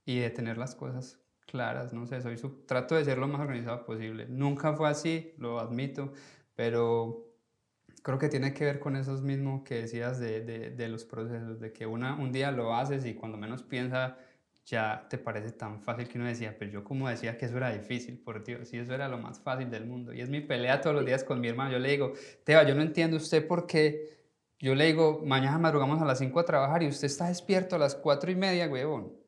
y 0.06 0.18
de 0.18 0.30
tener 0.30 0.58
las 0.58 0.74
cosas 0.74 1.19
claras, 1.50 1.92
no 1.92 2.06
sé, 2.06 2.22
soy 2.22 2.36
su, 2.38 2.64
trato 2.64 2.94
de 2.94 3.04
ser 3.04 3.18
lo 3.18 3.26
más 3.26 3.40
organizado 3.40 3.84
posible. 3.84 4.26
Nunca 4.28 4.72
fue 4.74 4.88
así, 4.88 5.34
lo 5.38 5.58
admito, 5.58 6.12
pero 6.54 7.26
creo 8.02 8.18
que 8.18 8.28
tiene 8.28 8.54
que 8.54 8.64
ver 8.64 8.78
con 8.78 8.96
esos 8.96 9.22
mismos 9.22 9.62
que 9.62 9.82
decías 9.82 10.20
de, 10.20 10.42
de, 10.42 10.88
los 10.88 11.04
procesos, 11.04 11.60
de 11.60 11.72
que 11.72 11.86
una, 11.86 12.14
un 12.14 12.32
día 12.32 12.52
lo 12.52 12.74
haces 12.74 13.04
y 13.04 13.14
cuando 13.14 13.36
menos 13.36 13.62
piensa 13.62 14.16
ya 14.66 15.06
te 15.10 15.18
parece 15.18 15.50
tan 15.50 15.80
fácil 15.80 16.06
que 16.06 16.18
uno 16.18 16.28
decía, 16.28 16.54
pero 16.56 16.70
yo 16.70 16.84
como 16.84 17.08
decía 17.08 17.36
que 17.36 17.46
eso 17.46 17.56
era 17.56 17.72
difícil, 17.72 18.18
por 18.18 18.44
Dios, 18.44 18.72
y 18.72 18.78
eso 18.78 18.94
era 18.94 19.08
lo 19.08 19.18
más 19.18 19.40
fácil 19.40 19.68
del 19.68 19.86
mundo. 19.86 20.12
Y 20.12 20.20
es 20.20 20.28
mi 20.28 20.40
pelea 20.40 20.80
todos 20.80 20.94
los 20.94 21.04
días 21.04 21.24
con 21.24 21.40
mi 21.40 21.48
hermano. 21.48 21.72
Yo 21.72 21.80
le 21.80 21.90
digo, 21.90 22.12
Teba, 22.44 22.62
yo 22.62 22.74
no 22.76 22.82
entiendo 22.82 23.16
usted 23.16 23.46
por 23.46 23.66
qué. 23.66 24.20
Yo 24.60 24.74
le 24.76 24.86
digo, 24.86 25.22
mañana 25.24 25.58
madrugamos 25.58 26.00
a 26.00 26.04
las 26.04 26.18
5 26.18 26.38
a 26.38 26.44
trabajar 26.44 26.82
y 26.82 26.88
usted 26.88 27.06
está 27.06 27.26
despierto 27.28 27.74
a 27.76 27.78
las 27.80 27.96
4 27.96 28.30
y 28.30 28.36
media, 28.36 28.68
huevón. 28.68 29.19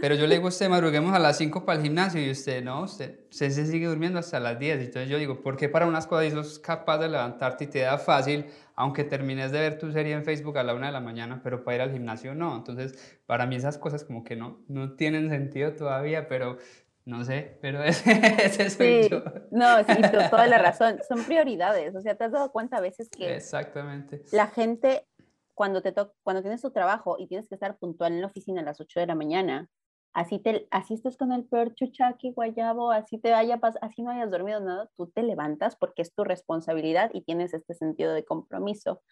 Pero 0.00 0.14
yo 0.14 0.26
le 0.26 0.36
digo 0.36 0.46
a 0.46 0.48
usted, 0.48 0.68
madruguemos 0.68 1.14
a 1.14 1.18
las 1.18 1.36
5 1.36 1.64
para 1.64 1.78
el 1.78 1.84
gimnasio 1.84 2.20
y 2.20 2.30
usted, 2.30 2.64
no, 2.64 2.82
usted, 2.82 3.20
se 3.30 3.50
sigue 3.50 3.86
durmiendo 3.86 4.18
hasta 4.18 4.40
las 4.40 4.58
10. 4.58 4.80
Entonces 4.80 5.08
yo 5.08 5.18
digo, 5.18 5.42
¿por 5.42 5.56
qué 5.56 5.68
para 5.68 5.86
unas 5.86 6.06
cosas 6.06 6.32
sos 6.32 6.58
capaz 6.58 6.98
de 6.98 7.08
levantarte 7.08 7.64
y 7.64 7.66
te 7.66 7.80
da 7.80 7.98
fácil, 7.98 8.46
aunque 8.76 9.04
termines 9.04 9.52
de 9.52 9.60
ver 9.60 9.78
tu 9.78 9.92
serie 9.92 10.14
en 10.14 10.24
Facebook 10.24 10.56
a 10.56 10.62
la 10.62 10.74
1 10.74 10.86
de 10.86 10.92
la 10.92 11.00
mañana, 11.00 11.40
pero 11.42 11.64
para 11.64 11.76
ir 11.76 11.82
al 11.82 11.92
gimnasio 11.92 12.34
no? 12.34 12.56
Entonces, 12.56 13.18
para 13.26 13.46
mí 13.46 13.56
esas 13.56 13.76
cosas 13.76 14.04
como 14.04 14.24
que 14.24 14.36
no, 14.36 14.64
no 14.68 14.94
tienen 14.94 15.28
sentido 15.28 15.74
todavía, 15.74 16.28
pero 16.28 16.58
no 17.04 17.22
sé, 17.22 17.58
pero 17.60 17.82
ese, 17.84 18.70
soy 18.70 19.02
sí, 19.02 19.08
yo. 19.10 19.22
No, 19.50 19.84
sí, 19.84 19.94
toda 20.30 20.46
la 20.46 20.58
razón. 20.58 21.00
Son 21.06 21.22
prioridades. 21.24 21.94
O 21.94 22.00
sea, 22.00 22.14
¿te 22.14 22.24
has 22.24 22.32
dado 22.32 22.50
cuenta 22.50 22.78
a 22.78 22.80
veces 22.80 23.10
que 23.10 23.36
Exactamente. 23.36 24.22
la 24.32 24.46
gente 24.46 25.06
cuando, 25.54 25.82
te 25.82 25.94
cuando 26.22 26.42
tienes 26.42 26.62
tu 26.62 26.70
trabajo 26.70 27.16
y 27.18 27.26
tienes 27.26 27.48
que 27.48 27.54
estar 27.54 27.78
puntual 27.78 28.12
en 28.12 28.20
la 28.20 28.26
oficina 28.26 28.60
a 28.60 28.64
las 28.64 28.80
8 28.80 29.00
de 29.00 29.06
la 29.06 29.14
mañana, 29.14 29.68
así, 30.12 30.38
te, 30.38 30.66
así 30.70 30.94
estés 30.94 31.16
con 31.16 31.32
el 31.32 31.44
peor 31.44 31.74
chuchaqui, 31.74 32.32
guayabo, 32.32 32.90
así 32.92 33.18
te 33.18 33.30
vaya, 33.30 33.60
así 33.82 34.02
no 34.02 34.10
hayas 34.10 34.30
dormido 34.30 34.60
nada, 34.60 34.88
tú 34.96 35.08
te 35.08 35.22
levantas 35.22 35.76
porque 35.76 36.02
es 36.02 36.14
tu 36.14 36.24
responsabilidad 36.24 37.10
y 37.12 37.22
tienes 37.22 37.54
este 37.54 37.74
sentido 37.74 38.12
de 38.12 38.24
compromiso. 38.24 39.02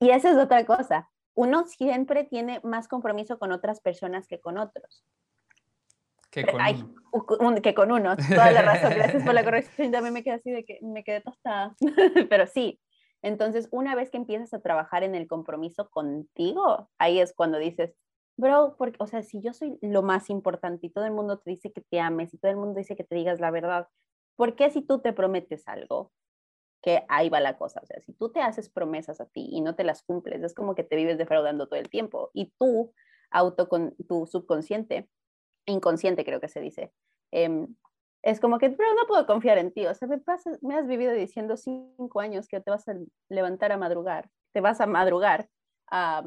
Y 0.00 0.10
esa 0.10 0.30
es 0.30 0.36
otra 0.36 0.64
cosa. 0.64 1.10
Uno 1.34 1.66
siempre 1.66 2.24
tiene 2.24 2.60
más 2.62 2.86
compromiso 2.86 3.38
con 3.38 3.52
otras 3.52 3.80
personas 3.80 4.28
que 4.28 4.40
con 4.40 4.58
otros. 4.58 5.04
Que 6.30 6.44
con, 6.44 6.60
uno. 7.40 7.62
que 7.62 7.74
con 7.74 7.92
uno. 7.92 8.16
Toda 8.16 8.50
la 8.50 8.62
razón. 8.62 8.92
Gracias 8.92 9.22
por 9.22 9.34
la 9.34 9.44
corrección. 9.44 9.92
También 9.92 10.14
me 10.14 10.24
quedé 10.24 10.34
así 10.34 10.50
de 10.50 10.64
que 10.64 10.80
me 10.82 11.04
quedé 11.04 11.20
tostada. 11.20 11.76
Pero 12.28 12.46
sí, 12.46 12.80
entonces, 13.24 13.68
una 13.70 13.94
vez 13.94 14.10
que 14.10 14.18
empiezas 14.18 14.52
a 14.52 14.60
trabajar 14.60 15.02
en 15.02 15.14
el 15.14 15.26
compromiso 15.26 15.88
contigo, 15.88 16.90
ahí 16.98 17.20
es 17.20 17.32
cuando 17.32 17.56
dices, 17.58 17.94
bro, 18.36 18.76
porque, 18.76 18.98
o 19.00 19.06
sea, 19.06 19.22
si 19.22 19.40
yo 19.40 19.54
soy 19.54 19.78
lo 19.80 20.02
más 20.02 20.28
importante 20.28 20.86
y 20.86 20.90
todo 20.90 21.06
el 21.06 21.12
mundo 21.12 21.38
te 21.38 21.50
dice 21.50 21.72
que 21.72 21.80
te 21.80 22.00
ames 22.00 22.34
y 22.34 22.38
todo 22.38 22.50
el 22.50 22.58
mundo 22.58 22.78
dice 22.78 22.96
que 22.96 23.04
te 23.04 23.14
digas 23.14 23.40
la 23.40 23.50
verdad, 23.50 23.88
¿por 24.36 24.56
qué 24.56 24.68
si 24.68 24.82
tú 24.82 25.00
te 25.00 25.14
prometes 25.14 25.66
algo? 25.66 26.12
Que 26.82 27.06
ahí 27.08 27.30
va 27.30 27.40
la 27.40 27.56
cosa, 27.56 27.80
o 27.82 27.86
sea, 27.86 27.98
si 28.02 28.12
tú 28.12 28.30
te 28.30 28.42
haces 28.42 28.68
promesas 28.68 29.22
a 29.22 29.26
ti 29.26 29.48
y 29.50 29.62
no 29.62 29.74
te 29.74 29.84
las 29.84 30.02
cumples, 30.02 30.42
es 30.42 30.52
como 30.52 30.74
que 30.74 30.84
te 30.84 30.96
vives 30.96 31.16
defraudando 31.16 31.66
todo 31.66 31.80
el 31.80 31.88
tiempo 31.88 32.30
y 32.34 32.52
tú, 32.58 32.92
auto 33.30 33.70
con 33.70 33.96
tu 34.06 34.26
subconsciente, 34.26 35.08
inconsciente 35.64 36.26
creo 36.26 36.40
que 36.40 36.48
se 36.48 36.60
dice, 36.60 36.92
eh, 37.32 37.68
es 38.24 38.40
como 38.40 38.58
que, 38.58 38.70
pero 38.70 38.94
no 38.94 39.06
puedo 39.06 39.26
confiar 39.26 39.58
en 39.58 39.70
ti. 39.70 39.86
O 39.86 39.94
sea, 39.94 40.08
me, 40.62 40.74
has 40.74 40.86
vivido 40.86 41.12
diciendo 41.12 41.58
cinco 41.58 42.20
años 42.20 42.48
que 42.48 42.58
te 42.58 42.70
vas 42.70 42.88
a 42.88 42.96
levantar 43.28 43.70
a 43.70 43.76
madrugar, 43.76 44.30
te 44.52 44.62
vas 44.62 44.80
a 44.80 44.86
madrugar 44.86 45.48
a, 45.90 46.24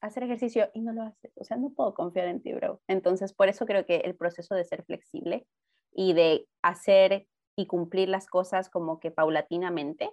hacer 0.00 0.22
ejercicio 0.22 0.70
y 0.72 0.80
no 0.80 0.92
lo 0.92 1.02
haces. 1.02 1.32
O 1.36 1.44
sea, 1.44 1.56
no 1.56 1.70
puedo 1.70 1.92
confiar 1.92 2.28
en 2.28 2.40
ti, 2.40 2.54
bro. 2.54 2.80
Entonces, 2.86 3.34
por 3.34 3.48
eso 3.48 3.66
creo 3.66 3.84
que 3.84 3.96
el 3.96 4.16
proceso 4.16 4.54
de 4.54 4.64
ser 4.64 4.84
flexible 4.84 5.46
y 5.92 6.12
de 6.14 6.46
hacer 6.62 7.26
y 7.56 7.66
cumplir 7.66 8.08
las 8.08 8.26
cosas 8.26 8.70
como 8.70 9.00
que 9.00 9.10
paulatinamente 9.10 10.10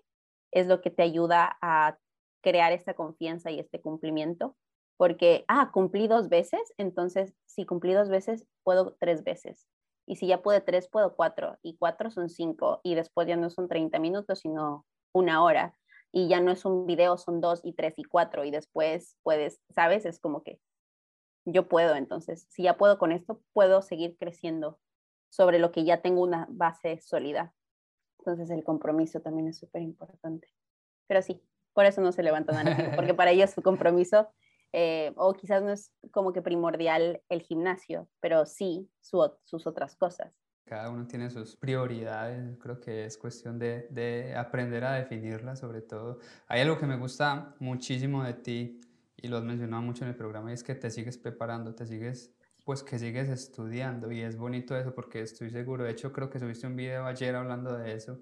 es 0.52 0.68
lo 0.68 0.82
que 0.82 0.90
te 0.90 1.04
ayuda 1.04 1.58
a 1.62 1.98
crear 2.42 2.74
esta 2.74 2.96
confianza 2.96 3.52
y 3.52 3.60
este 3.60 3.80
cumplimiento. 3.80 4.58
Porque, 4.98 5.46
ah, 5.48 5.70
cumplí 5.72 6.08
dos 6.08 6.30
veces, 6.30 6.74
entonces 6.78 7.36
si 7.46 7.66
cumplí 7.66 7.94
dos 7.94 8.10
veces, 8.10 8.48
puedo 8.64 8.98
tres 9.00 9.24
veces 9.24 9.68
y 10.08 10.16
si 10.16 10.26
ya 10.26 10.42
pude 10.42 10.62
tres, 10.62 10.88
puedo 10.88 11.16
cuatro, 11.16 11.58
y 11.62 11.78
cuatro 11.78 12.10
son 12.10 12.30
cinco, 12.30 12.80
y 12.82 12.96
después 12.96 13.28
ya 13.28 13.36
no 13.36 13.50
son 13.50 13.68
30 13.68 14.00
minutos, 14.00 14.40
sino 14.40 14.86
una 15.14 15.44
hora, 15.44 15.78
y 16.12 16.30
ya 16.30 16.40
no 16.40 16.52
es 16.52 16.66
un 16.66 16.88
video, 16.88 17.18
son 17.18 17.42
dos 17.42 17.60
y 17.64 17.74
tres 17.74 17.94
y 17.98 18.06
cuatro, 18.06 18.46
y 18.46 18.52
después 18.52 19.18
puedes, 19.22 19.62
¿sabes? 19.70 20.06
Es 20.06 20.20
como 20.20 20.42
que 20.42 20.60
yo 21.46 21.68
puedo, 21.68 21.96
entonces, 21.96 22.48
si 22.50 22.64
ya 22.64 22.78
puedo 22.78 22.98
con 22.98 23.12
esto, 23.12 23.42
puedo 23.54 23.82
seguir 23.82 24.18
creciendo 24.18 24.80
sobre 25.30 25.60
lo 25.60 25.72
que 25.72 25.84
ya 25.84 26.02
tengo 26.02 26.22
una 26.22 26.48
base 26.50 27.00
sólida. 27.00 27.54
Entonces 28.20 28.50
el 28.50 28.64
compromiso 28.64 29.22
también 29.22 29.48
es 29.48 29.58
súper 29.58 29.82
importante. 29.82 30.50
Pero 31.08 31.22
sí, 31.22 31.42
por 31.74 31.86
eso 31.86 32.02
no 32.02 32.12
se 32.12 32.24
levantan 32.24 32.68
a 32.68 32.96
porque 32.96 33.14
para 33.14 33.32
ellos 33.32 33.52
su 33.52 33.62
compromiso 33.62 34.30
eh, 34.74 35.14
o 35.16 35.34
quizás 35.34 35.64
no 35.64 35.72
es 35.72 35.92
como 36.12 36.34
que 36.34 36.42
primordial 36.42 37.22
el 37.30 37.42
gimnasio, 37.42 38.08
pero 38.20 38.46
sí 38.46 38.90
sus 39.00 39.68
otras 39.68 39.96
cosas. 39.96 40.34
Cada 40.66 40.90
uno 40.90 41.08
tiene 41.08 41.30
sus 41.30 41.56
prioridades, 41.56 42.58
creo 42.60 42.80
que 42.82 43.06
es 43.06 43.18
cuestión 43.18 43.58
de, 43.58 43.88
de 43.90 44.36
aprender 44.36 44.84
a 44.84 44.94
definirlas 44.94 45.60
sobre 45.60 45.82
todo. 45.82 46.20
Hay 46.48 46.62
algo 46.62 46.78
que 46.78 46.86
me 46.86 46.98
gusta 46.98 47.56
muchísimo 47.60 48.24
de 48.24 48.34
ti 48.34 48.82
y 49.16 49.30
lo 49.30 49.38
has 49.38 49.44
mencionado 49.44 49.82
mucho 49.82 50.04
en 50.04 50.10
el 50.10 50.16
programa 50.16 50.52
y 50.52 50.54
es 50.54 50.64
que 50.64 50.76
te 50.76 50.90
sigues 50.92 51.18
preparando, 51.18 51.74
te 51.74 51.86
sigues 51.86 52.34
pues 52.68 52.84
que 52.84 53.00
sigues 53.00 53.30
estudiando 53.30 54.12
y 54.12 54.20
es 54.20 54.36
bonito 54.36 54.76
eso 54.78 54.94
porque 54.94 55.22
estoy 55.22 55.50
seguro, 55.50 55.86
de 55.86 55.92
hecho 55.92 56.12
creo 56.12 56.30
que 56.30 56.38
subiste 56.38 56.68
un 56.68 56.76
video 56.76 57.06
ayer 57.06 57.34
hablando 57.34 57.78
de 57.78 57.94
eso, 57.94 58.20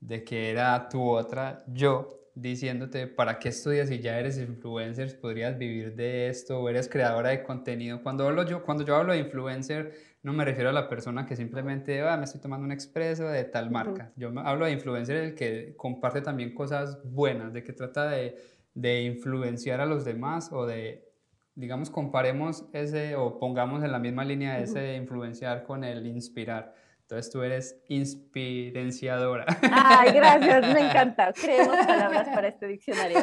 de 0.00 0.24
que 0.24 0.50
era 0.50 0.88
tu 0.88 1.08
otra 1.08 1.62
yo 1.68 2.25
diciéndote 2.36 3.06
para 3.06 3.38
qué 3.38 3.48
estudias 3.48 3.88
si 3.88 3.98
ya 4.00 4.20
eres 4.20 4.38
influencer, 4.38 5.18
podrías 5.18 5.56
vivir 5.56 5.96
de 5.96 6.28
esto 6.28 6.60
o 6.60 6.68
eres 6.68 6.86
creadora 6.86 7.30
de 7.30 7.42
contenido. 7.42 8.02
Cuando, 8.02 8.28
hablo 8.28 8.44
yo, 8.44 8.62
cuando 8.62 8.84
yo 8.84 8.94
hablo 8.94 9.14
de 9.14 9.20
influencer, 9.20 9.94
no 10.22 10.34
me 10.34 10.44
refiero 10.44 10.68
a 10.68 10.72
la 10.74 10.86
persona 10.86 11.24
que 11.24 11.34
simplemente, 11.34 12.02
ah, 12.02 12.16
me 12.18 12.24
estoy 12.24 12.40
tomando 12.40 12.66
un 12.66 12.72
expreso 12.72 13.26
de 13.26 13.44
tal 13.44 13.70
marca. 13.70 14.12
Yo 14.16 14.30
hablo 14.44 14.66
de 14.66 14.72
influencer 14.72 15.16
el 15.16 15.34
que 15.34 15.74
comparte 15.76 16.20
también 16.20 16.54
cosas 16.54 17.00
buenas, 17.04 17.54
de 17.54 17.64
que 17.64 17.72
trata 17.72 18.10
de, 18.10 18.36
de 18.74 19.02
influenciar 19.04 19.80
a 19.80 19.86
los 19.86 20.04
demás 20.04 20.52
o 20.52 20.66
de, 20.66 21.08
digamos, 21.54 21.88
comparemos 21.88 22.66
ese 22.74 23.16
o 23.16 23.38
pongamos 23.38 23.82
en 23.82 23.92
la 23.92 23.98
misma 23.98 24.26
línea 24.26 24.60
ese 24.60 24.94
influenciar 24.96 25.62
con 25.64 25.84
el 25.84 26.06
inspirar. 26.06 26.74
Entonces 27.08 27.32
tú 27.32 27.40
eres 27.40 27.80
inspirenciadora. 27.86 29.46
Ay, 29.70 30.10
gracias, 30.12 30.74
me 30.74 30.80
encanta. 30.90 31.32
Creemos 31.32 31.76
palabras 31.86 32.28
para 32.34 32.48
este 32.48 32.66
diccionario. 32.66 33.18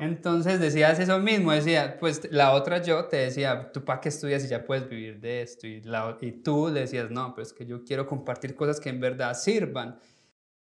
Entonces 0.00 0.58
decías 0.58 0.98
eso 0.98 1.20
mismo, 1.20 1.52
decía, 1.52 1.96
pues 2.00 2.28
la 2.32 2.54
otra 2.54 2.82
yo 2.82 3.06
te 3.06 3.18
decía, 3.18 3.70
tú 3.70 3.84
para 3.84 4.00
qué 4.00 4.08
estudias 4.08 4.44
y 4.44 4.48
ya 4.48 4.64
puedes 4.64 4.88
vivir 4.88 5.20
de 5.20 5.42
esto. 5.42 5.68
Y, 5.68 5.80
la, 5.82 6.18
y 6.20 6.32
tú 6.32 6.70
decías, 6.70 7.08
no, 7.08 7.36
pues 7.36 7.52
que 7.52 7.64
yo 7.64 7.84
quiero 7.84 8.04
compartir 8.04 8.56
cosas 8.56 8.80
que 8.80 8.88
en 8.88 8.98
verdad 8.98 9.34
sirvan. 9.34 10.00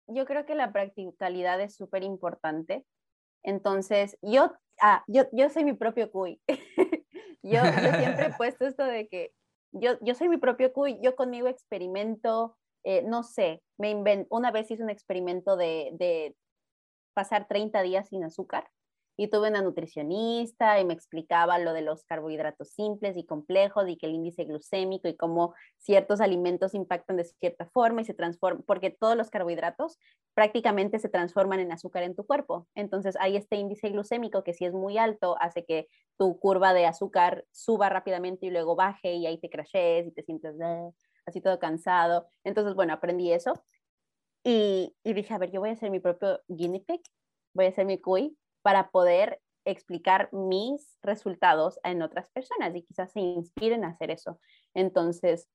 Yo 0.07 0.25
creo 0.25 0.45
que 0.45 0.55
la 0.55 0.71
practicalidad 0.71 1.59
es 1.59 1.75
súper 1.75 2.03
importante. 2.03 2.85
Entonces, 3.43 4.17
yo, 4.21 4.53
ah, 4.79 5.03
yo, 5.07 5.23
yo 5.33 5.49
soy 5.49 5.65
mi 5.65 5.73
propio 5.73 6.09
cuy. 6.09 6.39
yo, 7.43 7.61
yo 7.61 7.97
siempre 7.99 8.27
he 8.27 8.33
puesto 8.37 8.65
esto 8.65 8.85
de 8.85 9.09
que 9.09 9.33
yo, 9.73 9.97
yo 10.01 10.15
soy 10.15 10.29
mi 10.29 10.37
propio 10.37 10.71
cuy, 10.71 10.99
yo 11.01 11.15
conmigo 11.15 11.47
experimento, 11.47 12.55
eh, 12.83 13.03
no 13.03 13.23
sé, 13.23 13.61
me 13.77 14.25
una 14.29 14.51
vez 14.51 14.71
hice 14.71 14.83
un 14.83 14.89
experimento 14.89 15.57
de, 15.57 15.91
de, 15.93 16.35
pasar 17.13 17.47
30 17.47 17.81
días 17.83 18.09
sin 18.09 18.23
azúcar 18.23 18.67
y 19.17 19.27
tuve 19.29 19.49
una 19.49 19.61
nutricionista 19.61 20.79
y 20.79 20.85
me 20.85 20.93
explicaba 20.93 21.59
lo 21.59 21.73
de 21.73 21.81
los 21.83 22.03
carbohidratos 22.05 22.69
simples 22.69 23.15
y 23.17 23.25
complejos 23.25 23.87
y 23.87 23.97
que 23.97 24.07
el 24.07 24.15
índice 24.15 24.45
glucémico 24.45 25.07
y 25.07 25.15
cómo 25.15 25.53
ciertos 25.77 26.19
alimentos 26.21 26.73
impactan 26.73 27.17
de 27.17 27.25
cierta 27.25 27.65
forma 27.67 28.01
y 28.01 28.05
se 28.05 28.13
transforman, 28.15 28.63
porque 28.65 28.89
todos 28.89 29.15
los 29.15 29.29
carbohidratos 29.29 29.99
prácticamente 30.33 30.99
se 30.99 31.09
transforman 31.09 31.59
en 31.59 31.71
azúcar 31.71 32.03
en 32.03 32.15
tu 32.15 32.25
cuerpo. 32.25 32.67
Entonces 32.75 33.15
hay 33.19 33.35
este 33.37 33.55
índice 33.57 33.89
glucémico 33.89 34.43
que 34.43 34.53
si 34.53 34.65
es 34.65 34.73
muy 34.73 34.97
alto 34.97 35.35
hace 35.39 35.63
que 35.65 35.87
tu 36.17 36.39
curva 36.39 36.73
de 36.73 36.85
azúcar 36.85 37.45
suba 37.51 37.89
rápidamente 37.89 38.45
y 38.47 38.49
luego 38.49 38.75
baje 38.75 39.13
y 39.13 39.25
ahí 39.27 39.37
te 39.39 39.49
crashes 39.49 40.07
y 40.07 40.11
te 40.11 40.23
sientes 40.23 40.55
ah", 40.61 40.89
así 41.25 41.41
todo 41.41 41.59
cansado. 41.59 42.27
Entonces, 42.43 42.75
bueno, 42.75 42.93
aprendí 42.93 43.31
eso. 43.31 43.53
Y, 44.43 44.95
y 45.03 45.13
dije, 45.13 45.33
a 45.33 45.37
ver, 45.37 45.51
yo 45.51 45.59
voy 45.61 45.69
a 45.69 45.73
hacer 45.73 45.91
mi 45.91 45.99
propio 45.99 46.41
guinea 46.47 46.81
pig, 46.85 47.01
voy 47.53 47.65
a 47.65 47.69
hacer 47.69 47.85
mi 47.85 47.99
cuy 47.99 48.37
para 48.63 48.89
poder 48.89 49.39
explicar 49.65 50.29
mis 50.33 50.97
resultados 51.01 51.79
en 51.83 52.01
otras 52.01 52.29
personas 52.31 52.75
y 52.75 52.83
quizás 52.83 53.11
se 53.11 53.19
inspiren 53.19 53.83
a 53.83 53.89
hacer 53.89 54.11
eso. 54.11 54.39
Entonces, 54.73 55.47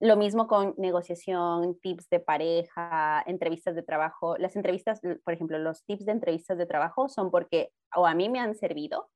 lo 0.00 0.16
mismo 0.16 0.48
con 0.48 0.74
negociación, 0.78 1.78
tips 1.80 2.08
de 2.08 2.20
pareja, 2.20 3.22
entrevistas 3.26 3.74
de 3.74 3.82
trabajo. 3.82 4.36
Las 4.36 4.56
entrevistas, 4.56 5.00
por 5.24 5.34
ejemplo, 5.34 5.58
los 5.58 5.84
tips 5.84 6.06
de 6.06 6.12
entrevistas 6.12 6.58
de 6.58 6.66
trabajo 6.66 7.08
son 7.08 7.30
porque 7.30 7.70
o 7.94 8.06
a 8.06 8.14
mí 8.14 8.28
me 8.28 8.40
han 8.40 8.54
servido 8.54 9.10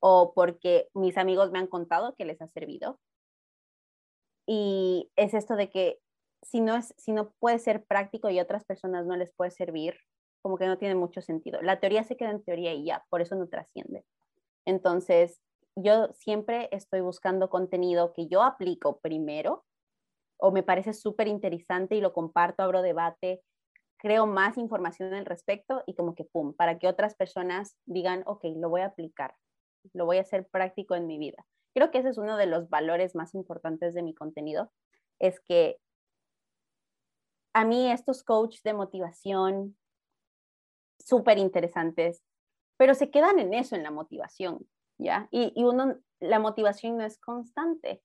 o 0.00 0.32
porque 0.34 0.88
mis 0.94 1.18
amigos 1.18 1.50
me 1.50 1.58
han 1.58 1.66
contado 1.66 2.14
que 2.14 2.24
les 2.24 2.40
ha 2.40 2.48
servido. 2.48 2.98
Y 4.46 5.10
es 5.16 5.34
esto 5.34 5.56
de 5.56 5.70
que 5.70 5.98
si 6.42 6.60
no, 6.60 6.76
es, 6.76 6.94
si 6.96 7.12
no 7.12 7.30
puede 7.38 7.58
ser 7.58 7.84
práctico 7.84 8.30
y 8.30 8.38
a 8.38 8.42
otras 8.42 8.64
personas 8.64 9.06
no 9.06 9.16
les 9.16 9.32
puede 9.32 9.50
servir, 9.50 9.98
como 10.44 10.58
que 10.58 10.66
no 10.66 10.76
tiene 10.76 10.94
mucho 10.94 11.22
sentido. 11.22 11.62
La 11.62 11.80
teoría 11.80 12.04
se 12.04 12.18
queda 12.18 12.30
en 12.30 12.44
teoría 12.44 12.74
y 12.74 12.84
ya, 12.84 13.02
por 13.08 13.22
eso 13.22 13.34
no 13.34 13.48
trasciende. 13.48 14.04
Entonces, 14.66 15.40
yo 15.74 16.12
siempre 16.12 16.68
estoy 16.70 17.00
buscando 17.00 17.48
contenido 17.48 18.12
que 18.12 18.28
yo 18.28 18.42
aplico 18.42 19.00
primero 19.00 19.64
o 20.36 20.52
me 20.52 20.62
parece 20.62 20.92
súper 20.92 21.28
interesante 21.28 21.96
y 21.96 22.02
lo 22.02 22.12
comparto, 22.12 22.62
abro 22.62 22.82
debate, 22.82 23.42
creo 23.96 24.26
más 24.26 24.58
información 24.58 25.14
al 25.14 25.24
respecto 25.24 25.82
y 25.86 25.94
como 25.94 26.14
que, 26.14 26.24
¡pum!, 26.24 26.52
para 26.52 26.78
que 26.78 26.88
otras 26.88 27.14
personas 27.14 27.78
digan, 27.86 28.22
ok, 28.26 28.44
lo 28.56 28.68
voy 28.68 28.82
a 28.82 28.88
aplicar, 28.88 29.34
lo 29.94 30.04
voy 30.04 30.18
a 30.18 30.22
hacer 30.22 30.46
práctico 30.46 30.94
en 30.94 31.06
mi 31.06 31.16
vida. 31.16 31.46
Creo 31.72 31.90
que 31.90 32.00
ese 32.00 32.10
es 32.10 32.18
uno 32.18 32.36
de 32.36 32.44
los 32.44 32.68
valores 32.68 33.14
más 33.14 33.34
importantes 33.34 33.94
de 33.94 34.02
mi 34.02 34.14
contenido, 34.14 34.70
es 35.18 35.40
que 35.40 35.78
a 37.54 37.64
mí 37.64 37.90
estos 37.90 38.22
coaches 38.22 38.62
de 38.62 38.74
motivación, 38.74 39.78
súper 41.04 41.38
interesantes, 41.38 42.22
pero 42.76 42.94
se 42.94 43.10
quedan 43.10 43.38
en 43.38 43.54
eso, 43.54 43.76
en 43.76 43.82
la 43.82 43.90
motivación, 43.90 44.66
¿ya? 44.98 45.28
Y, 45.30 45.52
y 45.54 45.64
uno, 45.64 45.96
la 46.20 46.38
motivación 46.38 46.96
no 46.96 47.04
es 47.04 47.18
constante. 47.18 48.02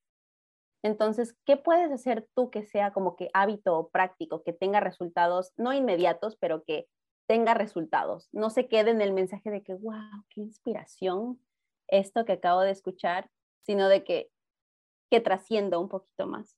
Entonces, 0.83 1.35
¿qué 1.45 1.57
puedes 1.57 1.91
hacer 1.91 2.27
tú 2.35 2.49
que 2.49 2.63
sea 2.63 2.93
como 2.93 3.15
que 3.15 3.29
hábito 3.33 3.89
práctico, 3.91 4.43
que 4.43 4.53
tenga 4.53 4.79
resultados, 4.79 5.51
no 5.57 5.73
inmediatos, 5.73 6.37
pero 6.37 6.63
que 6.63 6.87
tenga 7.27 7.53
resultados? 7.53 8.29
No 8.31 8.49
se 8.49 8.67
quede 8.67 8.91
en 8.91 9.01
el 9.01 9.13
mensaje 9.13 9.49
de 9.49 9.61
que, 9.63 9.73
wow, 9.73 10.23
qué 10.29 10.41
inspiración 10.41 11.39
esto 11.87 12.23
que 12.23 12.33
acabo 12.33 12.61
de 12.61 12.71
escuchar, 12.71 13.29
sino 13.63 13.89
de 13.89 14.03
que, 14.03 14.29
que 15.09 15.19
trascienda 15.19 15.79
un 15.79 15.89
poquito 15.89 16.27
más. 16.27 16.55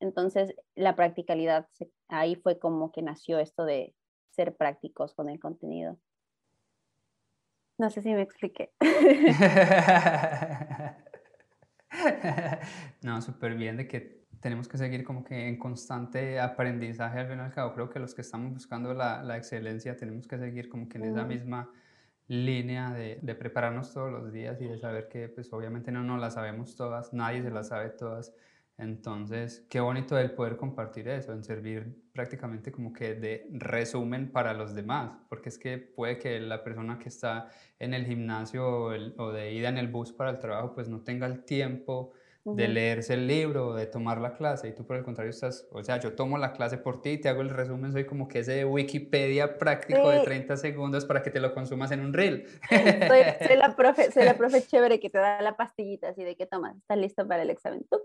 Entonces, 0.00 0.54
la 0.74 0.96
practicalidad, 0.96 1.68
ahí 2.08 2.34
fue 2.34 2.58
como 2.58 2.90
que 2.90 3.02
nació 3.02 3.38
esto 3.38 3.64
de, 3.64 3.94
ser 4.40 4.56
prácticos 4.56 5.14
con 5.14 5.28
el 5.28 5.38
contenido. 5.38 5.98
No 7.78 7.90
sé 7.90 8.00
si 8.00 8.14
me 8.14 8.22
expliqué. 8.22 8.72
no, 13.02 13.20
súper 13.20 13.54
bien 13.54 13.76
de 13.76 13.86
que 13.86 14.24
tenemos 14.40 14.66
que 14.66 14.78
seguir 14.78 15.04
como 15.04 15.22
que 15.24 15.48
en 15.48 15.58
constante 15.58 16.40
aprendizaje 16.40 17.20
al 17.20 17.28
fin 17.28 17.36
y 17.38 17.42
al 17.42 17.52
cabo. 17.52 17.74
Creo 17.74 17.90
que 17.90 17.98
los 17.98 18.14
que 18.14 18.22
estamos 18.22 18.54
buscando 18.54 18.94
la, 18.94 19.22
la 19.22 19.36
excelencia 19.36 19.94
tenemos 19.96 20.26
que 20.26 20.38
seguir 20.38 20.70
como 20.70 20.88
que 20.88 20.96
en 20.96 21.04
esa 21.04 21.24
misma 21.24 21.70
línea 22.26 22.92
de, 22.92 23.18
de, 23.20 23.34
prepararnos 23.34 23.92
todos 23.92 24.10
los 24.10 24.32
días 24.32 24.58
y 24.62 24.68
de 24.68 24.78
saber 24.78 25.08
que 25.08 25.28
pues 25.28 25.52
obviamente 25.52 25.92
no 25.92 26.02
nos 26.02 26.18
la 26.18 26.30
sabemos 26.30 26.76
todas, 26.76 27.12
nadie 27.12 27.42
se 27.42 27.50
las 27.50 27.68
sabe 27.68 27.90
todas 27.90 28.34
entonces, 28.80 29.66
qué 29.68 29.78
bonito 29.80 30.18
el 30.18 30.30
poder 30.32 30.56
compartir 30.56 31.08
eso, 31.08 31.32
en 31.32 31.44
servir 31.44 31.94
prácticamente 32.12 32.72
como 32.72 32.92
que 32.92 33.14
de 33.14 33.46
resumen 33.52 34.32
para 34.32 34.54
los 34.54 34.74
demás, 34.74 35.12
porque 35.28 35.50
es 35.50 35.58
que 35.58 35.76
puede 35.76 36.18
que 36.18 36.40
la 36.40 36.64
persona 36.64 36.98
que 36.98 37.10
está 37.10 37.48
en 37.78 37.92
el 37.92 38.06
gimnasio 38.06 38.84
o, 39.16 39.32
de 39.32 39.52
ida 39.52 39.68
en 39.68 39.78
el 39.78 39.88
bus 39.88 40.12
para 40.12 40.30
el 40.30 40.38
trabajo, 40.38 40.74
pues 40.74 40.88
no 40.88 41.00
tenga 41.00 41.26
el 41.26 41.44
tiempo 41.44 42.12
de 42.42 42.68
leerse 42.68 43.14
el 43.14 43.26
libro 43.26 43.68
o 43.68 43.74
de 43.74 43.86
tomar 43.86 44.18
la 44.18 44.32
clase 44.32 44.68
y 44.68 44.72
tú 44.72 44.86
por 44.86 44.96
el 44.96 45.04
contrario 45.04 45.28
estás, 45.28 45.68
o 45.72 45.84
sea, 45.84 46.00
yo 46.00 46.14
tomo 46.14 46.38
la 46.38 46.54
clase 46.54 46.78
por 46.78 47.02
ti, 47.02 47.18
te 47.18 47.28
hago 47.28 47.42
el 47.42 47.50
resumen, 47.50 47.92
soy 47.92 48.06
como 48.06 48.28
que 48.28 48.38
ese 48.38 48.64
Wikipedia 48.64 49.58
práctico 49.58 50.08
de 50.08 50.20
30 50.20 50.56
segundos 50.56 51.04
para 51.04 51.22
que 51.22 51.30
te 51.30 51.38
lo 51.38 51.52
consumas 51.52 51.90
en 51.90 52.00
un 52.00 52.14
reel. 52.14 52.46
Soy, 52.70 53.56
la 53.56 53.76
profe, 53.76 54.10
soy 54.10 54.24
la 54.24 54.34
profe 54.38 54.62
chévere 54.62 54.98
que 54.98 55.10
te 55.10 55.18
da 55.18 55.42
la 55.42 55.56
pastillita 55.56 56.08
así 56.08 56.24
de 56.24 56.34
que 56.34 56.46
tomas, 56.46 56.76
estás 56.78 56.96
listo 56.96 57.28
para 57.28 57.42
el 57.42 57.50
examen. 57.50 57.84
¿Tú? 57.90 58.00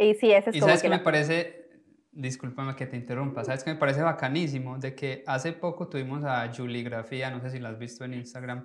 Y 0.00 0.14
sí, 0.14 0.32
ese 0.32 0.48
es 0.48 0.56
y 0.56 0.60
sabes 0.60 0.80
que, 0.80 0.88
me 0.88 0.98
parece, 0.98 1.68
discúlpame 2.10 2.74
que 2.74 2.86
te 2.86 2.96
interrumpa, 2.96 3.44
sabes 3.44 3.62
que 3.62 3.70
me 3.70 3.76
parece 3.76 4.00
bacanísimo 4.00 4.78
de 4.78 4.94
que 4.94 5.22
hace 5.26 5.52
poco 5.52 5.88
tuvimos 5.88 6.24
a 6.24 6.50
Julie 6.56 6.82
Grafía, 6.82 7.30
no 7.30 7.42
sé 7.42 7.50
si 7.50 7.58
la 7.58 7.68
has 7.68 7.78
visto 7.78 8.02
en 8.06 8.14
Instagram, 8.14 8.64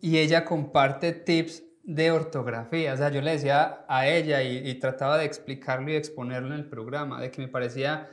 y 0.00 0.16
ella 0.16 0.46
comparte 0.46 1.12
tips 1.12 1.64
de 1.82 2.10
ortografía. 2.10 2.94
O 2.94 2.96
sea, 2.96 3.10
yo 3.10 3.20
le 3.20 3.32
decía 3.32 3.84
a 3.88 4.08
ella 4.08 4.42
y, 4.42 4.74
trataba 4.78 5.18
de 5.18 5.26
explicarlo 5.26 5.90
y 5.90 5.96
exponerlo 5.96 6.54
en 6.54 6.60
el 6.60 6.66
programa, 6.66 7.20
de 7.20 7.30
que 7.30 7.42
me 7.42 7.48
parecía 7.48 8.08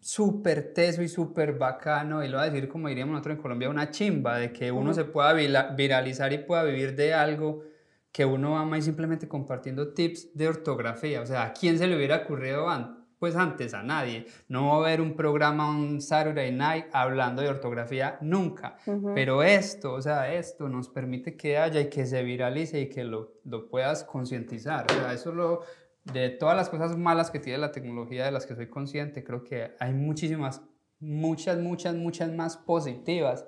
súper 0.00 0.72
teso 0.74 1.02
y 1.02 1.08
súper 1.08 1.52
bacano, 1.52 2.24
y 2.24 2.28
lo 2.28 2.38
voy 2.38 2.48
a 2.48 2.50
decir 2.50 2.68
como 2.68 2.88
diríamos 2.88 3.12
nosotros 3.12 3.36
en 3.36 3.42
Colombia, 3.42 3.70
una 3.70 3.92
chimba, 3.92 4.38
de 4.38 4.52
que 4.52 4.72
uno 4.72 4.92
se 4.92 5.04
pueda 5.04 5.32
viralizar 5.34 6.32
y 6.32 6.38
pueda 6.38 6.64
vivir 6.64 6.96
de 6.96 7.14
algo 7.14 7.62
que 8.16 8.24
uno 8.24 8.56
ama 8.56 8.78
y 8.78 8.82
simplemente 8.82 9.28
compartiendo 9.28 9.92
tips 9.92 10.30
de 10.32 10.48
ortografía. 10.48 11.20
O 11.20 11.26
sea, 11.26 11.42
¿a 11.42 11.52
quién 11.52 11.76
se 11.76 11.86
le 11.86 11.96
hubiera 11.96 12.16
ocurrido 12.24 12.66
antes? 12.66 13.04
Pues 13.18 13.36
antes 13.36 13.74
a 13.74 13.82
nadie. 13.82 14.24
No 14.48 14.68
va 14.68 14.72
a 14.72 14.76
haber 14.78 15.02
un 15.02 15.16
programa 15.16 15.68
un 15.68 16.00
Saturday 16.00 16.50
Night 16.50 16.86
hablando 16.92 17.42
de 17.42 17.50
ortografía 17.50 18.16
nunca. 18.22 18.78
Pero 19.14 19.42
esto, 19.42 19.92
o 19.92 20.00
sea, 20.00 20.32
esto 20.32 20.66
nos 20.70 20.88
permite 20.88 21.36
que 21.36 21.58
haya 21.58 21.82
y 21.82 21.90
que 21.90 22.06
se 22.06 22.22
viralice 22.22 22.80
y 22.80 22.88
que 22.88 23.04
lo, 23.04 23.34
lo 23.44 23.68
puedas 23.68 24.02
concientizar. 24.02 24.86
O 24.90 24.94
sea, 24.94 25.12
eso 25.12 25.32
lo, 25.32 25.60
de 26.04 26.30
todas 26.30 26.56
las 26.56 26.70
cosas 26.70 26.96
malas 26.96 27.30
que 27.30 27.38
tiene 27.38 27.58
la 27.58 27.70
tecnología 27.70 28.24
de 28.24 28.30
las 28.30 28.46
que 28.46 28.54
soy 28.54 28.70
consciente, 28.70 29.24
creo 29.24 29.44
que 29.44 29.72
hay 29.78 29.92
muchísimas 29.92 30.62
muchas, 30.98 31.58
muchas, 31.58 31.94
muchas 31.94 32.32
más 32.32 32.56
positivas 32.56 33.46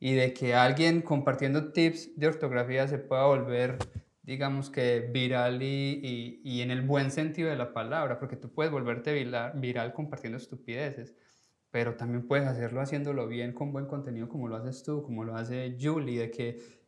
y 0.00 0.14
de 0.14 0.32
que 0.32 0.54
alguien 0.54 1.02
compartiendo 1.02 1.72
tips 1.72 2.16
de 2.16 2.26
ortografía 2.26 2.88
se 2.88 2.98
pueda 2.98 3.26
volver, 3.26 3.78
digamos 4.22 4.70
que 4.70 5.00
viral 5.12 5.62
y, 5.62 6.40
y, 6.44 6.62
en 6.62 6.70
el 6.70 6.82
buen 6.82 7.10
sentido 7.10 7.48
de 7.50 7.56
la 7.56 7.72
palabra, 7.72 8.18
porque 8.18 8.36
tú 8.36 8.52
puedes 8.52 8.72
volverte 8.72 9.12
viral, 9.12 9.52
viral 9.60 9.92
compartiendo 9.92 10.36
estupideces, 10.36 11.14
pero 11.70 11.94
también 11.94 12.26
puedes 12.26 12.48
hacerlo 12.48 12.80
haciéndolo 12.80 13.28
bien 13.28 13.52
con 13.52 13.72
buen 13.72 13.86
contenido 13.86 14.28
como 14.28 14.48
lo 14.48 14.56
haces 14.56 14.82
tú, 14.82 15.02
como 15.02 15.24
lo 15.24 15.36
hace 15.36 15.76
Julie, 15.80 16.18
de 16.18 16.30
que 16.30 16.79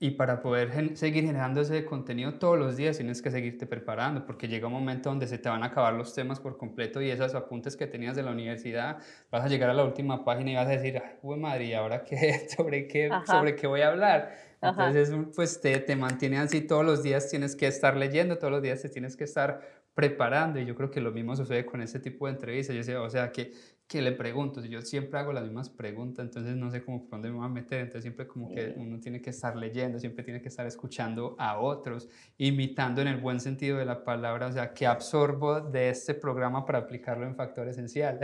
y 0.00 0.10
para 0.12 0.40
poder 0.40 0.96
seguir 0.96 1.24
generando 1.24 1.60
ese 1.60 1.84
contenido 1.84 2.34
todos 2.34 2.58
los 2.58 2.76
días 2.76 2.96
tienes 2.96 3.20
que 3.20 3.30
seguirte 3.30 3.66
preparando, 3.66 4.24
porque 4.24 4.46
llega 4.46 4.68
un 4.68 4.72
momento 4.72 5.10
donde 5.10 5.26
se 5.26 5.38
te 5.38 5.48
van 5.48 5.62
a 5.64 5.66
acabar 5.66 5.94
los 5.94 6.14
temas 6.14 6.38
por 6.38 6.56
completo 6.56 7.02
y 7.02 7.10
esos 7.10 7.34
apuntes 7.34 7.76
que 7.76 7.86
tenías 7.86 8.14
de 8.14 8.22
la 8.22 8.30
universidad, 8.30 8.98
vas 9.30 9.44
a 9.44 9.48
llegar 9.48 9.70
a 9.70 9.74
la 9.74 9.84
última 9.84 10.24
página 10.24 10.52
y 10.52 10.54
vas 10.54 10.68
a 10.68 10.70
decir, 10.70 11.02
ay, 11.04 11.38
madre, 11.38 11.64
¿y 11.64 11.74
ahora 11.74 12.04
qué? 12.04 12.46
¿Sobre 12.56 12.86
qué, 12.86 13.10
sobre 13.26 13.56
qué 13.56 13.66
voy 13.66 13.80
a 13.80 13.88
hablar? 13.88 14.36
Entonces, 14.62 15.12
pues 15.34 15.60
te, 15.60 15.78
te 15.78 15.96
mantiene 15.96 16.38
así 16.38 16.60
todos 16.60 16.84
los 16.84 17.02
días, 17.02 17.28
tienes 17.28 17.56
que 17.56 17.66
estar 17.66 17.96
leyendo, 17.96 18.38
todos 18.38 18.52
los 18.52 18.62
días 18.62 18.80
te 18.82 18.88
tienes 18.88 19.16
que 19.16 19.24
estar 19.24 19.60
preparando 19.94 20.60
y 20.60 20.64
yo 20.64 20.76
creo 20.76 20.92
que 20.92 21.00
lo 21.00 21.10
mismo 21.10 21.34
sucede 21.34 21.66
con 21.66 21.82
este 21.82 21.98
tipo 21.98 22.26
de 22.26 22.34
entrevistas, 22.34 22.76
yo 22.76 22.84
sé, 22.84 22.96
o 22.96 23.10
sea, 23.10 23.32
que 23.32 23.52
que 23.88 24.02
le 24.02 24.12
pregunto, 24.12 24.62
yo 24.62 24.82
siempre 24.82 25.18
hago 25.18 25.32
las 25.32 25.44
mismas 25.44 25.70
preguntas, 25.70 26.22
entonces 26.22 26.54
no 26.56 26.70
sé 26.70 26.84
cómo 26.84 27.04
por 27.04 27.12
dónde 27.12 27.30
me 27.30 27.38
voy 27.38 27.46
a 27.46 27.48
meter, 27.48 27.80
entonces 27.80 28.02
siempre 28.02 28.28
como 28.28 28.50
que 28.50 28.74
uno 28.76 29.00
tiene 29.00 29.22
que 29.22 29.30
estar 29.30 29.56
leyendo, 29.56 29.98
siempre 29.98 30.22
tiene 30.22 30.42
que 30.42 30.48
estar 30.48 30.66
escuchando 30.66 31.34
a 31.38 31.58
otros, 31.58 32.06
imitando 32.36 33.00
en 33.00 33.08
el 33.08 33.18
buen 33.18 33.40
sentido 33.40 33.78
de 33.78 33.86
la 33.86 34.04
palabra, 34.04 34.48
o 34.48 34.52
sea, 34.52 34.74
que 34.74 34.86
absorbo 34.86 35.62
de 35.62 35.88
este 35.88 36.12
programa 36.12 36.66
para 36.66 36.80
aplicarlo 36.80 37.24
en 37.24 37.34
factor 37.34 37.66
esencial. 37.66 38.20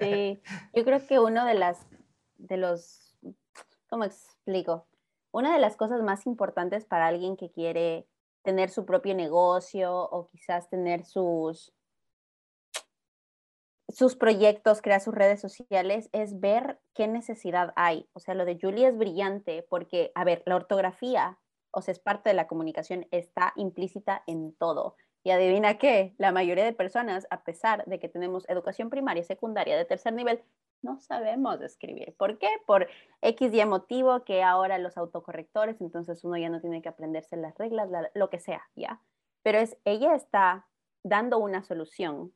Sí, 0.00 0.40
yo 0.74 0.84
creo 0.84 1.06
que 1.06 1.20
uno 1.20 1.44
de 1.44 1.54
las, 1.54 1.86
de 2.36 2.56
los, 2.56 3.16
¿cómo 3.88 4.02
explico? 4.02 4.88
Una 5.30 5.54
de 5.54 5.60
las 5.60 5.76
cosas 5.76 6.02
más 6.02 6.26
importantes 6.26 6.84
para 6.84 7.06
alguien 7.06 7.36
que 7.36 7.52
quiere 7.52 8.08
tener 8.42 8.68
su 8.68 8.84
propio 8.84 9.14
negocio 9.14 9.94
o 9.94 10.26
quizás 10.26 10.68
tener 10.68 11.04
sus 11.04 11.72
sus 13.88 14.16
proyectos, 14.16 14.82
crear 14.82 15.00
sus 15.00 15.14
redes 15.14 15.40
sociales, 15.40 16.10
es 16.12 16.40
ver 16.40 16.78
qué 16.94 17.08
necesidad 17.08 17.72
hay. 17.76 18.08
O 18.12 18.20
sea, 18.20 18.34
lo 18.34 18.44
de 18.44 18.58
Julie 18.60 18.86
es 18.86 18.98
brillante 18.98 19.66
porque, 19.68 20.12
a 20.14 20.24
ver, 20.24 20.42
la 20.46 20.56
ortografía, 20.56 21.38
o 21.70 21.80
sea, 21.80 21.92
es 21.92 21.98
parte 21.98 22.30
de 22.30 22.34
la 22.34 22.46
comunicación, 22.46 23.06
está 23.10 23.52
implícita 23.56 24.22
en 24.26 24.54
todo. 24.54 24.96
Y 25.24 25.30
adivina 25.30 25.78
qué, 25.78 26.14
la 26.18 26.32
mayoría 26.32 26.64
de 26.64 26.72
personas, 26.72 27.26
a 27.30 27.42
pesar 27.42 27.84
de 27.86 27.98
que 27.98 28.08
tenemos 28.08 28.48
educación 28.48 28.88
primaria, 28.90 29.24
secundaria, 29.24 29.76
de 29.76 29.84
tercer 29.84 30.12
nivel, 30.12 30.42
no 30.82 31.00
sabemos 31.00 31.60
escribir. 31.60 32.14
¿Por 32.16 32.38
qué? 32.38 32.48
Por 32.66 32.88
X 33.22 33.52
y 33.52 33.64
motivo 33.64 34.22
que 34.24 34.42
ahora 34.42 34.78
los 34.78 34.96
autocorrectores, 34.96 35.80
entonces 35.80 36.22
uno 36.24 36.36
ya 36.36 36.50
no 36.50 36.60
tiene 36.60 36.82
que 36.82 36.88
aprenderse 36.88 37.36
las 37.36 37.56
reglas, 37.56 37.90
lo 38.14 38.30
que 38.30 38.38
sea, 38.38 38.62
¿ya? 38.76 39.02
Pero 39.42 39.58
es, 39.58 39.76
ella 39.84 40.14
está 40.14 40.66
dando 41.02 41.38
una 41.38 41.62
solución 41.62 42.32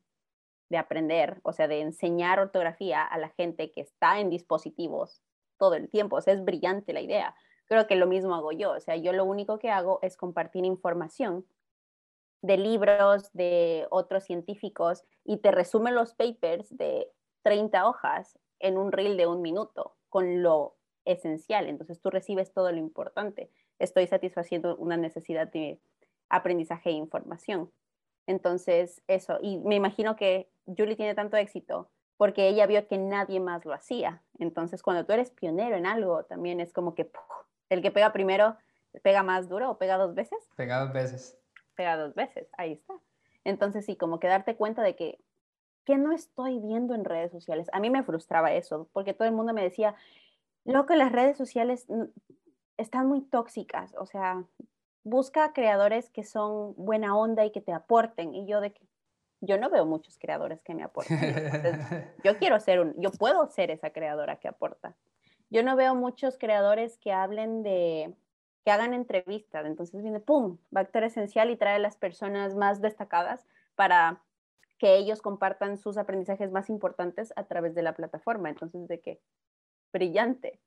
de 0.73 0.79
aprender, 0.79 1.39
o 1.43 1.53
sea, 1.53 1.69
de 1.69 1.83
enseñar 1.83 2.41
ortografía 2.41 3.05
a 3.05 3.19
la 3.19 3.29
gente 3.29 3.71
que 3.71 3.83
está 3.83 4.19
en 4.21 4.31
dispositivos 4.31 5.23
todo 5.59 5.75
el 5.75 5.91
tiempo. 5.91 6.17
O 6.17 6.21
sea, 6.23 6.33
es 6.33 6.43
brillante 6.43 6.95
la 6.95 7.03
idea. 7.03 7.37
Creo 7.67 7.87
que 7.87 7.95
lo 7.95 8.07
mismo 8.07 8.35
hago 8.35 8.53
yo. 8.53 8.73
O 8.73 8.81
sea, 8.81 8.97
yo 8.97 9.13
lo 9.13 9.27
único 9.27 9.59
que 9.59 9.71
hago 9.71 9.99
es 10.01 10.17
compartir 10.17 10.65
información 10.65 11.47
de 12.41 12.57
libros, 12.57 13.31
de 13.35 13.87
otros 13.91 14.25
científicos, 14.25 15.05
y 15.25 15.37
te 15.37 15.51
resume 15.51 15.93
los 15.93 16.15
papers 16.15 16.75
de 16.75 17.13
30 17.43 17.87
hojas 17.87 18.39
en 18.59 18.79
un 18.79 18.93
reel 18.93 19.19
de 19.19 19.27
un 19.27 19.43
minuto 19.43 19.95
con 20.09 20.43
lo 20.43 20.77
esencial. 21.05 21.69
Entonces 21.69 22.01
tú 22.01 22.09
recibes 22.09 22.55
todo 22.55 22.73
lo 22.73 22.79
importante. 22.79 23.51
Estoy 23.79 24.07
satisfaciendo 24.07 24.75
una 24.77 24.97
necesidad 24.97 25.49
de 25.49 25.79
aprendizaje 26.31 26.89
e 26.89 26.95
información. 26.95 27.71
Entonces, 28.27 29.03
eso. 29.09 29.39
Y 29.43 29.59
me 29.59 29.75
imagino 29.75 30.17
que 30.17 30.51
Julie 30.67 30.97
tiene 30.97 31.15
tanto 31.15 31.37
éxito 31.37 31.91
porque 32.17 32.49
ella 32.49 32.67
vio 32.67 32.87
que 32.87 32.99
nadie 32.99 33.41
más 33.41 33.65
lo 33.65 33.73
hacía. 33.73 34.23
Entonces, 34.39 34.83
cuando 34.83 35.05
tú 35.05 35.13
eres 35.13 35.31
pionero 35.31 35.77
en 35.77 35.87
algo, 35.87 36.25
también 36.25 36.61
es 36.61 36.73
como 36.73 36.95
que 36.95 37.11
el 37.69 37.83
que 37.83 37.91
pega 37.91 38.13
primero 38.13 38.57
pega 39.03 39.23
más 39.23 39.49
duro 39.49 39.71
o 39.71 39.79
pega 39.79 39.97
dos 39.97 40.15
veces. 40.15 40.39
Pega 40.57 40.81
dos 40.81 40.93
veces. 40.93 41.39
Pega 41.75 41.97
dos 41.97 42.15
veces, 42.15 42.49
ahí 42.59 42.73
está. 42.73 42.95
Entonces, 43.45 43.87
sí, 43.87 43.97
como 43.97 44.21
que 44.21 44.29
darte 44.29 44.55
cuenta 44.57 44.83
de 44.83 44.95
que 44.95 45.19
¿qué 45.85 45.97
no 45.97 46.13
estoy 46.13 46.59
viendo 46.59 46.95
en 46.95 47.05
redes 47.05 47.33
sociales? 47.33 47.69
A 47.73 47.81
mí 47.81 47.91
me 47.91 48.03
frustraba 48.03 48.53
eso, 48.53 48.89
porque 48.93 49.15
todo 49.15 49.27
el 49.27 49.35
mundo 49.35 49.53
me 49.53 49.63
decía, 49.63 49.95
loco, 50.65 50.95
las 50.95 51.13
redes 51.13 51.37
sociales 51.37 51.87
están 52.77 53.07
muy 53.07 53.23
tóxicas, 53.23 53.95
o 53.99 54.07
sea, 54.07 54.45
busca 55.05 55.53
creadores 55.53 56.11
que 56.11 56.25
son 56.25 56.75
buena 56.77 57.17
onda 57.17 57.45
y 57.45 57.51
que 57.51 57.61
te 57.61 57.73
aporten. 57.73 58.35
Y 58.35 58.47
yo 58.47 58.61
de 58.61 58.73
que 58.73 58.87
yo 59.41 59.59
no 59.59 59.71
veo 59.71 59.85
muchos 59.85 60.19
creadores 60.19 60.63
que 60.63 60.75
me 60.75 60.85
aporten. 60.85 61.19
yo 62.25 62.39
quiero 62.39 62.61
ser 62.61 62.81
un, 62.81 62.95
yo 62.97 63.11
puedo 63.11 63.47
ser 63.49 63.71
esa 63.71 63.91
creadora 63.91 64.37
que 64.37 64.49
aporta. 64.49 64.97
Yo 65.51 65.63
no 65.63 65.77
veo 65.77 65.95
muchos 65.95 66.39
creadores 66.39 66.97
que 66.99 67.13
hablen 67.13 67.63
de, 67.63 68.15
que 68.65 68.71
hagan 68.71 68.95
entrevistas. 68.95 69.67
Entonces 69.67 70.03
viene, 70.03 70.21
¡pum!, 70.21 70.59
Bacter 70.71 71.05
Esencial 71.05 71.51
y 71.51 71.57
trae 71.57 71.77
a 71.77 71.81
las 71.81 71.97
personas 71.97 72.55
más 72.55 72.81
destacadas 72.81 73.45
para 73.75 74.23
que 74.79 74.97
ellos 74.97 75.23
compartan 75.23 75.77
sus 75.77 75.97
aprendizajes 75.97 76.51
más 76.51 76.69
importantes 76.69 77.33
a 77.37 77.45
través 77.45 77.75
de 77.75 77.83
la 77.83 77.95
plataforma. 77.95 78.49
Entonces, 78.49 78.89
de 78.89 79.01
qué 79.01 79.21
brillante. 79.93 80.61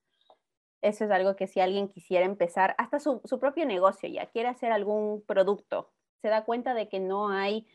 Eso 0.85 1.03
es 1.03 1.09
algo 1.09 1.35
que 1.35 1.47
si 1.47 1.59
alguien 1.59 1.87
quisiera 1.87 2.25
empezar, 2.25 2.75
hasta 2.77 2.99
su, 2.99 3.19
propio 3.39 3.65
negocio 3.65 4.07
ya, 4.07 4.27
quiere 4.27 4.49
hacer 4.49 4.71
algún 4.71 5.23
producto, 5.25 5.91
se 6.21 6.27
da 6.27 6.45
cuenta 6.45 6.75
de 6.75 6.89
que 6.89 6.99
no 6.99 7.29
hay 7.29 7.65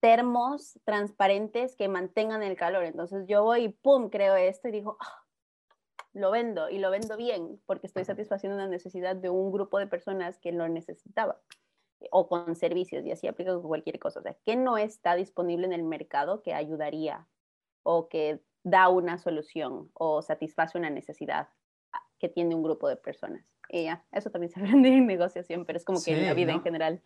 termos 0.00 0.78
transparentes 0.84 1.74
que 1.76 1.88
mantengan 1.88 2.42
el 2.42 2.58
calor. 2.58 2.84
Entonces 2.84 3.26
yo 3.26 3.42
voy 3.42 3.64
y 3.64 3.68
pum, 3.70 4.10
creo 4.10 4.36
esto 4.36 4.68
y 4.68 4.72
digo, 4.72 4.98
ah, 5.00 5.24
lo 6.12 6.30
vendo 6.30 6.68
y 6.68 6.78
lo 6.78 6.90
vendo 6.90 7.16
bien 7.16 7.58
porque 7.64 7.86
estoy 7.86 8.04
satisfaciendo 8.04 8.54
una 8.54 8.68
necesidad 8.68 9.16
de 9.16 9.30
un 9.30 9.50
grupo 9.50 9.78
de 9.78 9.86
personas 9.86 10.38
que 10.38 10.52
lo 10.52 10.68
necesitaba 10.68 11.40
o 12.10 12.28
con 12.28 12.54
servicios 12.54 13.02
y 13.06 13.12
así 13.12 13.26
aplica 13.28 13.54
con 13.54 13.62
cualquier 13.62 13.98
cosa. 13.98 14.20
O 14.20 14.22
sea, 14.22 14.36
¿qué 14.44 14.56
no 14.56 14.76
está 14.76 15.14
disponible 15.14 15.64
en 15.64 15.72
el 15.72 15.84
mercado 15.84 16.42
que 16.42 16.52
ayudaría 16.52 17.26
o 17.82 18.10
que 18.10 18.42
da 18.62 18.90
una 18.90 19.16
solución 19.16 19.90
o 19.94 20.20
satisface 20.20 20.76
una 20.76 20.90
necesidad 20.90 21.48
que 22.18 22.28
tiene 22.28 22.54
un 22.54 22.62
grupo 22.62 22.88
de 22.88 22.96
personas? 22.96 23.44
Y 23.68 23.84
ya, 23.84 24.04
eso 24.12 24.30
también 24.30 24.50
se 24.50 24.60
aprende 24.60 24.88
en 24.88 25.06
negociación, 25.06 25.64
pero 25.64 25.78
es 25.78 25.84
como 25.84 26.02
que 26.02 26.12
en 26.12 26.26
la 26.26 26.34
vida 26.34 26.52
en 26.52 26.62
general. 26.62 27.02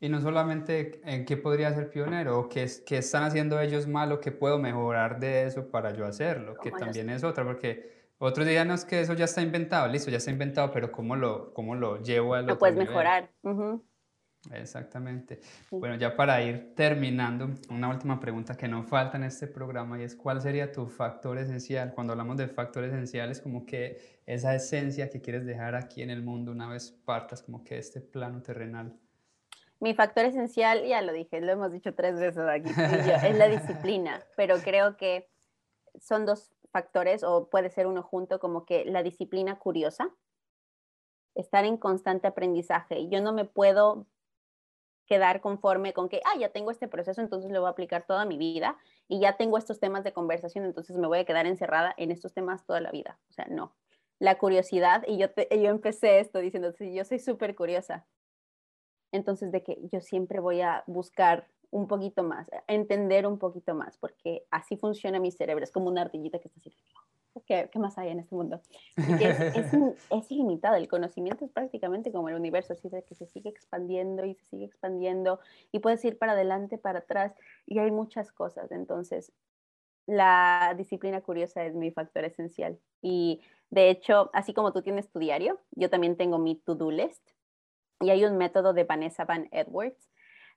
Y 0.00 0.08
no 0.08 0.20
solamente 0.20 1.00
en 1.04 1.24
qué 1.24 1.36
podría 1.36 1.72
ser 1.72 1.90
pionero, 1.90 2.38
o 2.38 2.48
qué, 2.48 2.68
qué 2.84 2.98
están 2.98 3.22
haciendo 3.22 3.60
ellos 3.60 3.86
mal 3.86 4.12
o 4.12 4.20
qué 4.20 4.32
puedo 4.32 4.58
mejorar 4.58 5.18
de 5.18 5.44
eso 5.44 5.70
para 5.70 5.94
yo 5.94 6.04
hacerlo, 6.04 6.56
que 6.56 6.70
también 6.70 7.08
es 7.08 7.24
otra, 7.24 7.44
porque 7.44 7.94
otros 8.18 8.46
días 8.46 8.66
no 8.66 8.74
es 8.74 8.84
que 8.84 9.00
eso 9.00 9.14
ya 9.14 9.24
está 9.24 9.42
inventado, 9.42 9.88
listo, 9.88 10.10
ya 10.10 10.18
está 10.18 10.30
inventado, 10.30 10.70
pero 10.72 10.92
¿cómo 10.92 11.16
lo, 11.16 11.52
cómo 11.54 11.74
lo 11.74 12.02
llevo 12.02 12.34
a 12.34 12.42
lo 12.42 12.58
puedes 12.58 12.76
mejorar. 12.76 13.30
Exactamente. 14.52 15.40
Bueno, 15.70 15.96
ya 15.96 16.16
para 16.16 16.42
ir 16.42 16.74
terminando, 16.74 17.50
una 17.70 17.88
última 17.88 18.20
pregunta 18.20 18.56
que 18.56 18.68
no 18.68 18.82
falta 18.82 19.16
en 19.16 19.24
este 19.24 19.46
programa 19.46 19.98
y 19.98 20.02
es 20.02 20.14
¿cuál 20.14 20.40
sería 20.40 20.70
tu 20.72 20.86
factor 20.86 21.38
esencial? 21.38 21.92
Cuando 21.94 22.12
hablamos 22.12 22.36
de 22.36 22.48
factores 22.48 22.92
esenciales, 22.92 23.40
como 23.40 23.64
que 23.64 24.20
esa 24.26 24.54
esencia 24.54 25.10
que 25.10 25.20
quieres 25.20 25.46
dejar 25.46 25.74
aquí 25.74 26.02
en 26.02 26.10
el 26.10 26.22
mundo 26.22 26.52
una 26.52 26.68
vez 26.68 26.90
partas 26.90 27.42
como 27.42 27.64
que 27.64 27.78
este 27.78 28.00
plano 28.00 28.42
terrenal. 28.42 28.94
Mi 29.80 29.94
factor 29.94 30.24
esencial, 30.24 30.84
ya 30.86 31.02
lo 31.02 31.12
dije, 31.12 31.40
lo 31.40 31.52
hemos 31.52 31.72
dicho 31.72 31.94
tres 31.94 32.18
veces 32.18 32.44
aquí, 32.48 32.70
es 32.70 33.36
la 33.36 33.48
disciplina, 33.48 34.22
pero 34.36 34.56
creo 34.58 34.96
que 34.96 35.28
son 36.00 36.26
dos 36.26 36.52
factores 36.70 37.22
o 37.22 37.48
puede 37.50 37.70
ser 37.70 37.86
uno 37.86 38.02
junto 38.02 38.40
como 38.40 38.64
que 38.64 38.84
la 38.84 39.02
disciplina 39.02 39.58
curiosa, 39.58 40.10
estar 41.34 41.64
en 41.64 41.76
constante 41.76 42.26
aprendizaje. 42.26 43.08
Yo 43.08 43.20
no 43.20 43.32
me 43.32 43.44
puedo 43.44 44.06
quedar 45.06 45.40
conforme 45.40 45.92
con 45.92 46.08
que, 46.08 46.20
ah, 46.24 46.38
ya 46.38 46.48
tengo 46.50 46.70
este 46.70 46.88
proceso, 46.88 47.20
entonces 47.20 47.50
lo 47.50 47.60
voy 47.60 47.68
a 47.68 47.70
aplicar 47.70 48.06
toda 48.06 48.24
mi 48.24 48.38
vida 48.38 48.76
y 49.08 49.20
ya 49.20 49.36
tengo 49.36 49.58
estos 49.58 49.80
temas 49.80 50.04
de 50.04 50.12
conversación, 50.12 50.64
entonces 50.64 50.96
me 50.96 51.06
voy 51.06 51.18
a 51.18 51.24
quedar 51.24 51.46
encerrada 51.46 51.94
en 51.96 52.10
estos 52.10 52.32
temas 52.32 52.64
toda 52.64 52.80
la 52.80 52.90
vida. 52.90 53.18
O 53.28 53.32
sea, 53.32 53.46
no. 53.50 53.74
La 54.18 54.38
curiosidad, 54.38 55.04
y 55.06 55.18
yo, 55.18 55.26
yo 55.50 55.70
empecé 55.70 56.20
esto 56.20 56.38
diciendo, 56.38 56.72
sí, 56.72 56.94
yo 56.94 57.04
soy 57.04 57.18
súper 57.18 57.54
curiosa. 57.54 58.06
Entonces, 59.12 59.52
de 59.52 59.62
que 59.62 59.78
yo 59.92 60.00
siempre 60.00 60.40
voy 60.40 60.60
a 60.60 60.82
buscar 60.86 61.48
un 61.70 61.88
poquito 61.88 62.22
más, 62.22 62.48
entender 62.68 63.26
un 63.26 63.38
poquito 63.38 63.74
más, 63.74 63.98
porque 63.98 64.46
así 64.50 64.76
funciona 64.76 65.18
mi 65.18 65.32
cerebro, 65.32 65.64
es 65.64 65.72
como 65.72 65.88
una 65.88 66.02
ardillita 66.02 66.38
que 66.38 66.46
está 66.46 66.60
así, 66.60 66.72
¿qué, 67.46 67.68
qué 67.72 67.78
más 67.78 67.98
hay 67.98 68.10
en 68.10 68.20
este 68.20 68.34
mundo? 68.34 68.60
es, 68.96 69.40
es, 70.10 70.30
ilimitado, 70.30 70.76
el 70.76 70.88
conocimiento 70.88 71.44
es 71.44 71.50
prácticamente 71.50 72.12
como 72.12 72.28
el 72.28 72.34
universo, 72.36 72.72
así 72.72 72.88
que 72.90 73.14
se 73.14 73.26
sigue 73.26 73.50
expandiendo 73.50 74.24
y 74.24 74.34
se 74.34 74.44
sigue 74.46 74.64
expandiendo 74.64 75.40
y 75.72 75.80
puedes 75.80 76.04
ir 76.04 76.18
para 76.18 76.32
adelante, 76.32 76.78
para 76.78 77.00
atrás 77.00 77.34
y 77.66 77.78
hay 77.78 77.90
muchas 77.90 78.32
cosas. 78.32 78.70
Entonces, 78.70 79.32
la 80.06 80.74
disciplina 80.76 81.20
curiosa 81.20 81.64
es 81.64 81.74
mi 81.74 81.90
factor 81.90 82.24
esencial. 82.24 82.78
Y 83.02 83.40
de 83.70 83.90
hecho, 83.90 84.30
así 84.32 84.52
como 84.54 84.72
tú 84.72 84.82
tienes 84.82 85.10
tu 85.10 85.18
diario, 85.18 85.60
yo 85.72 85.90
también 85.90 86.16
tengo 86.16 86.38
mi 86.38 86.56
to-do 86.56 86.90
list 86.90 87.30
y 88.00 88.10
hay 88.10 88.24
un 88.24 88.36
método 88.36 88.72
de 88.72 88.84
Vanessa 88.84 89.24
Van 89.24 89.48
Edwards 89.50 90.10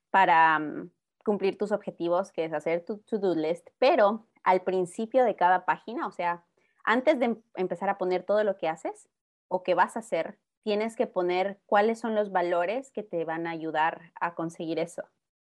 para 0.09 0.59
mm, 0.59 0.91
cumplir 1.23 1.57
tus 1.57 1.71
objetivos, 1.71 2.31
que 2.31 2.45
es 2.45 2.53
hacer 2.53 2.83
tu 2.83 2.99
to-do 2.99 3.35
list, 3.35 3.69
pero 3.79 4.25
al 4.43 4.61
principio 4.61 5.23
de 5.23 5.35
cada 5.35 5.65
página, 5.65 6.07
o 6.07 6.11
sea, 6.11 6.43
antes 6.87 7.19
de 7.19 7.25
em, 7.25 7.41
empezar 7.55 7.89
a 7.89 7.97
poner 7.97 8.23
todo 8.23 8.43
lo 8.45 8.57
que 8.57 8.69
haces 8.69 9.09
o 9.49 9.61
que 9.61 9.75
vas 9.75 9.97
a 9.97 9.99
hacer, 9.99 10.39
tienes 10.63 10.95
que 10.95 11.05
poner 11.05 11.59
cuáles 11.65 11.99
son 11.99 12.15
los 12.15 12.31
valores 12.31 12.91
que 12.91 13.03
te 13.03 13.25
van 13.25 13.45
a 13.45 13.51
ayudar 13.51 14.13
a 14.19 14.35
conseguir 14.35 14.79
eso. 14.79 15.03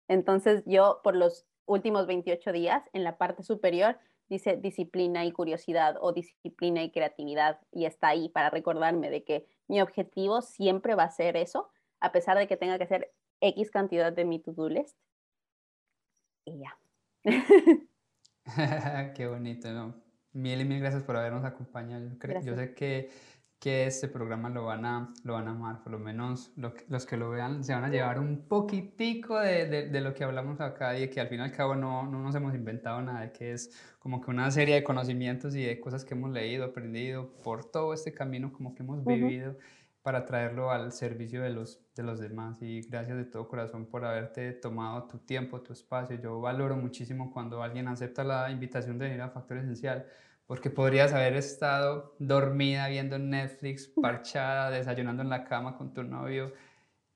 Entonces 0.08 0.64
yo 0.66 1.02
por 1.04 1.16
los 1.16 1.46
últimos 1.66 2.08
28 2.08 2.54
días, 2.54 2.84
en 2.94 3.04
la 3.04 3.18
parte 3.18 3.44
superior, 3.44 4.00
dice 4.30 4.56
disciplina 4.56 5.26
y 5.26 5.32
curiosidad 5.34 5.98
o 6.00 6.14
disciplina 6.14 6.84
y 6.84 6.92
creatividad 6.92 7.60
y 7.72 7.86
está 7.86 8.08
ahí 8.08 8.30
para 8.30 8.50
recordarme 8.50 9.10
de 9.10 9.26
que 9.26 9.46
mi 9.68 9.82
objetivo 9.82 10.42
siempre 10.42 10.96
va 10.96 11.04
a 11.04 11.12
ser 11.12 11.36
eso, 11.36 11.70
a 12.00 12.14
pesar 12.14 12.38
de 12.38 12.48
que 12.48 12.56
tenga 12.56 12.78
que 12.78 12.86
hacer 12.86 13.14
X 13.42 13.72
cantidad 13.72 14.14
de 14.14 14.24
mi 14.24 14.40
to-do 14.40 14.70
list. 14.70 14.98
Y 16.46 16.60
ya. 16.60 16.78
Qué 19.16 19.28
bonito, 19.28 19.72
¿no? 19.72 20.05
Mil 20.36 20.60
y 20.60 20.66
mil 20.66 20.80
gracias 20.80 21.02
por 21.04 21.16
habernos 21.16 21.46
acompañado. 21.46 22.10
Yo, 22.22 22.42
yo 22.42 22.56
sé 22.56 22.74
que, 22.74 23.10
que, 23.58 23.88
este 23.88 24.10
programa 24.10 24.50
lo 24.50 24.66
van, 24.66 24.84
a, 24.86 25.14
lo 25.24 25.34
van 25.34 25.48
a 25.48 25.52
amar, 25.52 25.82
por 25.82 25.94
lo 25.94 25.98
menos 25.98 26.52
los 26.58 27.06
que 27.06 27.16
lo 27.16 27.30
vean 27.30 27.64
se 27.64 27.74
van 27.74 27.86
a 27.86 27.90
llevar 27.90 28.20
un 28.20 28.46
poquitico 28.48 29.40
de, 29.40 29.66
de, 29.66 29.88
de, 29.88 30.02
lo 30.02 30.14
que 30.14 30.26
hablamos 30.26 30.60
acá 30.60 31.00
y 31.00 31.10
que 31.10 31.22
al 31.22 31.30
fin 31.30 31.40
y 31.40 31.44
al 31.44 31.54
cabo 31.54 31.76
no, 31.76 32.06
no 32.06 32.22
nos 32.22 32.36
hemos 32.36 32.54
inventado 32.54 33.02
nada, 33.02 33.32
que 33.32 33.54
es 33.54 33.72
como 33.98 34.20
que 34.20 34.30
una 34.30 34.52
serie 34.52 34.76
de 34.76 34.84
conocimientos 34.84 35.56
y 35.56 35.64
de 35.64 35.80
cosas 35.80 36.04
que 36.04 36.16
hemos 36.16 36.32
leído, 36.32 36.66
aprendido 36.66 37.32
por 37.42 37.64
todo 37.64 37.94
este 37.94 38.14
camino 38.14 38.52
como 38.52 38.76
que 38.76 38.84
hemos 38.84 39.06
vivido 39.06 39.56
para 40.06 40.28
traerlo 40.28 40.70
al 40.70 40.92
servicio 40.92 41.42
de 41.42 41.50
los, 41.50 41.84
de 41.96 42.04
los 42.04 42.20
demás. 42.20 42.62
Y 42.62 42.82
gracias 42.82 43.18
de 43.18 43.26
todo 43.26 43.48
corazón 43.48 43.88
por 43.88 44.06
haberte 44.06 44.52
tomado 44.52 45.08
tu 45.08 45.18
tiempo, 45.18 45.62
tu 45.62 45.74
espacio. 45.74 46.16
Yo 46.22 46.40
valoro 46.40 46.78
muchísimo 46.78 47.34
cuando 47.34 47.64
alguien 47.64 47.88
acepta 47.88 48.24
la 48.24 48.52
invitación 48.52 49.00
de 49.00 49.06
venir 49.06 49.22
a 49.22 49.32
Factor 49.32 49.58
Esencial, 49.58 50.06
porque 50.46 50.70
podrías 50.70 51.12
haber 51.12 51.36
estado 51.36 52.14
dormida 52.20 52.88
viendo 52.88 53.18
Netflix, 53.18 53.88
parchada, 53.88 54.70
desayunando 54.70 55.24
en 55.24 55.30
la 55.30 55.44
cama 55.44 55.76
con 55.76 55.92
tu 55.92 56.04
novio. 56.04 56.54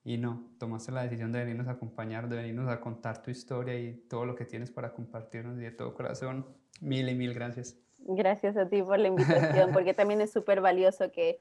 Y 0.03 0.17
no, 0.17 0.49
tomaste 0.57 0.91
la 0.91 1.03
decisión 1.03 1.31
de 1.31 1.41
venirnos 1.41 1.67
a 1.67 1.73
acompañar, 1.73 2.27
de 2.27 2.37
venirnos 2.37 2.71
a 2.71 2.79
contar 2.79 3.21
tu 3.21 3.29
historia 3.29 3.77
y 3.77 3.93
todo 4.09 4.25
lo 4.25 4.33
que 4.33 4.45
tienes 4.45 4.71
para 4.71 4.93
compartirnos 4.93 5.59
y 5.59 5.61
de 5.61 5.71
todo 5.71 5.93
corazón. 5.93 6.43
Mil 6.81 7.07
y 7.07 7.13
mil 7.13 7.35
gracias. 7.35 7.77
Gracias 7.99 8.57
a 8.57 8.67
ti 8.67 8.81
por 8.81 8.97
la 8.97 9.09
invitación, 9.09 9.73
porque 9.73 9.93
también 9.93 10.21
es 10.21 10.31
súper 10.31 10.59
valioso 10.59 11.11
que 11.11 11.39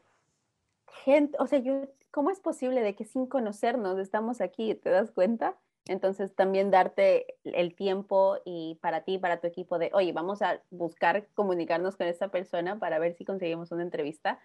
gente, 1.04 1.36
o 1.40 1.46
sea, 1.46 1.58
yo, 1.58 1.88
¿cómo 2.10 2.30
es 2.30 2.40
posible 2.40 2.82
de 2.82 2.94
que 2.94 3.04
sin 3.04 3.26
conocernos 3.26 3.98
estamos 3.98 4.40
aquí? 4.40 4.74
¿Te 4.74 4.90
das 4.90 5.10
cuenta? 5.10 5.56
Entonces 5.86 6.34
también 6.34 6.70
darte 6.70 7.36
el 7.44 7.74
tiempo 7.74 8.36
y 8.44 8.78
para 8.82 9.04
ti, 9.04 9.18
para 9.18 9.40
tu 9.40 9.46
equipo 9.46 9.78
de, 9.78 9.90
oye, 9.94 10.12
vamos 10.12 10.42
a 10.42 10.60
buscar 10.70 11.26
comunicarnos 11.34 11.96
con 11.96 12.06
esta 12.06 12.28
persona 12.28 12.78
para 12.78 12.98
ver 12.98 13.14
si 13.14 13.24
conseguimos 13.24 13.72
una 13.72 13.82
entrevista 13.82 14.38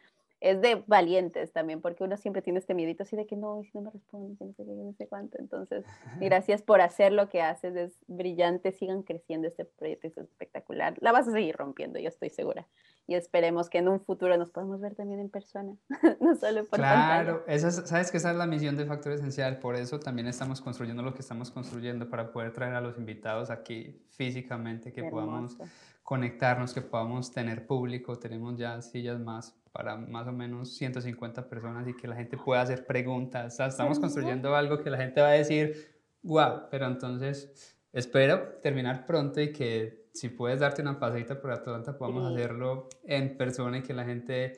es 0.43 0.59
de 0.59 0.83
valientes 0.87 1.53
también, 1.53 1.79
porque 1.79 2.03
uno 2.03 2.17
siempre 2.17 2.41
tiene 2.41 2.59
este 2.59 2.73
miedito 2.73 3.03
así 3.03 3.15
de 3.15 3.25
que 3.25 3.37
no, 3.37 3.61
y 3.61 3.63
si 3.63 3.77
no 3.77 3.85
me 3.85 3.91
responde, 3.91 4.35
no 4.41 4.53
sé 4.53 4.65
qué, 4.65 4.65
no 4.65 4.93
sé 4.93 5.07
cuánto. 5.07 5.37
Entonces, 5.39 5.85
gracias 6.19 6.61
por 6.61 6.81
hacer 6.81 7.13
lo 7.13 7.29
que 7.29 7.41
haces, 7.41 7.73
es 7.77 7.97
brillante, 8.07 8.73
sigan 8.73 9.03
creciendo, 9.03 9.47
este 9.47 9.63
proyecto 9.63 10.07
es 10.07 10.17
espectacular. 10.17 10.95
La 10.99 11.13
vas 11.13 11.29
a 11.29 11.31
seguir 11.31 11.55
rompiendo, 11.55 11.97
yo 11.97 12.09
estoy 12.09 12.29
segura. 12.29 12.67
Y 13.07 13.15
esperemos 13.15 13.69
que 13.69 13.77
en 13.77 13.87
un 13.87 14.01
futuro 14.01 14.37
nos 14.37 14.49
podamos 14.49 14.81
ver 14.81 14.95
también 14.95 15.21
en 15.21 15.29
persona, 15.29 15.77
no 16.19 16.35
solo 16.35 16.65
por 16.65 16.79
Claro, 16.79 17.45
esa 17.47 17.71
sabes 17.71 18.11
que 18.11 18.17
esa 18.17 18.31
es 18.31 18.37
la 18.37 18.45
misión 18.45 18.75
de 18.75 18.85
Factor 18.85 19.13
Esencial, 19.13 19.59
por 19.59 19.77
eso 19.77 19.99
también 20.01 20.27
estamos 20.27 20.59
construyendo 20.59 21.03
lo 21.03 21.13
que 21.13 21.21
estamos 21.21 21.51
construyendo 21.51 22.09
para 22.09 22.33
poder 22.33 22.51
traer 22.51 22.75
a 22.75 22.81
los 22.81 22.97
invitados 22.97 23.49
aquí 23.49 24.05
físicamente, 24.09 24.91
que 24.91 25.05
podamos 25.05 25.57
conectarnos, 26.03 26.73
que 26.73 26.81
podamos 26.81 27.31
tener 27.31 27.65
público, 27.65 28.17
tenemos 28.19 28.57
ya 28.57 28.81
sillas 28.81 29.19
más 29.19 29.62
para 29.73 29.97
más 29.97 30.27
o 30.27 30.31
menos 30.31 30.75
150 30.75 31.49
personas 31.49 31.87
y 31.87 31.95
que 31.95 32.07
la 32.07 32.15
gente 32.15 32.37
pueda 32.37 32.61
hacer 32.61 32.85
preguntas. 32.85 33.59
estamos 33.59 33.99
construyendo 33.99 34.55
algo 34.55 34.79
que 34.81 34.89
la 34.89 34.97
gente 34.97 35.19
va 35.19 35.29
a 35.29 35.31
decir, 35.31 35.99
wow, 36.21 36.69
pero 36.69 36.85
entonces 36.85 37.75
espero 37.91 38.59
terminar 38.61 39.05
pronto 39.05 39.41
y 39.41 39.51
que 39.51 40.05
si 40.13 40.29
puedes 40.29 40.59
darte 40.59 40.83
una 40.83 40.99
pasadita 40.99 41.41
por 41.41 41.51
Atlanta 41.51 41.97
podamos 41.97 42.31
hacerlo 42.31 42.87
en 43.03 43.35
persona 43.35 43.79
y 43.79 43.81
que 43.81 43.95
la 43.95 44.05
gente, 44.05 44.53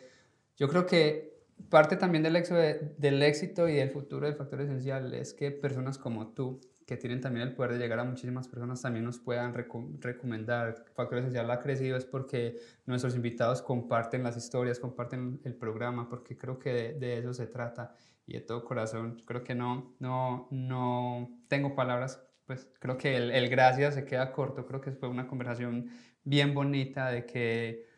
yo 0.57 0.67
creo 0.67 0.85
que 0.85 1.39
parte 1.69 1.95
también 1.95 2.21
del 2.21 2.35
éxito, 2.35 2.59
del 2.97 3.23
éxito 3.23 3.69
y 3.69 3.75
del 3.75 3.91
futuro 3.91 4.25
del 4.25 4.35
factor 4.35 4.59
esencial 4.59 5.13
es 5.13 5.33
que 5.33 5.49
personas 5.49 5.97
como 5.97 6.33
tú 6.33 6.59
que 6.85 6.97
tienen 6.97 7.19
también 7.19 7.47
el 7.47 7.55
poder 7.55 7.73
de 7.73 7.79
llegar 7.79 7.99
a 7.99 8.03
muchísimas 8.03 8.47
personas 8.47 8.81
también 8.81 9.05
nos 9.05 9.17
puedan 9.17 9.53
recomendar. 9.53 10.85
Factor 10.93 11.17
Esencial 11.17 11.49
ha 11.49 11.59
crecido 11.59 11.97
es 11.97 12.05
porque 12.05 12.59
nuestros 12.85 13.15
invitados 13.15 13.61
comparten 13.61 14.21
las 14.23 14.37
historias, 14.37 14.79
comparten 14.79 15.41
el 15.43 15.55
programa, 15.55 16.07
porque 16.07 16.37
creo 16.37 16.59
que 16.59 16.93
de, 16.93 17.17
eso 17.17 17.33
se 17.33 17.47
trata 17.47 17.95
y 18.27 18.33
de 18.33 18.41
todo 18.41 18.63
corazón. 18.63 19.21
Creo 19.25 19.43
que 19.43 19.55
no, 19.55 19.95
no, 19.99 20.47
no 20.51 21.31
tengo 21.47 21.75
palabras, 21.75 22.23
pues 22.45 22.69
creo 22.79 22.97
que 22.97 23.15
el, 23.17 23.31
el 23.31 23.49
gracias 23.49 23.95
se 23.95 24.05
queda 24.05 24.31
corto. 24.31 24.67
Creo 24.67 24.81
que 24.81 24.91
fue 24.91 25.09
una 25.09 25.27
conversación 25.27 25.89
bien 26.23 26.53
bonita 26.53 27.09
de 27.09 27.25
que 27.25 27.94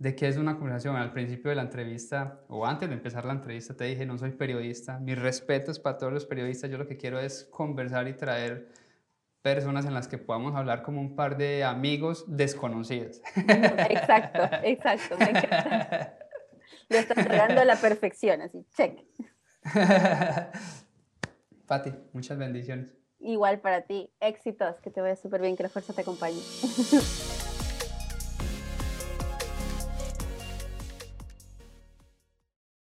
de 0.00 0.16
qué 0.16 0.28
es 0.28 0.38
una 0.38 0.56
conversación. 0.56 0.96
Al 0.96 1.12
principio 1.12 1.50
de 1.50 1.56
la 1.56 1.62
entrevista 1.62 2.40
o 2.48 2.66
antes 2.66 2.88
de 2.88 2.94
empezar 2.94 3.24
la 3.26 3.34
entrevista 3.34 3.74
te 3.74 3.84
dije, 3.84 4.06
no 4.06 4.18
soy 4.18 4.30
periodista, 4.32 4.98
mis 4.98 5.16
respetos 5.16 5.78
para 5.78 5.98
todos 5.98 6.12
los 6.12 6.24
periodistas, 6.24 6.70
yo 6.70 6.78
lo 6.78 6.86
que 6.86 6.96
quiero 6.96 7.20
es 7.20 7.44
conversar 7.44 8.08
y 8.08 8.14
traer 8.14 8.68
personas 9.42 9.84
en 9.84 9.92
las 9.92 10.08
que 10.08 10.16
podamos 10.16 10.56
hablar 10.56 10.82
como 10.82 11.00
un 11.02 11.14
par 11.14 11.36
de 11.36 11.64
amigos 11.64 12.24
desconocidos. 12.26 13.20
Exacto, 13.36 14.40
exacto, 14.64 15.18
me 15.18 15.30
encanta. 15.30 16.16
Lo 16.88 16.96
estás 16.96 17.18
entregando 17.18 17.60
a 17.60 17.64
la 17.66 17.76
perfección, 17.76 18.40
así, 18.40 18.66
check. 18.74 19.00
Pati, 21.66 21.92
muchas 22.14 22.38
bendiciones. 22.38 22.96
Igual 23.18 23.60
para 23.60 23.82
ti, 23.82 24.10
éxitos, 24.18 24.80
que 24.80 24.90
te 24.90 25.02
vaya 25.02 25.14
súper 25.14 25.42
bien, 25.42 25.56
que 25.56 25.62
la 25.62 25.68
fuerza 25.68 25.92
te 25.92 26.00
acompañe. 26.00 26.40